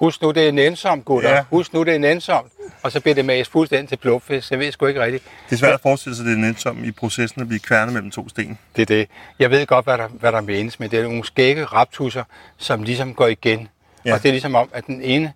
Husk 0.00 0.22
nu, 0.22 0.30
det 0.30 0.48
er 0.48 0.52
nænsomt, 0.52 1.04
gutter. 1.04 1.30
Ja. 1.30 1.42
Husk 1.50 1.72
nu, 1.72 1.82
det 1.82 1.94
er 1.94 1.98
nænsomt. 1.98 2.52
Og 2.82 2.92
så 2.92 3.00
bliver 3.00 3.14
det 3.14 3.24
mast 3.24 3.50
fuldstændig 3.50 3.88
til 3.88 3.96
blåfisk. 3.96 4.50
Jeg 4.50 4.58
ved 4.58 4.72
sgu 4.72 4.86
ikke 4.86 5.02
rigtigt. 5.02 5.24
Det 5.50 5.54
er 5.54 5.58
svært 5.58 5.74
at 5.74 5.80
forestille 5.80 6.16
sig, 6.16 6.22
at 6.22 6.26
det 6.26 6.32
er 6.32 6.38
nænsomt 6.38 6.84
i 6.86 6.90
processen 6.92 7.40
at 7.42 7.48
blive 7.48 7.60
kværnet 7.60 7.92
mellem 7.94 8.10
to 8.10 8.28
sten. 8.28 8.58
Det 8.76 8.82
er 8.82 8.86
det. 8.86 9.08
Jeg 9.38 9.50
ved 9.50 9.66
godt, 9.66 9.84
hvad 9.84 9.98
der, 9.98 10.08
hvad 10.08 10.32
der 10.32 10.40
menes 10.40 10.80
med 10.80 10.88
det. 10.88 10.98
er 10.98 11.02
nogle 11.02 11.24
skægge 11.24 11.64
raptusser, 11.64 12.24
som 12.56 12.82
ligesom 12.82 13.14
går 13.14 13.26
igen. 13.26 13.68
Ja. 14.04 14.14
Og 14.14 14.22
det 14.22 14.28
er 14.28 14.32
ligesom 14.32 14.54
om, 14.54 14.68
at 14.72 14.86
den 14.86 15.02
ene 15.02 15.32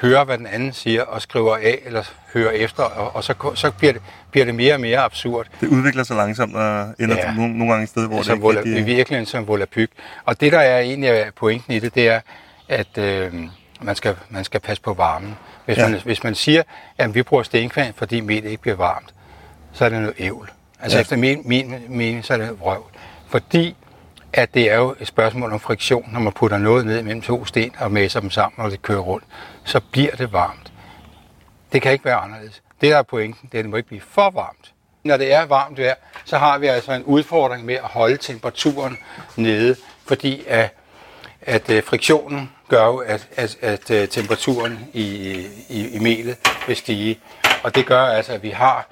hører, 0.00 0.24
hvad 0.24 0.38
den 0.38 0.46
anden 0.46 0.72
siger, 0.72 1.02
og 1.02 1.22
skriver 1.22 1.56
af, 1.56 1.78
eller 1.84 2.02
hører 2.34 2.50
efter, 2.50 2.82
og, 2.82 3.16
og 3.16 3.24
så, 3.24 3.34
så 3.54 3.70
bliver, 3.70 3.92
det, 3.92 4.02
bliver 4.30 4.44
det 4.44 4.54
mere 4.54 4.74
og 4.74 4.80
mere 4.80 4.98
absurd. 4.98 5.46
Det 5.60 5.68
udvikler 5.68 6.04
sig 6.04 6.16
langsomt 6.16 6.56
og 6.56 6.94
ender 7.00 7.16
Ja. 7.16 7.34
nogle, 7.34 7.58
nogle 7.58 7.72
gange 7.72 7.82
et 7.82 7.88
sted, 7.88 8.06
hvor 8.08 8.22
som 8.22 8.36
det 8.36 8.42
vola, 8.42 8.58
ikke 8.60 8.70
i 8.70 8.74
rigtig... 8.74 8.96
virkeligheden 8.96 9.26
som 9.26 9.46
volapyk. 9.48 9.90
Og 10.24 10.40
det, 10.40 10.52
der 10.52 10.58
er 10.58 10.80
egentlig 10.80 11.24
pointen 11.36 11.72
i 11.74 11.78
det, 11.78 11.94
det 11.94 12.08
er, 12.08 12.20
at 12.68 12.98
øh, 12.98 13.34
man, 13.80 13.96
skal, 13.96 14.16
man 14.28 14.44
skal 14.44 14.60
passe 14.60 14.82
på 14.82 14.94
varmen. 14.94 15.36
Hvis, 15.64 15.76
Ja. 15.76 15.88
man, 15.88 16.00
hvis 16.04 16.24
man 16.24 16.34
siger, 16.34 16.62
at 16.98 17.14
vi 17.14 17.22
bruger 17.22 17.42
stenkvand, 17.42 17.94
fordi 17.94 18.20
mel 18.20 18.44
ikke 18.44 18.62
bliver 18.62 18.76
varmt, 18.76 19.14
så 19.72 19.84
er 19.84 19.88
det 19.88 19.98
noget 19.98 20.14
ævl. 20.18 20.50
Altså 20.80 20.96
Ja. 20.96 21.00
efter 21.02 21.16
min, 21.16 21.42
min 21.44 21.74
mening, 21.88 22.24
så 22.24 22.32
er 22.32 22.38
det 22.38 22.60
vrøvl. 22.60 22.90
Fordi 23.28 23.76
at 24.32 24.54
det 24.54 24.70
er 24.70 24.76
jo 24.76 24.94
et 25.00 25.06
spørgsmål 25.06 25.52
om 25.52 25.60
friktion, 25.60 26.08
når 26.12 26.20
man 26.20 26.32
putter 26.32 26.58
noget 26.58 26.86
ned 26.86 27.02
mellem 27.02 27.22
to 27.22 27.44
sten 27.44 27.74
og 27.78 27.92
mæser 27.92 28.20
dem 28.20 28.30
sammen, 28.30 28.64
og 28.64 28.70
det 28.70 28.82
kører 28.82 28.98
rundt, 29.00 29.24
så 29.64 29.80
bliver 29.80 30.16
det 30.16 30.32
varmt. 30.32 30.72
Det 31.72 31.82
kan 31.82 31.92
ikke 31.92 32.04
være 32.04 32.14
anderledes. 32.16 32.62
Det 32.80 32.90
der 32.90 32.96
er 32.98 33.02
pointen, 33.02 33.48
det 33.52 33.54
er, 33.54 33.58
at 33.58 33.62
det 33.64 33.70
må 33.70 33.76
ikke 33.76 33.86
blive 33.88 34.00
for 34.10 34.30
varmt. 34.30 34.72
Når 35.04 35.16
det 35.16 35.32
er 35.32 35.46
varmt 35.46 35.78
vejr, 35.78 35.94
så 36.24 36.38
har 36.38 36.58
vi 36.58 36.66
altså 36.66 36.92
en 36.92 37.04
udfordring 37.04 37.64
med 37.64 37.74
at 37.74 37.80
holde 37.82 38.16
temperaturen 38.16 38.98
nede, 39.36 39.76
fordi 40.06 40.42
at, 40.46 40.74
at 41.42 41.70
øh, 41.70 41.82
friktionen 41.82 42.50
gør 42.68 42.86
jo, 42.86 42.96
at, 42.96 43.28
at, 43.36 43.56
at 43.62 43.90
øh, 43.90 44.08
temperaturen 44.08 44.88
i, 44.92 45.04
i, 45.68 45.88
i 45.88 45.98
melet 45.98 46.36
vil 46.66 46.76
stige. 46.76 47.20
Og 47.62 47.74
det 47.74 47.86
gør 47.86 48.02
altså, 48.02 48.32
at 48.32 48.42
vi 48.42 48.50
har, 48.50 48.88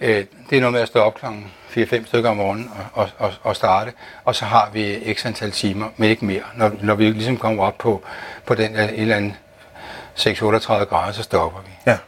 øh, 0.00 0.24
det 0.50 0.56
er 0.56 0.60
noget 0.60 0.72
med 0.72 0.80
at 0.80 0.88
stå 0.88 1.00
op 1.00 1.14
klokken 1.14 1.52
4-5 1.76 2.06
stykker 2.06 2.30
om 2.30 2.36
morgenen 2.36 2.70
og, 2.74 3.02
og, 3.02 3.08
og, 3.18 3.32
og 3.42 3.56
starte, 3.56 3.92
og 4.24 4.34
så 4.34 4.44
har 4.44 4.70
vi 4.72 5.14
x 5.14 5.26
antal 5.26 5.50
timer, 5.50 5.88
men 5.96 6.10
ikke 6.10 6.24
mere. 6.24 6.42
Når, 6.54 6.72
når 6.82 6.94
vi 6.94 7.10
ligesom 7.10 7.36
kommer 7.36 7.64
op 7.64 7.78
på, 7.78 8.02
på 8.46 8.54
den 8.54 8.70
en 8.76 8.90
eller 8.90 9.16
anden 9.16 9.36
6-38 10.16 10.72
grader, 10.72 11.12
så 11.12 11.22
stopper 11.22 11.60
vi. 11.60 11.72
Ja. 11.86 11.98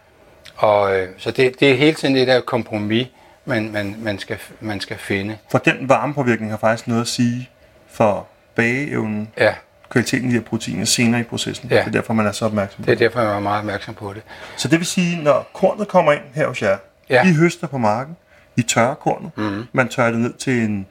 Og 0.57 0.97
øh, 0.97 1.09
så 1.19 1.31
det, 1.31 1.61
det 1.61 1.71
er 1.71 1.75
hele 1.75 1.95
tiden 1.95 2.15
det 2.15 2.27
der 2.27 2.41
kompromis, 2.41 3.07
man, 3.45 3.73
man, 3.73 3.97
man, 3.99 4.19
skal, 4.19 4.39
man 4.61 4.81
skal 4.81 4.99
finde. 4.99 5.39
For 5.51 5.59
den 5.59 5.89
varmepåvirkning 5.89 6.53
har 6.53 6.59
faktisk 6.59 6.87
noget 6.87 7.01
at 7.01 7.09
sige 7.09 7.51
for 7.89 8.27
bageevnen, 8.55 9.33
Ja, 9.39 9.55
kvaliteten 9.91 10.25
af 10.27 10.31
de 10.33 10.39
her 10.39 10.45
proteiner 10.45 10.85
senere 10.85 11.21
i 11.21 11.25
processen. 11.25 11.69
Ja. 11.71 11.77
Det 11.79 11.87
er 11.87 11.91
derfor, 11.91 12.13
man 12.13 12.27
er 12.27 12.33
så 12.33 12.45
opmærksom 12.45 12.85
på 12.85 12.87
det 12.87 12.93
er 12.93 12.97
det. 12.99 13.05
derfor, 13.05 13.21
jeg 13.21 13.37
er 13.37 13.41
meget 13.41 13.59
opmærksom 13.59 13.95
på 13.95 14.13
det. 14.13 14.23
Så 14.57 14.69
det 14.69 14.79
vil 14.79 14.87
sige, 14.87 15.23
når 15.23 15.51
kornet 15.55 15.89
kommer 15.89 16.13
ind 16.13 16.23
her 16.35 16.47
hos 16.49 16.63
jer, 16.63 16.77
Ja. 17.11 17.27
I 17.27 17.33
høster 17.35 17.67
på 17.67 17.79
marken, 17.79 18.17
I 18.57 18.63
tørrer 18.63 18.95
kornet, 18.95 19.31
mm-hmm. 19.37 19.65
man 19.73 19.89
tørrer 19.89 20.11
det 20.11 20.21
ned 20.21 20.33
til 20.33 20.53
en 20.63 20.87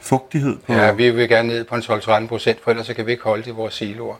fugtighed 0.00 0.56
på, 0.66 0.72
Ja, 0.72 0.92
vi 0.92 1.10
vil 1.10 1.28
gerne 1.28 1.48
ned 1.48 1.64
på 1.64 1.74
en 1.74 1.80
12-13 1.82 2.26
procent, 2.26 2.58
for 2.64 2.70
ellers 2.70 2.86
så 2.86 2.94
kan 2.94 3.06
vi 3.06 3.10
ikke 3.12 3.24
holde 3.24 3.42
det 3.42 3.48
i 3.48 3.54
vores 3.54 3.74
siloer. 3.74 4.14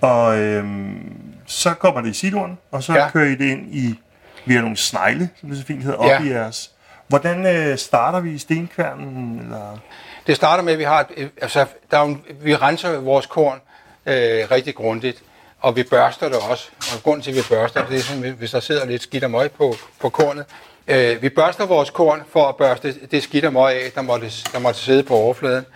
og 0.00 0.38
øhm, 0.38 1.12
så 1.46 1.74
kommer 1.74 2.00
det 2.00 2.10
i 2.10 2.12
siloen, 2.12 2.58
og 2.70 2.82
så. 2.82 2.94
Ja. 2.94 3.10
kører 3.10 3.26
I 3.26 3.34
det 3.34 3.40
ind 3.44 3.74
i, 3.74 3.98
via 4.44 4.60
nogle 4.60 4.76
snegle, 4.76 5.28
som 5.40 5.48
det 5.48 5.58
så 5.58 5.64
fint 5.64 5.82
hedder, 5.82 5.98
op 5.98 6.10
Ja. 6.10 6.22
i 6.22 6.28
jeres. 6.30 6.70
Hvordan 7.08 7.46
øh, 7.56 7.78
starter 7.78 8.20
vi 8.20 8.30
i 8.30 8.38
stenkværnen? 8.38 9.40
Eller? 9.44 9.78
Det 10.28 10.36
starter 10.36 10.62
med, 10.64 10.72
at 10.72 10.78
vi 10.78 10.84
har 10.84 11.06
et, 11.16 11.30
altså, 11.42 11.66
der 11.90 11.98
er 11.98 12.02
en- 12.02 12.22
vi 12.40 12.56
renser 12.56 12.98
vores 13.00 13.26
korn 13.26 13.60
øh, 14.06 14.50
rigtig 14.50 14.74
grundigt, 14.74 15.18
og 15.60 15.76
vi 15.76 15.82
børster 15.82 16.28
det 16.28 16.36
også. 16.50 16.68
Og 16.78 17.02
grunden 17.02 17.22
til, 17.22 17.30
at 17.30 17.36
vi 17.36 17.42
børster 17.48 17.86
det, 17.86 17.96
er 17.98 18.02
sådan, 18.02 18.34
hvis 18.38 18.50
der 18.50 18.60
sidder 18.60 18.86
lidt 18.86 19.02
skidt 19.02 19.24
og 19.24 19.30
møg 19.30 19.50
på, 19.50 19.74
på 20.00 20.08
kornet. 20.08 20.44
Øh, 20.88 21.22
vi 21.22 21.28
børster 21.28 21.66
vores 21.66 21.90
korn 21.90 22.22
for 22.32 22.48
at 22.48 22.56
børste 22.56 22.94
det 23.10 23.22
skidt 23.22 23.44
og 23.44 23.52
møg 23.52 23.74
af, 23.84 23.90
der 23.94 24.02
måtte, 24.02 24.30
der 24.52 24.58
måtte 24.58 24.80
sidde 24.80 25.02
på 25.02 25.14
overfladen. 25.14 25.66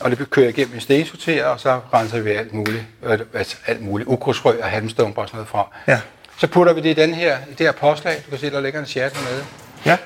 Og 0.00 0.10
det 0.10 0.30
kørt 0.30 0.48
igennem 0.58 0.74
en 0.74 0.80
stensorterer, 0.80 1.46
og 1.46 1.60
så 1.60 1.80
renser 1.94 2.20
vi 2.20 2.30
alt 2.30 2.52
muligt, 2.54 2.82
øh, 3.02 3.18
altså 3.34 3.56
alt 3.66 3.82
muligt, 3.82 4.08
ukrudtsfrø 4.08 4.62
og 4.62 4.68
halmstumper 4.68 5.22
og 5.22 5.28
sådan 5.28 5.36
noget 5.36 5.48
fra. 5.48 5.66
Ja. 5.88 6.00
Så 6.38 6.46
putter 6.46 6.72
vi 6.72 6.80
det 6.80 6.90
i 6.90 7.00
den 7.02 7.14
her, 7.14 7.38
i 7.50 7.54
det 7.54 7.66
her 7.66 7.72
påslag. 7.72 8.22
Du 8.26 8.30
kan 8.30 8.38
se, 8.38 8.50
der 8.50 8.60
ligger 8.60 8.80
en 8.80 8.86
chat 8.86 9.16
hernede. 9.16 9.44
Ja, 9.86 9.96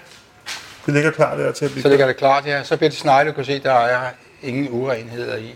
det 0.92 0.94
ligger 0.94 1.10
klar 1.10 1.36
der 1.36 1.52
til 1.52 1.64
at 1.64 1.70
blive 1.70 1.82
Så 1.82 1.88
ligger 1.88 2.06
det 2.06 2.16
klart 2.16 2.44
her. 2.44 2.62
Så 2.62 2.76
bliver 2.76 2.90
det 2.90 2.98
sneglet, 2.98 3.32
du 3.32 3.36
kan 3.36 3.44
se, 3.44 3.58
der 3.58 3.72
er 3.72 4.00
ingen 4.42 4.68
urenheder 4.70 5.36
i. 5.36 5.54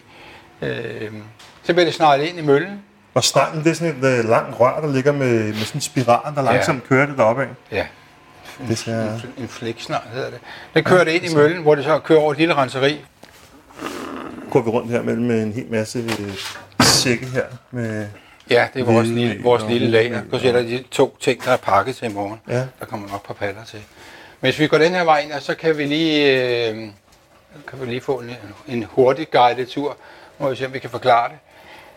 Øh, 0.62 1.12
så 1.62 1.73
bliver 1.73 1.85
det 1.85 1.94
sneglet 1.94 2.27
ind 2.27 2.38
i 2.38 2.42
møllen. 2.42 2.83
Og 3.14 3.25
sneglen, 3.25 3.64
det 3.64 3.70
er 3.70 3.75
sådan 3.75 3.97
et 4.05 4.18
øh, 4.18 4.29
langt 4.29 4.61
rør, 4.61 4.81
der 4.81 4.92
ligger 4.92 5.12
med, 5.12 5.44
med 5.44 5.55
sådan 5.55 5.77
en 5.77 5.81
spiral, 5.81 6.35
der 6.35 6.42
langsomt 6.42 6.83
ja. 6.83 6.88
kører 6.88 7.07
det 7.07 7.18
deroppe 7.18 7.42
af. 7.42 7.49
Ja. 7.73 7.87
en, 8.61 8.68
Det 8.68 8.79
ser- 8.79 9.12
en, 9.14 9.20
en 9.38 9.49
flæksnar 9.49 10.03
hedder 10.12 10.31
det. 10.31 10.38
Den 10.75 10.85
kører 10.85 11.05
det 11.05 11.11
ind 11.12 11.25
i 11.25 11.35
møllen, 11.35 11.62
hvor 11.62 11.75
det 11.75 11.85
så 11.85 11.99
kører 11.99 12.20
over 12.20 12.33
et 12.33 12.38
lille 12.38 12.55
renseri. 12.55 13.05
Går 14.51 14.62
vi 14.62 14.70
rundt 14.70 14.90
her 14.90 15.03
mellem 15.03 15.31
en 15.31 15.53
hel 15.53 15.66
masse 15.70 15.99
øh, 15.99 16.35
sække 16.81 17.27
her 17.27 17.44
med... 17.70 18.07
Ja, 18.51 18.66
det 18.75 18.81
er 18.81 18.85
vores 18.85 19.09
lille, 19.09 19.42
vores 19.42 19.64
lille 19.68 19.88
lager. 19.88 20.20
Du 20.33 20.38
ser, 20.38 20.53
der 20.53 20.59
er 20.59 20.62
de 20.62 20.85
to 20.90 21.16
ting, 21.20 21.44
der 21.44 21.51
er 21.51 21.57
pakket 21.57 21.97
til 21.97 22.11
i 22.11 22.12
morgen. 22.14 22.40
Ja. 22.49 22.59
Der 22.81 22.87
kommer 22.88 23.09
nok 23.09 23.27
på 23.27 23.33
paller 23.33 23.64
til. 23.64 23.81
Men 24.40 24.51
hvis 24.51 24.59
vi 24.59 24.66
går 24.66 24.79
den 24.79 24.94
her 24.94 25.05
vej 25.05 25.20
ind, 25.20 25.33
så 25.40 25.55
kan 25.55 25.79
vi 25.79 25.85
lige, 25.85 26.42
øh, 26.68 26.77
kan 27.68 27.81
vi 27.81 27.87
lige 27.87 28.01
få 28.01 28.18
en, 28.18 28.37
en 28.68 28.85
hurtig 28.85 29.31
guided 29.31 29.66
tur. 29.66 29.97
Må 30.38 30.51
vi 30.51 30.57
se, 30.57 30.66
om 30.66 30.73
vi 30.73 30.79
kan 30.79 30.90
forklare 30.90 31.29
det. 31.29 31.38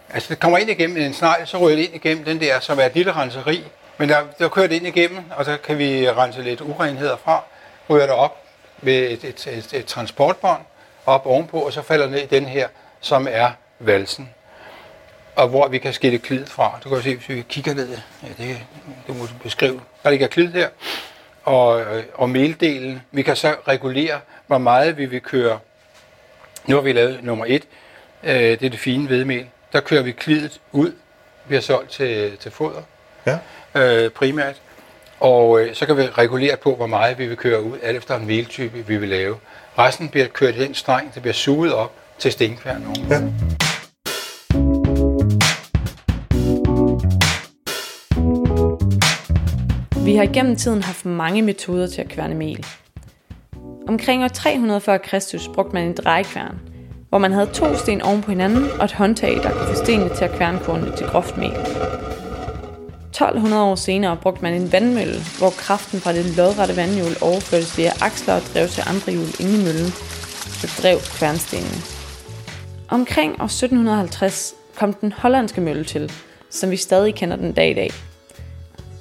Altså, 0.10 0.30
det 0.30 0.40
kommer 0.40 0.58
ind 0.58 0.70
igennem 0.70 0.98
en 0.98 1.14
snegl, 1.14 1.48
så 1.48 1.58
ryger 1.58 1.76
det 1.76 1.84
ind 1.84 1.96
igennem 1.96 2.26
den 2.26 2.40
der, 2.40 2.60
som 2.60 2.80
er 2.80 2.84
et 2.84 2.96
lille 2.96 3.12
renseri. 3.12 3.64
Men 3.98 4.10
der, 4.10 4.24
der 4.40 4.50
kører 4.50 4.68
det 4.68 4.76
ind 4.76 4.88
igennem, 4.88 5.24
og 5.36 5.46
så 5.46 5.58
kan 5.64 5.78
vi 5.78 6.10
rense 6.10 6.42
lidt 6.42 6.62
urenheder 6.62 7.18
fra. 7.18 7.44
Ryger 7.90 8.06
det 8.06 8.16
op 8.16 8.44
ved 8.82 9.12
et, 9.12 9.24
et, 9.24 9.48
et, 9.48 9.74
et 9.74 9.86
transportbånd 9.86 10.62
op 11.06 11.26
ovenpå, 11.26 11.60
og 11.60 11.74
så 11.74 11.82
falder 11.82 12.10
ned 12.10 12.20
i 12.20 12.26
den 12.26 12.46
her, 12.46 12.68
som 13.02 13.28
er 13.32 13.52
valsen 13.80 14.30
og 15.38 15.48
hvor 15.48 15.68
vi 15.68 15.78
kan 15.78 15.94
skille 15.94 16.18
klid 16.20 16.46
fra. 16.46 16.80
Du 16.84 16.90
kan 16.90 17.02
se, 17.02 17.16
hvis 17.16 17.30
vi 17.30 17.46
kigger 17.50 17.74
ned, 17.74 17.98
ja, 18.24 18.44
det, 18.44 18.58
det 19.08 19.18
må 19.18 19.26
du 19.26 19.34
beskrive. 19.44 19.82
Der 20.04 20.10
ligger 20.10 20.28
klid 20.28 20.52
her, 20.52 20.70
og, 21.48 21.86
og 22.14 22.30
meldelen. 22.30 23.02
Vi 23.12 23.22
kan 23.22 23.36
så 23.36 23.56
regulere, 23.68 24.20
hvor 24.48 24.58
meget 24.58 24.98
vi 24.98 25.06
vil 25.06 25.22
køre. 25.22 25.60
Nu 26.66 26.76
har 26.76 26.82
vi 26.82 26.92
lavet 26.92 27.24
nummer 27.24 27.46
et, 27.48 27.64
øh, 28.24 28.34
det 28.34 28.64
er 28.64 28.70
det 28.70 28.80
fine 28.80 29.08
hvedemel. 29.08 29.46
Der 29.74 29.80
kører 29.80 30.02
vi 30.02 30.12
klidet 30.12 30.60
ud, 30.72 30.92
vi 31.48 31.56
har 31.56 31.62
solgt 31.62 31.92
til, 31.92 32.38
til 32.38 32.52
foder 32.52 32.82
Ja. 33.26 33.38
øh, 33.76 34.12
primært. 34.12 34.56
Og 35.20 35.60
øh, 35.62 35.76
så 35.76 35.86
kan 35.86 35.98
vi 35.98 36.04
regulere 36.04 36.58
på, 36.58 36.76
hvor 36.76 36.88
meget 36.88 37.18
vi 37.18 37.28
vil 37.28 37.38
køre 37.38 37.62
ud, 37.64 37.78
alt 37.84 37.98
efter 37.98 38.16
en 38.16 38.28
meltype 38.28 38.88
vi 38.88 38.98
vil 38.98 39.10
lave. 39.10 39.36
Resten 39.78 40.10
bliver 40.10 40.28
kørt 40.28 40.56
i 40.56 40.60
den 40.60 40.74
streng, 40.76 41.14
det 41.14 41.22
bliver 41.22 41.34
suget 41.34 41.74
op 41.74 41.92
til 42.20 42.32
stenkværn. 42.32 42.96
Ja. 43.10 43.22
Vi 50.08 50.16
har 50.16 50.26
gennem 50.26 50.56
tiden 50.56 50.84
haft 50.84 51.06
mange 51.06 51.42
metoder 51.42 51.88
til 51.88 52.02
at 52.02 52.10
kværne 52.10 52.36
mel. 52.36 52.66
Omkring 53.88 54.24
år 54.24 54.28
300 54.28 54.82
før 54.82 54.98
Kristus 54.98 55.50
brugte 55.54 55.74
man 55.74 55.88
en 55.88 55.94
drejekværn, 55.94 56.60
hvor 57.10 57.18
man 57.18 57.32
havde 57.32 57.50
to 57.54 57.76
sten 57.76 58.02
oven 58.02 58.22
på 58.22 58.32
hinanden 58.32 58.70
og 58.80 58.86
et 58.86 58.94
håndtag, 58.94 59.36
der 59.36 59.52
kunne 59.52 59.76
få 59.76 59.84
stenene 59.84 60.16
til 60.16 60.26
at 60.26 60.32
kværne 60.32 60.60
kornene 60.60 60.98
til 60.98 61.08
groft 61.08 61.38
mel. 61.38 61.52
1200 61.52 63.64
år 63.64 63.76
senere 63.76 64.18
brugte 64.22 64.42
man 64.42 64.54
en 64.54 64.72
vandmølle, 64.72 65.20
hvor 65.38 65.50
kraften 65.50 66.00
fra 66.00 66.14
det 66.14 66.38
lodrette 66.38 66.76
vandhjul 66.76 67.16
overførtes 67.22 67.78
via 67.78 67.92
aksler 68.02 68.34
og 68.34 68.42
drev 68.54 68.68
til 68.68 68.84
andre 68.88 69.12
hjul 69.12 69.30
inde 69.40 69.54
i 69.60 69.64
møllen, 69.66 69.92
der 70.62 70.80
drev 70.82 70.98
kværnstenene. 71.18 71.82
Omkring 72.90 73.42
år 73.42 73.46
1750 73.46 74.54
kom 74.76 74.94
den 74.94 75.12
hollandske 75.12 75.62
mølle 75.62 75.84
til, 75.84 76.12
som 76.50 76.72
vi 76.72 76.78
stadig 76.78 77.16
kender 77.16 77.36
den 77.36 77.52
dag 77.52 77.72
i 77.72 77.74
dag. 77.74 77.92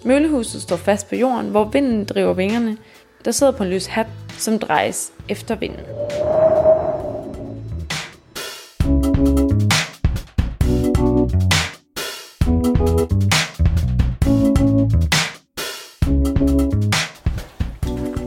Møllehuset 0.07 0.63
står 0.63 0.77
fast 0.77 1.09
på 1.09 1.17
jorden, 1.17 1.51
hvor 1.51 1.65
vinden 1.65 2.05
driver 2.05 2.33
vingerne, 2.33 2.77
der 3.25 3.31
sidder 3.31 3.53
på 3.53 3.63
en 3.63 3.71
løs 3.71 3.87
hat, 3.87 4.07
som 4.39 4.59
drejes 4.59 5.13
efter 5.29 5.55
vinden. 5.55 5.81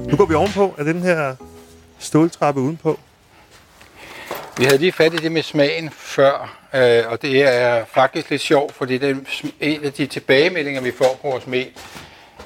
Nu 0.09 0.17
går 0.17 0.25
vi 0.25 0.33
ovenpå 0.33 0.75
af 0.77 0.85
den 0.85 1.01
her 1.01 1.35
ståltrappe 1.99 2.61
udenpå. 2.61 2.99
Vi 4.57 4.63
havde 4.63 4.77
lige 4.77 4.91
fat 4.91 5.13
i 5.13 5.17
det 5.17 5.31
med 5.31 5.43
smagen 5.43 5.89
før, 5.89 6.58
øh, 6.73 7.03
og 7.07 7.21
det 7.21 7.43
er 7.43 7.85
faktisk 7.85 8.29
lidt 8.29 8.41
sjovt, 8.41 8.75
fordi 8.75 8.97
det 8.97 9.09
er 9.09 9.15
en 9.59 9.85
af 9.85 9.93
de 9.93 10.07
tilbagemeldinger, 10.07 10.81
vi 10.81 10.91
får 10.91 11.19
på 11.21 11.29
vores 11.29 11.47
mel, 11.47 11.69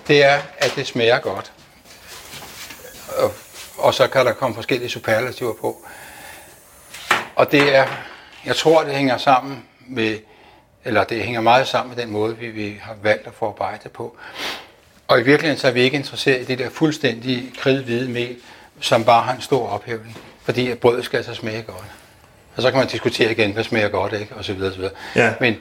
det 0.08 0.24
er, 0.24 0.40
at 0.58 0.74
det 0.76 0.88
smager 0.88 1.20
godt. 1.20 1.52
Og, 3.18 3.34
og 3.78 3.94
så 3.94 4.08
kan 4.08 4.26
der 4.26 4.34
komme 4.34 4.56
forskellige 4.56 4.90
superlativer 4.90 5.54
på. 5.62 5.86
Og 7.36 7.52
det 7.52 7.76
er, 7.76 7.88
jeg 8.46 8.56
tror, 8.56 8.84
det 8.84 8.94
hænger 8.94 9.18
sammen 9.18 9.66
med, 9.88 10.20
eller 10.86 11.04
det 11.04 11.24
hænger 11.24 11.42
meget 11.42 11.68
sammen 11.68 11.96
med 11.96 12.04
den 12.04 12.12
måde, 12.12 12.38
vi, 12.38 12.48
vi 12.48 12.80
har 12.82 12.96
valgt 13.02 13.28
at 13.28 13.34
forarbejde 13.34 13.90
på. 13.90 14.18
Og 15.08 15.20
i 15.20 15.24
virkeligheden 15.24 15.60
så 15.60 15.68
er 15.68 15.72
vi 15.72 15.82
ikke 15.82 15.98
interesseret 15.98 16.42
i 16.42 16.46
det 16.46 16.60
der 16.60 16.70
fuldstændig 16.70 17.52
kridhvide 17.58 18.10
mel, 18.10 18.36
som 18.80 19.06
bare 19.06 19.24
har 19.24 19.34
en 19.34 19.42
stor 19.42 19.70
ophævning, 19.70 20.18
fordi 20.44 20.72
at 20.72 20.80
brødet 20.80 21.06
skal 21.06 21.18
altså 21.18 21.34
smage 21.34 21.62
godt. 21.62 22.03
Og 22.56 22.62
så 22.62 22.72
kan 22.72 22.80
man 22.80 22.88
diskutere 22.88 23.32
igen, 23.32 23.52
hvad 23.52 23.64
smager 23.64 23.90
godt, 23.90 24.14
ikke? 24.14 24.36
Og 24.36 24.46
så 24.46 24.54
videre, 24.54 24.70
og 24.70 24.74
så 24.74 24.80
videre. 24.80 24.94
Ja. 25.16 25.34
Men 25.40 25.56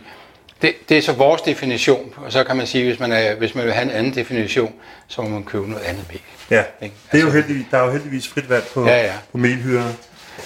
det, 0.62 0.74
det 0.88 0.98
er 0.98 1.02
så 1.02 1.12
vores 1.12 1.42
definition, 1.42 2.14
og 2.16 2.32
så 2.32 2.44
kan 2.44 2.56
man 2.56 2.66
sige, 2.66 2.84
hvis 2.84 3.00
man, 3.00 3.12
er, 3.12 3.34
hvis 3.34 3.54
man 3.54 3.64
vil 3.64 3.72
have 3.72 3.82
en 3.84 3.90
anden 3.90 4.14
definition, 4.14 4.74
så 5.08 5.22
må 5.22 5.28
man 5.28 5.44
købe 5.44 5.70
noget 5.70 5.84
andet 5.84 6.04
mel. 6.10 6.20
Ja, 6.50 6.62
Ikke? 6.82 6.94
det 7.12 7.18
er 7.18 7.20
jo 7.22 7.26
Altså- 7.26 7.38
heldigvis, 7.40 7.66
der 7.70 7.78
er 7.78 7.84
jo 7.84 7.90
heldigvis 7.92 8.28
frit 8.28 8.48
valg 8.50 8.64
på, 8.74 8.86
Ja, 8.86 9.02
ja. 9.06 9.12
på 9.32 9.38
melhyrer. 9.38 9.92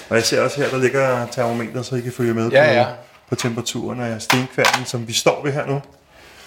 Og 0.09 0.15
jeg 0.15 0.23
ser 0.23 0.41
også 0.41 0.61
her, 0.61 0.69
der 0.69 0.77
ligger 0.77 1.27
termometer, 1.31 1.81
så 1.81 1.95
I 1.95 2.01
kan 2.01 2.11
følge 2.11 2.33
med 2.33 2.49
Ja, 2.49 2.65
på, 2.67 2.71
ja. 2.73 2.85
på 3.29 3.35
temperaturen 3.35 4.01
af 4.01 4.21
stenkværnen, 4.21 4.85
som 4.85 5.07
vi 5.07 5.13
står 5.13 5.43
ved 5.43 5.51
her 5.51 5.65
nu. 5.65 5.81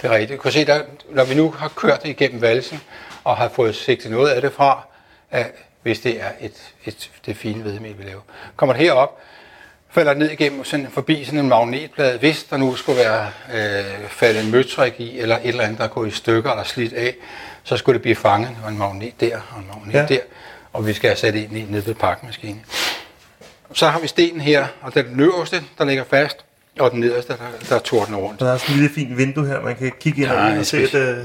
Det 0.02 0.10
er 0.10 0.14
rigtigt. 0.14 0.38
Du 0.38 0.42
kan 0.42 0.52
se, 0.52 0.64
der, 0.64 0.82
når 1.10 1.24
vi 1.24 1.34
nu 1.34 1.50
har 1.58 1.68
kørt 1.68 2.02
det 2.02 2.08
igennem 2.08 2.40
valsen, 2.42 2.80
og 3.24 3.36
har 3.36 3.48
fået 3.48 3.74
sigtet 3.74 4.10
noget 4.10 4.30
af 4.30 4.40
det 4.40 4.52
fra, 4.52 4.86
at 5.30 5.46
hvis 5.82 6.00
det 6.00 6.20
er 6.20 6.28
et, 6.40 6.52
et, 6.84 7.10
det 7.26 7.36
fine 7.36 7.62
hvedemel, 7.62 7.98
vi 7.98 8.04
laver. 8.04 8.20
Kommer 8.56 8.72
det 8.72 8.82
herop, 8.84 9.18
falder 9.92 10.14
ned 10.14 10.30
igennem 10.30 10.64
sådan, 10.64 10.86
forbi 10.90 11.24
sådan 11.24 11.38
en 11.40 11.48
magnetplade. 11.48 12.18
Hvis 12.18 12.44
der 12.44 12.56
nu 12.56 12.74
skulle 12.76 12.98
være 12.98 13.26
øh, 13.54 14.08
faldet 14.08 14.44
en 14.44 14.50
møtrik 14.50 14.94
i, 15.00 15.18
eller 15.18 15.36
et 15.36 15.46
eller 15.48 15.64
andet, 15.64 15.78
der 15.78 15.84
er 15.84 15.88
gået 15.88 16.08
i 16.08 16.10
stykker 16.10 16.50
eller 16.50 16.64
slidt 16.64 16.92
af, 16.92 17.14
så 17.64 17.76
skulle 17.76 17.94
det 17.94 18.02
blive 18.02 18.16
fanget, 18.16 18.50
og 18.64 18.70
en 18.70 18.78
magnet 18.78 19.20
der, 19.20 19.36
og 19.50 19.58
en 19.60 19.66
magnet 19.74 19.94
Ja. 19.94 20.06
der, 20.14 20.20
og 20.72 20.86
vi 20.86 20.92
skal 20.92 21.08
have 21.10 21.16
sat 21.16 21.34
ind 21.34 21.56
i 21.56 21.66
nede 21.68 21.86
ved 21.86 21.94
pakmaskinen. 21.94 22.64
Så 23.72 23.88
har 23.88 24.00
vi 24.00 24.06
stenen 24.06 24.40
her, 24.40 24.66
og 24.82 24.94
den 24.94 25.20
øverste, 25.20 25.62
der 25.78 25.84
ligger 25.84 26.04
fast, 26.10 26.36
og 26.78 26.90
den 26.90 27.00
nederste, 27.00 27.32
der, 27.32 27.38
der 27.68 27.78
tordner 27.78 28.18
rundt. 28.18 28.40
Der 28.40 28.52
er 28.52 28.56
sådan 28.58 28.74
en 28.74 28.80
lille 28.80 28.94
fint 28.94 29.18
vindue 29.18 29.46
her, 29.46 29.60
man 29.60 29.76
kan 29.76 29.92
kigge 30.00 30.22
ind 30.22 30.30
Ja, 30.30 30.58
og, 30.58 30.66
se, 30.66 30.76
at 30.82 30.94
øh, 30.94 31.18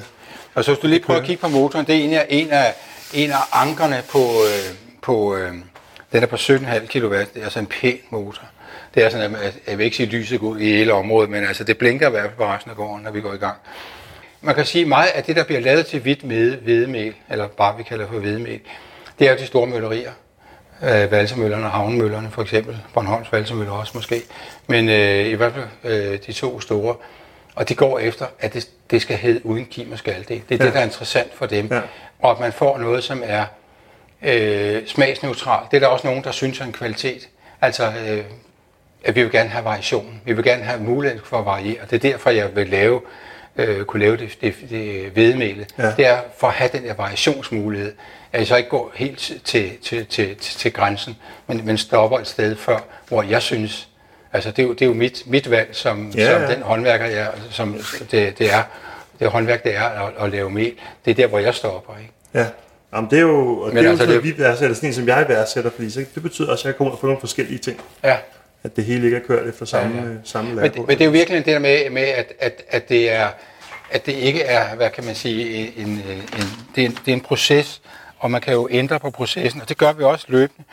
Og 0.56 0.64
så 0.66 0.72
hvis 0.72 0.80
du 0.82 0.88
lige 0.88 1.00
prøver 1.00 1.20
at 1.20 1.26
kigge 1.26 1.42
på 1.42 1.48
motoren, 1.48 1.86
det 1.88 1.96
er 1.96 2.00
en 2.04 2.14
af, 2.14 2.26
en 2.30 2.52
af, 2.52 2.74
en 3.14 3.32
af 3.32 3.38
ankerne 3.54 4.04
på, 4.12 4.20
øh, 4.20 4.76
på 5.02 5.36
øh, 5.36 5.54
den 6.12 6.24
er 6.24 6.28
på 6.28 6.36
17,5 6.36 7.00
kW. 7.00 7.14
Det 7.14 7.28
er 7.36 7.44
altså 7.44 7.60
en 7.60 7.66
pæn 7.66 7.98
motor. 8.10 8.42
Det 8.96 9.04
er 9.04 9.10
sådan, 9.10 9.36
at 9.36 9.58
jeg 9.68 9.78
vil 9.78 9.84
ikke 9.84 9.98
sige, 9.98 10.08
at 10.08 10.14
lyset 10.14 10.40
går 10.40 10.56
i 10.56 10.66
hele 10.66 10.94
området, 10.94 11.30
men 11.30 11.46
altså 11.46 11.64
det 11.64 11.78
blinker 11.78 12.08
i 12.08 12.12
hvert 12.12 12.24
fald 12.24 12.36
på 12.38 12.46
resten 12.46 12.72
af 12.72 12.78
gården, 12.78 13.04
når 13.04 13.12
vi 13.12 13.22
går 13.22 13.34
i 13.34 13.38
gang. 13.38 13.58
Man 14.42 14.56
kan 14.56 14.66
sige 14.66 14.86
meget 14.86 15.08
af 15.08 15.24
det, 15.24 15.36
der 15.36 15.44
bliver 15.44 15.62
lavet 15.62 15.86
til 15.86 16.00
hvidt 16.00 16.24
med 16.24 16.58
hvedemel, 16.58 17.14
eller 17.30 17.48
bare 17.48 17.78
vi 17.78 17.84
kalder 17.84 18.08
for 18.08 18.20
hvedemel, 18.20 18.60
det 19.20 19.28
er 19.28 19.32
jo 19.32 19.38
de 19.38 19.46
store 19.46 19.68
møllerier. 19.68 20.12
Øh, 20.84 21.12
valsemøllerne 21.12 21.66
og 21.66 21.72
havnemøllerne 21.72 22.32
for 22.32 22.42
eksempel. 22.42 22.78
Bornholms 22.94 23.32
valsemøller 23.32 23.74
også 23.74 23.92
måske. 23.96 24.22
Men 24.68 24.90
øh, 24.90 25.26
i 25.26 25.34
hvert 25.34 25.54
fald 25.54 25.66
øh, 25.84 26.20
de 26.28 26.34
to 26.34 26.60
store. 26.60 26.96
Og 27.56 27.70
de 27.70 27.76
går 27.76 28.00
efter, 28.00 28.26
at 28.40 28.54
det, 28.54 28.70
det 28.92 29.02
skal 29.02 29.18
hedde 29.18 29.46
uden 29.46 29.66
kim 29.66 29.92
og. 29.92 30.00
Det 30.06 30.08
er. 30.08 30.36
Ja. 30.36 30.36
det, 30.50 30.74
der 30.74 30.80
er 30.80 30.84
interessant 30.84 31.34
for 31.34 31.46
dem. 31.46 31.68
Ja. 31.72 31.82
Og 32.20 32.32
at 32.32 32.40
man 32.40 32.54
får 32.54 32.78
noget, 32.78 33.04
som 33.04 33.22
er 33.26 33.46
øh, 34.22 34.88
smagsneutralt. 34.88 35.72
Det 35.72 35.78
er 35.78 35.82
der 35.82 35.88
også 35.88 36.08
nogen, 36.08 36.24
der 36.24 36.32
synes 36.32 36.60
er 36.60 36.66
en 36.66 36.74
kvalitet. 36.74 37.30
Altså, 37.62 37.94
øh, 38.08 38.24
at 39.06 39.16
vi 39.16 39.24
vil 39.24 39.32
gerne 39.32 39.50
have 39.50 39.66
variation. 39.66 40.22
Vi 40.26 40.34
vil 40.34 40.44
gerne 40.44 40.64
have 40.64 40.80
mulighed 40.82 41.20
for 41.24 41.38
at 41.40 41.46
variere. 41.46 41.78
Det 41.90 42.06
er 42.06 42.12
derfor, 42.12 42.30
jeg 42.30 42.56
vil 42.56 42.68
lave, 42.68 43.02
øh, 43.56 43.86
kunne 43.86 44.00
lave 44.00 44.18
det, 44.18 44.38
det, 44.42 44.56
det 44.70 45.10
hvedemælet. 45.14 45.74
Ja. 45.78 45.92
Det 45.98 46.08
er 46.08 46.18
for 46.38 46.48
at 46.48 46.54
have 46.54 46.70
den 46.74 46.84
der 46.84 46.94
variationsmulighed. 46.94 47.94
At 48.34 48.40
jeg 48.40 48.48
så 48.48 48.56
ikke 48.56 48.70
går 48.70 48.92
helt 48.96 49.18
til, 49.18 49.42
til, 49.44 49.78
til, 49.82 50.06
til, 50.06 50.36
til 50.38 50.74
grænsen, 50.74 51.18
men, 51.48 51.62
men 51.66 51.78
stopper 51.78 52.20
et 52.20 52.28
sted 52.28 52.56
før, 52.56 52.80
hvor 53.08 53.24
jeg 53.24 53.42
synes, 53.42 53.88
altså 54.34 54.52
det 54.52 54.60
er 54.60 54.68
jo, 54.68 54.74
det 54.74 54.82
er 54.82 54.86
jo 54.86 54.94
mit, 54.94 55.24
mit 55.26 55.52
valg 55.52 55.70
som, 55.72 56.12
Ja, 56.16 56.34
som 56.34 56.42
ja. 56.42 56.56
den 56.56 56.62
håndværker, 56.62 57.06
jeg, 57.06 57.32
som 57.50 57.74
det, 58.12 58.40
det 58.40 58.54
er, 58.54 58.64
det 59.20 59.28
håndværk, 59.28 59.64
det 59.64 59.76
er 59.76 59.84
at, 59.84 60.14
at 60.20 60.32
lave 60.32 60.50
mel. 60.50 60.74
Det 61.06 61.12
er 61.12 61.16
der, 61.16 61.28
hvor 61.28 61.40
jeg 61.40 61.54
stopper. 61.56 61.94
Ikke? 61.98 62.14
ja. 62.34 62.46
Jamen, 62.94 63.10
det 63.10 63.18
er 63.18 63.22
jo, 63.22 63.60
og 63.60 63.72
det 63.72 63.80
er 63.80 63.84
jo 63.84 63.90
altså, 63.90 64.06
sådan, 64.06 64.16
det... 64.16 64.24
vi 64.24 64.44
værdsætter, 64.44 64.76
sådan 64.76 64.90
en, 64.90 64.94
som 64.94 65.08
jeg 65.08 65.26
værdsætter, 65.28 65.72
fordi 65.72 65.90
så, 65.90 66.06
det 66.16 66.24
betyder 66.24 66.52
også, 66.52 66.62
at 66.62 66.66
jeg 66.66 66.76
kommer 66.76 66.92
ud 66.92 66.96
og 66.96 67.00
får 67.00 67.08
nogle 67.08 67.20
forskellige 67.20 67.58
ting. 67.58 67.82
Ja. 68.04 68.18
At 68.66 68.76
det 68.76 68.86
hele 68.86 69.06
ikke 69.06 69.18
er 69.18 69.22
kørt 69.22 69.48
efter 69.48 69.66
samme, 69.66 69.96
Ja, 69.96 70.04
ja, 70.04 70.10
ja. 70.10 70.16
samme 70.24 70.50
Men, 70.50 70.64
lærdom. 70.64 70.86
men 70.88 70.98
det 70.98 71.02
er 71.02 71.06
jo 71.06 71.12
virkelig 71.12 71.38
det 71.38 71.54
der 71.54 71.60
med, 71.60 71.90
med 71.90 72.02
at, 72.02 72.34
at, 72.40 72.64
at, 72.70 72.90
det 72.90 73.12
er, 73.12 73.28
at 73.92 74.06
det 74.06 74.12
ikke 74.12 74.42
er, 74.42 74.76
hvad 74.76 74.90
kan 74.90 75.06
man 75.06 75.16
sige, 75.16 75.74
en, 75.78 75.88
en, 75.88 76.04
det, 76.76 76.82
er 76.82 76.86
en, 76.86 76.92
det 77.06 77.08
er 77.12 77.14
en 77.14 77.22
proces, 77.22 77.82
og 78.20 78.32
man 78.32 78.42
kan 78.42 78.54
jo 78.54 78.68
ændre 78.72 79.00
på 79.00 79.10
processen, 79.10 79.62
og 79.62 79.70
det 79.70 79.78
gør 79.78 79.94
vi 79.94 80.04
også 80.04 80.26
løbende. 80.30 80.64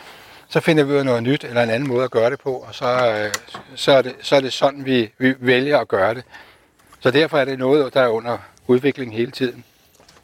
Så 0.48 0.60
finder 0.60 0.84
vi 0.84 0.92
ud 0.92 0.96
af 0.98 1.04
noget 1.04 1.22
nyt, 1.22 1.44
eller 1.44 1.62
en 1.62 1.70
anden 1.70 1.88
måde 1.88 2.04
at 2.04 2.10
gøre 2.10 2.30
det 2.30 2.40
på, 2.40 2.52
og 2.54 2.74
så, 2.74 2.84
øh, 2.86 3.32
så, 3.74 3.92
er, 3.92 4.02
det, 4.02 4.14
så 4.22 4.36
er 4.36 4.40
det 4.40 4.52
sådan, 4.52 4.84
vi, 4.84 5.10
vi 5.18 5.34
vælger 5.40 5.78
at 5.78 5.88
gøre 5.88 6.14
det. 6.14 6.22
Så 7.00 7.10
derfor 7.10 7.38
er 7.38 7.44
det 7.44 7.58
noget, 7.58 7.94
der 7.94 8.00
er 8.00 8.08
under 8.08 8.38
udvikling 8.66 9.14
hele 9.14 9.30
tiden. 9.30 9.64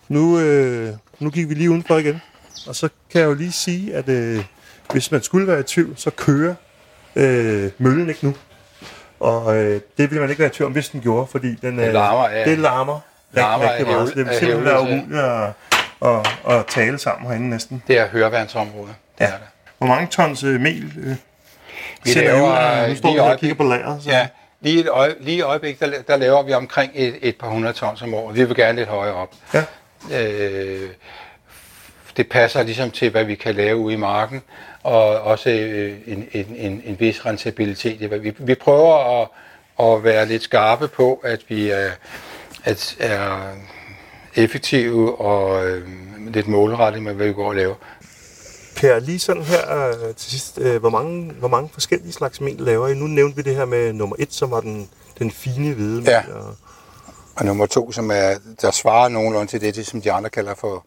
Nu, 0.09 0.39
øh, 0.41 0.93
nu 1.19 1.31
gik 1.31 1.49
vi 1.49 1.55
lige 1.55 1.71
udenfor 1.71 1.99
igen. 1.99 2.23
Og 2.67 2.75
så 2.77 2.89
kan 3.11 3.21
jeg 3.21 3.27
jo 3.29 3.35
lige 3.35 3.53
sige, 3.53 3.95
at 3.95 4.09
øh, 4.09 4.45
hvis 4.93 5.11
man 5.13 5.23
skulle 5.23 5.47
være 5.47 5.61
i 5.61 5.63
tvivl, 5.63 5.95
så 5.97 6.11
kører 6.11 6.55
øh, 7.19 7.71
møllen 7.79 8.09
ikke 8.09 8.25
nu. 8.27 8.35
Og 9.21 9.57
øh, 9.57 9.73
det 9.75 10.11
ville 10.11 10.21
man 10.21 10.31
ikke 10.31 10.41
være 10.41 10.49
i 10.49 10.53
tvivl 10.53 10.67
om, 10.67 10.73
hvis 10.73 10.89
den 10.89 11.01
gjorde, 11.01 11.27
fordi 11.31 11.55
den, 11.55 11.79
øh, 11.79 11.85
Det 11.87 11.93
larmer, 11.95 12.29
ja. 12.31 12.45
det 12.45 12.59
larmer 12.59 12.95
rigtig, 12.95 13.43
Larmer 13.43 13.71
rigtig 13.71 13.87
meget. 13.87 14.09
Så 14.09 14.15
det 14.15 14.27
vil 14.27 14.35
simpelthen 14.35 14.65
være 14.65 14.81
umuligt 14.81 15.21
at, 15.21 15.49
at, 16.49 16.57
at 16.59 16.67
tale 16.67 16.99
sammen 16.99 17.29
herinde 17.31 17.51
næsten. 17.51 17.83
Det 17.89 17.99
er 17.99 18.09
hørevandsområdet. 18.09 18.95
Det 19.19 19.25
Ja. 19.25 19.27
er 19.27 19.31
det. 19.31 19.47
Hvor 19.79 19.87
mange 19.87 20.07
tons 20.07 20.43
øh, 20.45 20.61
mel 20.61 20.93
øh, 20.99 21.15
Vi 22.05 22.11
sender 22.11 22.33
ud? 22.35 22.39
laver, 22.39 22.83
øh, 22.83 22.89
Nu 22.89 22.97
står 22.97 23.13
vi 23.13 23.19
og 23.19 23.39
kigger 23.39 23.57
på 23.57 23.63
lageret. 23.63 24.03
Så. 24.03 24.11
Ja, 24.11 24.29
lige, 24.61 24.81
et 24.81 24.89
øje, 24.89 25.15
lige 25.21 25.37
i 25.37 25.41
øjeblik, 25.41 25.81
der, 25.81 25.91
der 26.09 26.17
laver 26.17 26.43
vi 26.43 26.53
omkring 26.53 26.93
et, 26.95 27.19
et 27.23 27.37
par 27.37 27.49
hundrede 27.49 27.73
tons 27.75 28.03
om 28.03 28.15
året. 28.15 28.37
Vi 28.37 28.45
vil 28.45 28.57
gerne 28.57 28.79
lidt 28.79 28.89
højere 28.89 29.15
op. 29.15 29.35
Ja. 29.55 29.65
Øh, 30.23 30.89
det 32.19 32.29
passer 32.29 32.63
ligesom 32.63 32.91
til, 32.91 33.11
hvad 33.11 33.25
vi 33.25 33.35
kan 33.35 33.55
lave 33.55 33.77
ude 33.77 33.95
i 33.95 33.97
marken, 33.97 34.43
og 34.83 35.21
også 35.21 35.51
øh, 35.51 35.97
en, 36.07 36.29
en, 36.33 36.47
en, 36.57 36.83
en 36.85 36.97
vis 37.01 37.27
rentabilitet. 37.27 38.23
Vi, 38.23 38.35
vi 38.39 38.55
prøver 38.55 39.23
at, 39.23 39.29
at 39.81 40.05
være 40.05 40.27
lidt 40.27 40.43
skarpe 40.43 40.89
på, 40.89 41.21
at 41.25 41.41
vi 41.49 41.71
er, 41.71 41.91
at 42.65 42.97
er 43.01 43.53
effektive 44.35 45.21
og 45.21 45.67
øh, 45.67 45.89
lidt 46.29 46.49
målrettet 46.49 47.03
med, 47.03 47.15
hvad 47.15 47.27
vi 47.27 47.33
går 47.33 47.49
og 47.49 47.55
laver. 47.55 47.75
Per, 48.77 48.99
lige 48.99 49.19
sådan 49.19 49.43
her 49.43 49.89
øh, 49.89 50.15
til 50.15 50.31
sidst, 50.31 50.59
øh, 50.59 50.81
hvor, 50.81 50.91
mange, 50.91 51.33
hvor 51.33 51.49
mange 51.49 51.69
forskellige 51.73 52.13
slags 52.13 52.41
mel 52.41 52.57
laver 52.59 52.89
I? 52.89 52.95
Nu 52.95 53.07
nævnte 53.07 53.37
vi 53.37 53.43
det 53.43 53.55
her 53.55 53.65
med 53.65 53.93
nummer 53.93 54.17
et, 54.19 54.33
som 54.33 54.51
var 54.51 54.61
den, 54.61 54.89
den 55.19 55.31
fine 55.31 55.75
hvide 55.75 56.01
mel. 56.01 56.11
Ja. 56.11 56.23
Og, 56.35 56.55
Og 57.39 57.45
nummer 57.45 57.67
to, 57.67 57.93
som 57.93 58.11
er, 58.11 58.35
der 58.61 58.71
svarer 58.71 59.09
nogenlunde 59.09 59.51
til 59.51 59.61
det, 59.61 59.77
det 59.77 59.87
som 59.87 60.03
de 60.03 60.13
andre 60.13 60.31
kalder 60.31 60.55
for, 60.55 60.85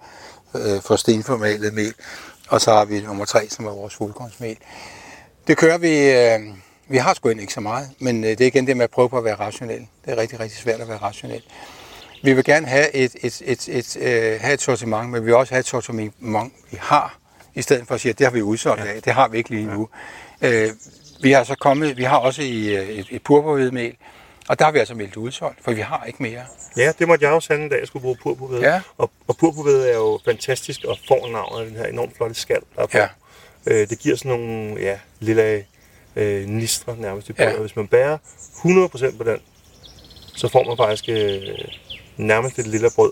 øh, 0.56 0.82
for 0.82 0.96
stenformalet 0.96 1.74
mel. 1.74 1.94
Og 2.50 2.62
så 2.62 2.74
har 2.74 2.86
vi 2.86 3.02
nummer 3.02 3.26
tre, 3.26 3.50
som 3.50 3.66
er 3.66 3.72
vores 3.72 3.96
fuldkornsmel. 3.96 4.58
Det 5.48 5.58
kører 5.58 5.78
vi, 5.78 6.10
øh, 6.10 6.56
vi 6.88 6.98
har 6.98 7.14
sgu 7.14 7.30
ikke 7.30 7.54
så 7.54 7.62
meget, 7.62 7.90
men 8.00 8.24
øh, 8.24 8.30
det 8.30 8.42
er 8.42 8.48
igen 8.48 8.68
det 8.68 8.78
med 8.78 8.84
at 8.84 8.92
prøve 8.92 9.10
på 9.10 9.18
at 9.18 9.24
være 9.24 9.36
rationel. 9.36 9.88
Det 10.06 10.14
er 10.14 10.18
rigtig, 10.18 10.40
rigtig 10.40 10.60
svært 10.60 10.82
at 10.82 10.88
være 10.88 10.98
rationel. 10.98 11.42
Vi 12.24 12.34
vil 12.34 12.44
gerne 12.44 12.68
have 12.68 12.96
et, 12.96 13.16
et, 13.24 13.42
et, 13.46 13.70
et, 13.70 13.98
øh, 13.98 14.42
have 14.42 14.54
et 14.54 14.62
sortiment, 14.62 15.10
men 15.10 15.22
vi 15.22 15.26
vil 15.26 15.36
også 15.36 15.54
have 15.54 15.60
et 15.60 15.68
sortiment, 15.68 16.14
vi 16.72 16.78
har, 16.82 17.18
i 17.54 17.62
stedet 17.62 17.88
for 17.88 17.96
at 17.96 18.02
sige, 18.02 18.10
at 18.10 18.20
det 18.20 18.28
har 18.28 18.32
vi 18.32 18.42
udsolgt 18.42 18.82
af. 18.82 19.02
Det 19.02 19.14
har 19.14 19.28
vi 19.28 19.38
ikke 19.38 19.50
lige 19.50 19.66
nu. 19.66 19.90
Øh, 20.42 20.70
vi 21.22 21.32
har 21.32 21.44
så 21.44 21.56
kommet, 21.56 21.98
vi 21.98 22.04
har 22.04 22.18
også 22.18 22.42
i 22.42 22.76
øh, 22.76 22.90
et, 22.90 23.08
et 23.10 23.24
purpurhvedemel, 23.24 23.96
og 24.50 24.60
der 24.60 24.66
har 24.66 24.72
vi 24.72 24.80
altså 24.80 24.94
meldt 24.96 25.18
udsolgt, 25.18 25.64
for 25.64 25.72
vi 25.72 25.82
har 25.82 26.04
ikke 26.08 26.24
mere. 26.24 26.46
ja, 26.78 26.92
det 27.00 27.08
måtte 27.08 27.26
jeg 27.26 27.32
jo 27.32 27.40
sande, 27.40 27.70
da 27.70 27.76
jeg 27.76 27.88
skulle 27.88 28.04
bruge 28.04 28.16
purpurvede. 28.16 28.62
Ja. 28.62 28.82
Og, 28.98 29.12
og 29.28 29.38
purpurvede 29.38 29.90
er 29.90 29.96
jo 29.96 30.20
fantastisk 30.26 30.84
og 30.84 30.98
får 31.08 31.30
navnet 31.32 31.60
af 31.60 31.66
den 31.66 31.76
her 31.76 31.86
enormt 31.86 32.18
flotte 32.18 32.36
skal, 32.36 32.60
der 32.76 32.82
er 32.82 32.86
på. 32.86 32.98
Ja. 32.98 33.08
Øh, 33.66 33.90
det 33.90 34.00
giver 34.00 34.16
sådan 34.16 34.32
nogle 34.32 34.76
ja, 34.82 35.00
lille 35.20 35.66
øh, 36.16 36.48
nistre 36.48 36.96
nærmest 36.98 37.30
i 37.30 37.34
Ja. 37.40 37.54
Og 37.54 37.60
Hvis 37.60 37.76
man 37.76 37.88
bærer 37.88 38.18
100% 38.18 39.18
på 39.18 39.24
den, 39.24 39.40
så 40.36 40.48
får 40.48 40.64
man 40.64 40.78
faktisk 40.78 41.10
øh, 41.10 41.42
nærmest 42.22 42.60
et 42.60 42.68
lille 42.68 42.90
brød. 42.96 43.12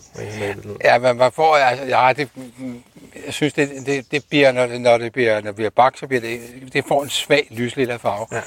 Ja, 0.84 0.98
men 0.98 1.18
man 1.18 1.32
får, 1.32 1.56
altså, 1.56 1.86
ja, 1.86 2.14
det, 2.14 2.30
jeg 3.26 3.34
synes, 3.34 3.54
det, 3.54 3.70
det, 3.86 4.12
det 4.12 4.24
bliver, 4.30 4.52
når 4.52 4.68
det, 4.68 4.82
når 4.82 4.98
det 4.98 5.14
bliver, 5.14 5.36
når 5.36 5.42
det 5.42 5.56
bliver 5.56 5.70
bagt, 5.70 6.00
så 6.00 6.08
bliver 6.08 6.22
det, 6.22 6.40
det 6.74 6.84
får 6.88 7.04
en 7.04 7.10
svag 7.10 7.48
lyslilla 7.52 7.96
farve. 7.96 8.28
Ja. 8.32 8.42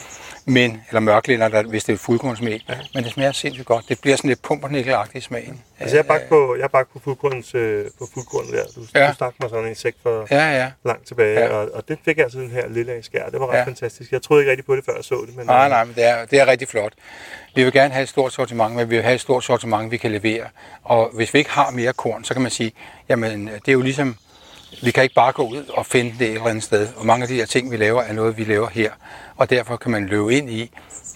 Men, 0.44 0.82
eller 0.88 1.00
mørklilla, 1.00 1.48
der, 1.48 1.62
hvis 1.62 1.84
det 1.84 1.92
er 1.92 1.96
fuldkornsmel. 1.96 2.64
Ja. 2.68 2.74
Men 2.94 3.04
det 3.04 3.12
smager 3.12 3.32
sindssygt 3.32 3.66
godt. 3.66 3.84
Det 3.88 4.00
bliver 4.00 4.16
sådan 4.16 4.28
lidt 4.28 4.42
pumpernikkelagtigt 4.42 5.24
i 5.24 5.26
smagen. 5.26 5.60
Altså 5.82 5.96
jeg 5.96 6.04
har 6.04 6.08
bagt 6.18 6.28
på, 6.28 6.54
jeg 6.56 6.62
har 6.62 6.68
bagt 6.68 6.92
på 6.92 6.98
fuldkorns, 7.04 7.54
øh, 7.54 7.84
på 7.98 8.08
fuldkorn 8.14 8.52
der. 8.52 8.64
Du, 8.76 8.80
Ja. 8.94 9.08
du 9.08 9.14
stak 9.14 9.34
mig 9.40 9.50
sådan 9.50 9.68
en 9.68 9.74
sæk 9.74 9.94
for 10.02 10.26
Ja, 10.30 10.50
ja. 10.60 10.70
langt 10.84 11.06
tilbage, 11.06 11.40
Ja. 11.40 11.48
og, 11.48 11.68
og 11.74 11.88
det 11.88 11.98
fik 12.04 12.16
jeg 12.16 12.24
altså 12.24 12.38
den 12.38 12.50
her 12.50 12.68
lille 12.68 12.92
af 12.92 13.04
skær. 13.04 13.28
Det 13.28 13.40
var 13.40 13.46
ret 13.52 13.58
Ja. 13.58 13.64
fantastisk. 13.64 14.12
Jeg 14.12 14.22
troede 14.22 14.42
ikke 14.42 14.50
rigtig 14.50 14.66
på 14.66 14.76
det, 14.76 14.84
før 14.84 14.94
jeg 14.96 15.04
så 15.04 15.24
det. 15.26 15.36
Men, 15.36 15.46
Nej, 15.46 15.68
nej, 15.68 15.84
men 15.84 15.94
det 15.94 16.04
er, 16.04 16.24
det 16.24 16.40
er 16.40 16.46
rigtig 16.46 16.68
flot. 16.68 16.92
Vi 17.54 17.64
vil 17.64 17.72
gerne 17.72 17.94
have 17.94 18.02
et 18.02 18.08
stort 18.08 18.32
sortiment, 18.32 18.74
men 18.74 18.90
vi 18.90 18.94
vil 18.94 19.02
have 19.04 19.14
et 19.14 19.20
stort 19.20 19.44
sortiment, 19.44 19.90
vi 19.90 19.96
kan 19.96 20.10
levere. 20.10 20.44
Og 20.84 21.10
hvis 21.14 21.34
vi 21.34 21.38
ikke 21.38 21.50
har 21.50 21.70
mere 21.70 21.92
korn, 21.92 22.24
så 22.24 22.34
kan 22.34 22.42
man 22.42 22.50
sige, 22.50 22.72
jamen 23.08 23.46
det 23.46 23.68
er 23.68 23.72
jo 23.72 23.80
ligesom, 23.82 24.16
vi 24.82 24.90
kan 24.90 25.02
ikke 25.02 25.14
bare 25.14 25.32
gå 25.32 25.42
ud 25.42 25.64
og 25.68 25.86
finde 25.86 26.14
det 26.18 26.26
et 26.26 26.32
eller 26.32 26.46
andet 26.46 26.64
sted. 26.64 26.88
Og 26.96 27.06
mange 27.06 27.22
af 27.22 27.28
de 27.28 27.34
her 27.34 27.46
ting, 27.46 27.70
vi 27.70 27.76
laver, 27.76 28.02
er 28.02 28.12
noget, 28.12 28.36
vi 28.38 28.44
laver 28.44 28.68
her. 28.68 28.90
Og 29.36 29.50
derfor 29.50 29.76
kan 29.76 29.90
man 29.90 30.06
løbe 30.06 30.34
ind 30.34 30.50
i, 30.50 30.70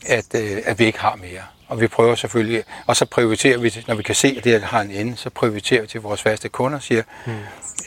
at, 0.09 0.35
øh, 0.35 0.59
at 0.65 0.79
vi 0.79 0.85
ikke 0.85 0.99
har 1.01 1.17
mere. 1.17 1.43
Og 1.69 1.81
vi 1.81 1.87
prøver 1.87 2.15
selvfølgelig, 2.15 2.65
og 2.87 2.97
så 2.97 3.05
prioriterer 3.05 3.59
vi, 3.59 3.75
når 3.89 3.95
vi 3.95 4.03
kan 4.03 4.15
se, 4.15 4.35
at 4.39 4.45
det 4.45 4.53
her 4.53 4.61
har 4.61 4.81
en 4.81 4.91
ende, 4.91 5.17
så 5.17 5.31
prioriterer 5.31 5.81
vi 5.81 5.87
til 5.87 6.01
vores 6.01 6.23
faste 6.23 6.49
kunder 6.49 6.79
og 6.79 6.83
siger, 6.83 7.03
hmm. 7.27 7.35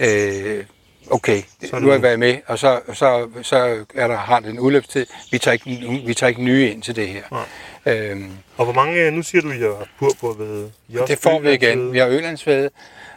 øh, 0.05 0.65
okay, 1.11 1.41
Så 1.69 1.79
nu 1.79 1.87
har 1.87 1.93
jeg 1.93 2.01
været 2.01 2.19
med, 2.19 2.37
og 2.47 2.59
så, 2.59 2.79
så, 2.93 3.27
så 3.41 3.85
er 3.95 4.07
der, 4.07 4.17
har 4.17 4.39
det 4.39 4.49
en 4.49 4.59
udløbstid. 4.59 5.05
Vi 5.31 5.37
tager 5.37 5.53
ikke, 5.53 6.01
vi 6.05 6.13
tager 6.13 6.29
ikke 6.29 6.43
nye 6.43 6.71
ind 6.71 6.81
til 6.83 6.95
det 6.95 7.07
her. 7.07 7.23
Øhm, 7.85 8.31
Og 8.57 8.65
hvor 8.65 8.73
mange, 8.73 9.11
nu 9.11 9.23
siger 9.23 9.41
du, 9.41 9.51
I 9.51 9.59
har. 9.59 9.87
I 10.89 10.93
har 10.93 11.01
også 11.01 11.13
det 11.13 11.23
får 11.23 11.39
vi 11.39 11.53
igen. 11.53 11.69
ølandsvede. 11.69 11.91
Vi 11.91 11.99
har 11.99 12.07
Ølandsved, 12.07 12.69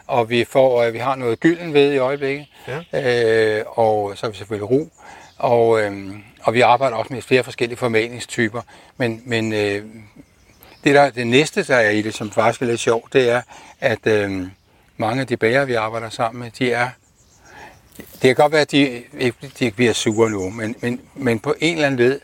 og 0.07 0.29
vi, 0.29 0.45
får, 0.45 0.83
øh, 0.83 0.93
vi 0.93 0.97
har 0.97 1.15
noget 1.15 1.39
gylden 1.39 1.73
ved 1.73 1.93
i 1.93 1.97
øjeblikket. 1.97 2.45
Ja. 2.67 3.59
Øh, 3.59 3.63
og 3.67 4.17
så 4.17 4.25
har 4.25 4.31
vi 4.31 4.37
selvfølgelig 4.37 4.69
ro. 4.69 4.89
Og, 5.37 5.81
øhm, 5.81 6.23
og 6.43 6.53
vi 6.53 6.61
arbejder 6.61 6.97
også 6.97 7.13
med 7.13 7.21
flere 7.21 7.43
forskellige 7.43 7.77
formalingstyper. 7.77 8.61
Men, 8.97 9.21
men 9.25 9.53
øh, 9.53 9.81
det, 10.83 10.95
der, 10.95 11.09
det 11.09 11.27
næste, 11.27 11.63
der 11.63 11.75
er 11.75 11.89
i 11.89 12.01
det, 12.01 12.13
som 12.13 12.31
faktisk 12.31 12.61
er 12.61 12.65
lidt 12.65 12.79
sjovt, 12.79 13.13
det 13.13 13.29
er, 13.29 13.41
at 13.81 14.07
øh, 14.07 14.47
mange 14.97 15.21
af 15.21 15.27
de 15.27 15.37
bager, 15.37 15.65
vi 15.65 15.73
arbejder 15.73 16.09
sammen 16.09 16.43
med, 16.43 16.51
de 16.59 16.71
er 16.71 16.89
det 17.97 18.21
kan 18.21 18.35
godt 18.35 18.51
være, 18.51 18.61
at 18.61 18.71
de, 18.71 18.77
ikke- 19.19 19.51
de 19.59 19.65
ikke 19.65 19.75
bliver 19.75 19.93
sure 19.93 20.29
nu, 20.29 20.49
men, 20.49 20.75
men, 20.81 21.01
men 21.15 21.39
på 21.39 21.55
en 21.59 21.75
eller 21.75 21.87
anden 21.87 21.99
led 22.09 22.19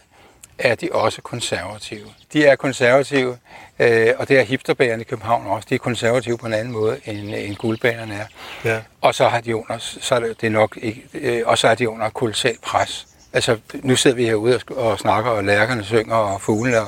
er 0.58 0.76
de 0.76 0.90
også 0.92 1.22
konservative. 1.22 2.06
De 2.34 2.46
er 2.46 2.56
konservative, 2.56 3.38
øh, 3.80 4.08
og 4.18 4.28
det 4.30 4.40
er 4.40 4.44
hipsterbagerne 4.44 5.02
i 5.02 5.06
København 5.06 5.48
også. 5.48 5.68
De 5.70 5.76
er 5.76 5.80
konservative 5.80 6.38
på 6.38 6.46
en 6.46 6.54
anden 6.54 6.74
måde, 6.74 7.00
end, 7.06 7.36
end 7.36 7.56
guldbagerne 7.56 8.14
er. 8.14 8.26
Ja. 8.70 8.80
Og 9.02 9.16
så 9.16 9.28
har 9.28 9.42
de 9.42 9.56
under, 9.56 9.78
så 9.80 10.16
er 10.16 10.20
det, 10.20 10.44
er 10.44 10.50
nok 10.50 10.78
ikke, 10.82 11.04
øh, 11.14 11.42
og 11.46 11.58
så 11.58 11.68
er 11.68 11.76
de 11.76 11.90
under 11.90 12.10
kolossalt 12.10 12.62
pres. 12.62 13.08
Altså, 13.34 13.58
nu 13.74 13.96
sidder 13.96 14.16
vi 14.16 14.26
herude 14.26 14.60
og, 14.70 14.78
og 14.78 15.00
snakker, 15.00 15.32
og 15.32 15.44
lærkerne 15.44 15.84
synger, 15.84 16.16
og 16.16 16.42
fuglene, 16.42 16.82
og 16.82 16.88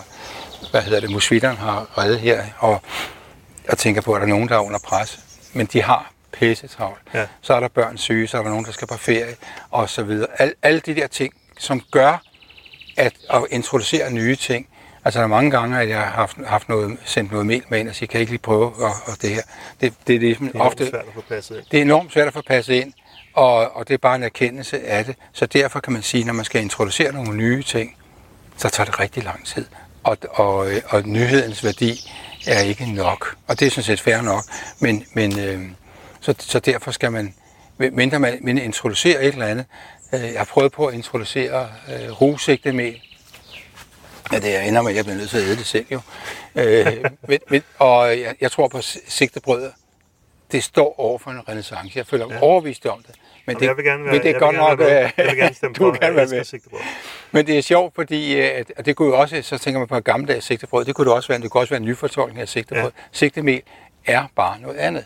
hvad 0.72 0.82
hedder 0.82 1.00
det, 1.00 1.10
musvitteren 1.12 1.58
har 1.58 1.98
reddet 1.98 2.20
her, 2.20 2.44
og, 2.60 2.82
og 3.70 3.78
tænker 3.78 4.02
på, 4.02 4.14
at 4.14 4.22
der 4.22 4.28
er 4.28 4.30
nogen, 4.30 4.50
der 4.50 4.56
er 4.56 4.60
under 4.60 4.80
pres. 4.80 5.20
Men 5.54 5.66
de 5.66 5.82
har 5.82 6.12
pisse 6.32 6.68
travlt. 6.68 7.02
Ja. 7.14 7.26
Så 7.42 7.54
er 7.54 7.60
der 7.60 7.68
børn 7.68 7.98
syge, 7.98 8.28
så 8.28 8.38
er 8.38 8.44
der 8.44 8.50
nogen, 8.50 8.66
der 8.66 8.72
skal 8.72 8.88
på 8.88 8.98
ferie, 8.98 9.36
og 9.70 9.90
så 9.90 10.04
videre. 10.04 10.28
Al, 10.38 10.54
alle 10.62 10.80
de 10.80 10.96
der 10.96 11.08
ting, 11.08 11.34
som 11.60 11.82
gør, 11.92 12.24
at, 12.98 13.14
at 13.30 13.44
introducere 13.50 14.12
nye 14.12 14.36
ting. 14.36 14.68
Altså, 15.06 15.20
der 15.20 15.24
er 15.24 15.30
mange 15.30 15.52
gange, 15.52 15.80
at 15.80 15.90
jeg 15.90 15.98
har 15.98 16.06
haft, 16.06 16.38
haft 16.48 16.70
noget, 16.70 16.98
sendt 17.06 17.32
noget 17.32 17.46
mel 17.46 17.64
med 17.70 17.80
ind 17.80 17.90
og 17.90 17.96
siger, 17.96 18.08
kan 18.08 18.14
jeg 18.14 18.22
ikke 18.22 18.32
lige 18.32 18.42
prøve 18.42 18.66
og, 18.66 18.92
og 19.06 19.22
det 19.22 19.30
her. 19.30 19.42
Det, 19.82 19.94
det 20.08 20.16
er 20.16 20.20
ligesom 20.20 20.48
Det 20.48 20.56
er 20.56 20.60
ofte... 20.60 20.82
ofte 20.82 20.90
svært 20.90 21.06
at 21.08 21.14
få 21.14 21.22
passet 21.22 21.58
ind. 21.58 21.66
Det 21.72 21.78
er 21.78 21.82
enormt 21.82 22.14
svært 22.14 22.28
at 22.28 22.34
få 22.34 22.42
passet 22.42 22.74
ind, 22.74 22.94
og, 23.34 23.76
og 23.76 23.88
det 23.88 23.94
er 23.94 23.98
bare 23.98 24.16
en 24.16 24.24
erkendelse 24.24 24.88
af 24.88 25.06
det. 25.06 25.16
Så 25.34 25.46
derfor 25.46 25.80
kan 25.80 25.94
man 25.94 26.02
sige, 26.02 26.24
når 26.24 26.34
man 26.34 26.46
skal 26.46 26.62
introducere 26.62 27.12
nogle 27.12 27.36
nye 27.36 27.64
ting, 27.64 27.98
så 28.58 28.70
tager 28.70 28.86
det 28.86 29.00
rigtig 29.00 29.24
lang 29.24 29.46
tid. 29.46 29.66
Og, 30.04 30.18
og, 30.32 30.68
og 30.90 31.04
nyhedens 31.06 31.64
værdi 31.64 32.12
er 32.48 32.60
ikke 32.60 32.94
nok. 32.94 33.36
Og 33.48 33.60
det 33.60 33.66
er 33.66 33.70
sådan 33.70 33.84
set 33.84 34.02
fair 34.02 34.22
nok. 34.22 34.44
Men, 34.80 35.06
men 35.14 35.40
øh, 35.40 35.62
så, 36.22 36.36
så 36.40 36.60
derfor 36.60 36.92
skal 36.92 37.12
man, 37.12 37.34
mindre 37.78 38.20
man, 38.20 38.40
man 38.42 38.58
introducerer 38.58 39.20
et 39.20 39.34
eller 39.34 39.46
andet. 39.46 39.66
Øh, 40.14 40.22
jeg 40.22 40.40
har 40.40 40.46
prøvet 40.46 40.72
på 40.72 40.86
at 40.86 40.94
introducere 40.94 41.70
øh, 41.88 42.22
rosigtemel. 42.22 43.02
Ja, 44.32 44.40
det 44.40 44.68
ender 44.68 44.82
med, 44.82 44.92
at 44.92 44.98
jeg 44.98 45.06
bliver 45.06 45.18
nødt 45.18 45.30
til 45.30 45.38
at 45.38 45.44
æde 45.44 45.56
det 45.56 45.66
selv 45.66 45.86
jo. 45.92 46.02
Øh, 46.56 47.04
men, 47.28 47.40
men, 47.50 47.64
og 47.78 48.20
jeg, 48.20 48.36
jeg 48.42 48.52
tror 48.52 48.68
på 48.68 48.82
sigtebrød 49.08 49.72
det 50.52 50.64
står 50.64 51.00
over 51.00 51.18
for 51.20 51.32
en 51.32 51.50
renaissance. 51.50 51.92
Jeg 51.96 52.08
føler 52.08 52.28
mig 52.28 52.36
ja. 52.36 52.42
overbevist 52.42 52.86
om 52.86 53.04
det. 53.08 53.16
Men 53.46 53.54
Jamen, 53.54 53.60
det, 53.60 53.68
jeg 53.68 53.78
vil 53.78 53.86
gerne 53.86 54.04
være, 54.04 54.14
men 54.14 54.22
det 54.22 54.36
er 54.36 54.40
godt 54.40 54.56
nok, 54.56 54.82
øh, 54.82 54.88
Jeg 54.88 55.14
vil 55.18 55.38
gerne 55.38 55.56
stemme 55.56 55.74
du 55.80 55.94
for, 55.94 56.00
gerne 56.00 56.16
være 56.16 56.28
med. 56.28 56.60
Men 57.32 57.48
det 57.48 57.58
er 57.58 57.62
sjovt, 57.62 57.96
fordi 57.96 58.40
øh, 58.40 58.52
at, 58.56 58.72
og 58.78 58.86
det 58.86 58.96
kunne 58.96 59.08
jo 59.08 59.20
også, 59.20 59.42
så 59.42 59.58
tænker 59.58 59.80
man 59.80 59.88
på 59.88 60.00
gammeldags 60.00 60.46
sigtebrød, 60.46 60.86
det 60.86 60.96
kunne 60.96 61.06
det 61.06 61.14
også 61.14 61.28
være, 61.28 61.42
det 61.42 61.52
kunne 61.52 61.62
også 61.62 61.72
være 61.72 61.82
en 61.82 61.86
nyfortolkning 61.86 62.42
af 62.42 62.50
sigtebrød. 62.50 62.84
Ja. 62.84 63.04
Sigtemel 63.12 63.62
er 64.06 64.24
bare 64.36 64.60
noget 64.60 64.78
andet. 64.78 65.06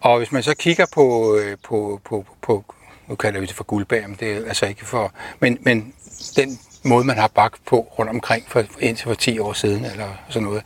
Og 0.00 0.18
hvis 0.18 0.32
man 0.32 0.42
så 0.42 0.54
kigger 0.56 0.86
på, 0.94 1.36
øh, 1.36 1.56
på, 1.64 2.00
på, 2.04 2.26
på 2.42 2.64
nu 3.06 3.14
kalder 3.14 3.40
vi 3.40 3.46
det 3.46 3.54
for 3.54 3.64
guldbær, 3.64 4.06
men 4.06 4.16
det 4.20 4.32
er 4.32 4.36
altså 4.48 4.66
ikke 4.66 4.86
for, 4.86 5.12
men, 5.40 5.58
men 5.60 5.94
den 6.36 6.58
måde, 6.84 7.04
man 7.04 7.16
har 7.18 7.28
bagt 7.28 7.64
på 7.66 7.80
rundt 7.98 8.10
omkring 8.10 8.44
for, 8.48 8.64
indtil 8.80 9.04
for 9.04 9.14
10 9.14 9.38
år 9.38 9.52
siden, 9.52 9.84
eller 9.84 10.08
sådan 10.28 10.42
noget, 10.42 10.62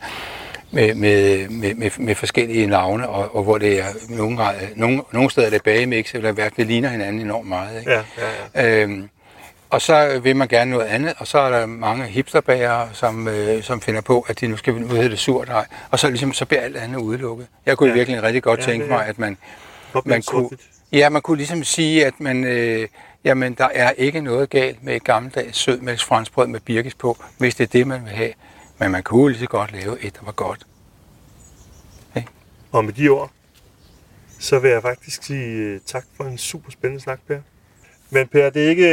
med, 0.71 0.95
med, 0.95 1.49
med, 1.49 1.73
med, 1.75 1.91
med 1.97 2.15
forskellige 2.15 2.67
navne, 2.67 3.09
og, 3.09 3.35
og 3.35 3.43
hvor 3.43 3.57
det 3.57 3.79
er 3.79 3.85
nogle, 4.09 4.37
grad- 4.37 4.55
nogle, 4.75 5.01
nogle 5.13 5.29
steder 5.31 5.47
er 5.47 5.51
det 5.51 5.63
bagemix, 5.63 6.13
eller 6.13 6.31
hvad, 6.31 6.49
det 6.57 6.67
ligner 6.67 6.89
hinanden 6.89 7.21
enormt 7.21 7.47
meget. 7.47 7.79
Ikke? 7.79 7.91
Ja, 7.91 8.01
ja, 8.55 8.81
Øhm, 8.83 9.09
og 9.69 9.81
så 9.81 10.19
vil 10.23 10.35
man 10.35 10.47
gerne 10.47 10.71
noget 10.71 10.85
andet, 10.85 11.13
og 11.17 11.27
så 11.27 11.39
er 11.39 11.49
der 11.59 11.65
mange 11.65 12.05
hipsterbagere, 12.05 12.89
som, 12.93 13.27
øh, 13.27 13.63
som 13.63 13.81
finder 13.81 14.01
på, 14.01 14.25
at 14.29 14.39
de 14.39 14.47
nu 14.47 14.57
skal 14.57 14.73
nu 14.73 14.87
hedder 14.87 15.07
det 15.09 15.19
surdej, 15.19 15.65
og 15.91 15.99
så, 15.99 16.09
ligesom, 16.09 16.33
så 16.33 16.45
bliver 16.45 16.61
alt 16.61 16.77
andet 16.77 16.99
udelukket. 16.99 17.47
Jeg 17.65 17.77
kunne 17.77 17.87
ja. 17.89 17.93
Ja. 17.93 17.97
virkelig 17.97 18.23
rigtig 18.23 18.43
godt 18.43 18.59
Ja, 18.59 18.65
tænke 18.65 18.85
det 18.85 18.91
er- 18.91 18.97
mig, 18.97 19.05
at 19.05 19.19
man, 19.19 19.37
man 20.05 20.21
kunne, 20.27 20.49
ja, 20.91 21.09
man 21.09 21.21
kunne 21.21 21.37
ligesom 21.37 21.63
sige, 21.63 22.05
at 22.05 22.13
man, 22.19 22.43
øh, 22.43 22.87
jamen, 23.23 23.53
der 23.53 23.67
er 23.73 23.91
ikke 23.91 24.21
noget 24.21 24.49
galt 24.49 24.83
med 24.83 24.95
et 24.95 25.03
gammeldags 25.03 25.57
sødmælksfranskbrød 25.57 26.47
med 26.47 26.59
birkes 26.59 26.93
på, 26.95 27.17
hvis 27.37 27.55
det 27.55 27.63
er 27.63 27.67
det, 27.67 27.87
man 27.87 28.01
vil 28.05 28.13
have. 28.13 28.33
Men 28.79 28.91
man 28.91 29.03
kunne 29.03 29.29
lige 29.31 29.39
så 29.39 29.45
godt 29.47 29.71
lave 29.71 30.01
et, 30.01 30.15
der 30.15 30.25
var 30.25 30.31
godt. 30.31 30.65
Og 32.71 32.85
med 32.85 32.93
de 32.93 33.09
ord, 33.09 33.31
så 34.39 34.59
vil 34.59 34.71
jeg 34.71 34.81
faktisk 34.81 35.23
sige 35.23 35.45
øh, 35.45 35.79
tak 35.85 36.05
for 36.17 36.23
en 36.23 36.37
super 36.37 36.71
spændende 36.71 37.03
snak, 37.03 37.19
Per. 37.27 37.39
Men 38.09 38.27
Per, 38.27 38.49
det 38.49 38.65
er, 38.65 38.69
ikke, 38.69 38.85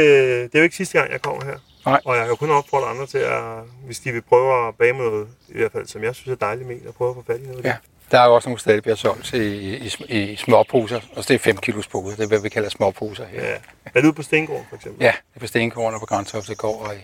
det 0.43 0.55
er 0.55 0.59
jo 0.59 0.63
ikke 0.63 0.75
sidste 0.75 0.97
gang, 0.99 1.11
jeg 1.11 1.21
kommer 1.21 1.45
her. 1.45 1.57
Nej. 1.85 2.01
Og 2.05 2.15
jeg 2.17 2.27
kan 2.27 2.37
kun 2.37 2.49
opfordre 2.49 2.87
andre 2.87 3.05
til, 3.07 3.17
at 3.17 3.43
hvis 3.85 3.99
de 3.99 4.11
vil 4.11 4.21
prøve 4.21 4.67
at 4.67 4.75
bage 4.75 4.93
med 4.93 5.01
noget, 5.01 5.27
i 5.49 5.53
hvert 5.57 5.71
fald 5.71 5.87
som 5.87 6.03
jeg 6.03 6.15
synes 6.15 6.27
er 6.35 6.35
dejligt 6.35 6.67
mel, 6.67 6.81
at 6.87 6.93
prøve 6.93 7.09
at 7.09 7.15
få 7.15 7.23
fat 7.27 7.39
i 7.41 7.47
noget 7.47 7.63
Ja. 7.65 7.69
det. 7.69 7.77
Der 8.11 8.19
er 8.19 8.25
jo 8.25 8.35
også 8.35 8.49
nogle 8.49 8.59
steder, 8.59 8.75
der 8.75 8.81
bliver 8.81 8.95
solgt 8.95 9.33
i, 9.33 9.75
i, 9.75 9.91
i, 10.09 10.35
småposer. 10.35 10.99
Og 11.15 11.27
det 11.27 11.31
er 11.31 11.39
5 11.39 11.57
kilos 11.57 11.87
poser. 11.87 12.15
Det 12.15 12.23
er, 12.23 12.27
hvad 12.27 12.39
vi 12.39 12.49
kalder 12.49 12.69
småposer 12.69 13.25
her. 13.25 13.45
Ja. 13.45 13.55
Er 13.85 14.01
det 14.01 14.03
ude 14.03 14.13
på 14.13 14.21
Stengården, 14.21 14.65
for 14.69 14.75
eksempel? 14.75 15.03
Ja, 15.03 15.11
det 15.11 15.35
er 15.35 15.39
på 15.39 15.47
Stenkorn 15.47 15.93
og 15.93 15.99
på 15.99 16.05
Grønthoftegård. 16.05 16.87
Og 16.87 16.95
i, 16.95 16.97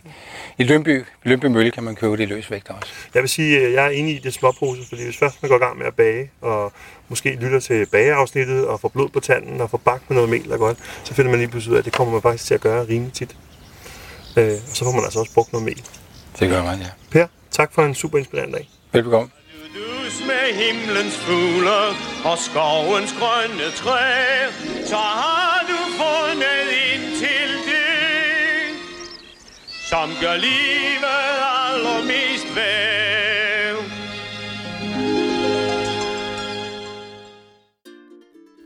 i 0.57 0.63
Lønby, 0.63 1.05
Lønby 1.23 1.45
Mølle 1.45 1.71
kan 1.71 1.83
man 1.83 1.95
købe 1.95 2.17
det 2.17 2.23
i 2.23 2.25
løsvægt 2.25 2.69
også. 2.69 2.93
Jeg 3.13 3.21
vil 3.21 3.29
sige, 3.29 3.65
at 3.65 3.73
jeg 3.73 3.85
er 3.85 3.89
enig 3.89 4.15
i 4.15 4.19
det 4.19 4.33
småpose, 4.33 4.81
fordi 4.89 5.03
hvis 5.03 5.17
først 5.17 5.41
man 5.41 5.49
går 5.49 5.55
i 5.55 5.59
gang 5.59 5.77
med 5.77 5.85
at 5.85 5.95
bage, 5.95 6.31
og 6.41 6.73
måske 7.07 7.35
lytter 7.41 7.59
til 7.59 7.85
bageafsnittet, 7.85 8.67
og 8.67 8.79
får 8.79 8.89
blod 8.89 9.09
på 9.09 9.19
tanden, 9.19 9.61
og 9.61 9.69
får 9.69 9.77
bagt 9.77 10.09
med 10.09 10.15
noget 10.15 10.29
mel, 10.29 10.47
der 10.47 10.53
er 10.53 10.57
godt, 10.57 10.77
så 11.03 11.13
finder 11.13 11.31
man 11.31 11.39
lige 11.39 11.49
pludselig 11.49 11.71
ud 11.71 11.75
af, 11.75 11.79
at 11.81 11.85
det 11.85 11.93
kommer 11.93 12.13
man 12.13 12.21
faktisk 12.21 12.45
til 12.45 12.53
at 12.53 12.61
gøre 12.61 12.87
rimelig 12.87 13.13
tit. 13.13 13.35
Øh, 14.37 14.51
og 14.69 14.75
så 14.75 14.85
får 14.85 14.91
man 14.91 15.03
altså 15.03 15.19
også 15.19 15.33
brugt 15.33 15.53
noget 15.53 15.65
mel. 15.65 15.83
Det 16.39 16.49
gør 16.49 16.63
man, 16.63 16.79
ja. 16.79 16.87
Per, 17.11 17.27
tak 17.51 17.73
for 17.73 17.83
en 17.83 17.95
super 17.95 18.17
inspirerende 18.17 18.57
dag. 18.57 18.69
Velbekomme. 18.91 19.29
Dus 19.73 20.15
med 20.27 20.45
himlens 20.61 21.17
fugle 21.25 21.79
og 22.29 22.37
skovens 22.37 23.13
grønne 23.19 23.67
træ, 23.75 24.11
så 24.85 24.95
har 24.95 25.65
du 25.69 25.79
fundet 26.01 26.67
ind 26.93 27.05
til 27.23 27.49
det, 27.69 27.91
som 29.89 30.09
gør 30.21 30.35
livet 30.35 31.17
allermest 31.67 32.55
værd. 32.55 32.91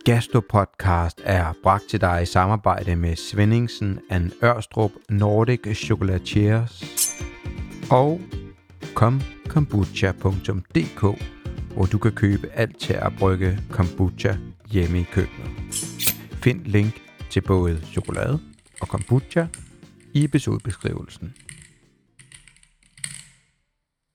Gastropodcast 0.05 1.21
er 1.23 1.53
bragt 1.63 1.83
til 1.89 2.01
dig 2.01 2.19
i 2.21 2.25
samarbejde 2.25 2.95
med 2.95 3.15
Svendingsen 3.15 3.99
and 4.09 4.31
Ørstrup 4.43 4.91
Nordic 5.09 5.77
Chocolatiers 5.85 6.83
og 7.89 8.21
komkombucha.dk, 8.93 11.01
hvor 11.73 11.85
du 11.85 11.97
kan 11.97 12.11
købe 12.11 12.47
alt 12.47 12.79
til 12.79 12.93
at 12.93 13.13
brygge 13.19 13.59
kombucha 13.71 14.35
hjemme 14.71 14.99
i 14.99 15.03
køkkenet. 15.03 15.49
Find 16.31 16.65
link 16.65 17.01
til 17.29 17.41
både 17.41 17.81
chokolade 17.91 18.39
og 18.81 18.87
kombucha 18.87 19.45
i 20.13 20.23
episodebeskrivelsen. 20.23 21.33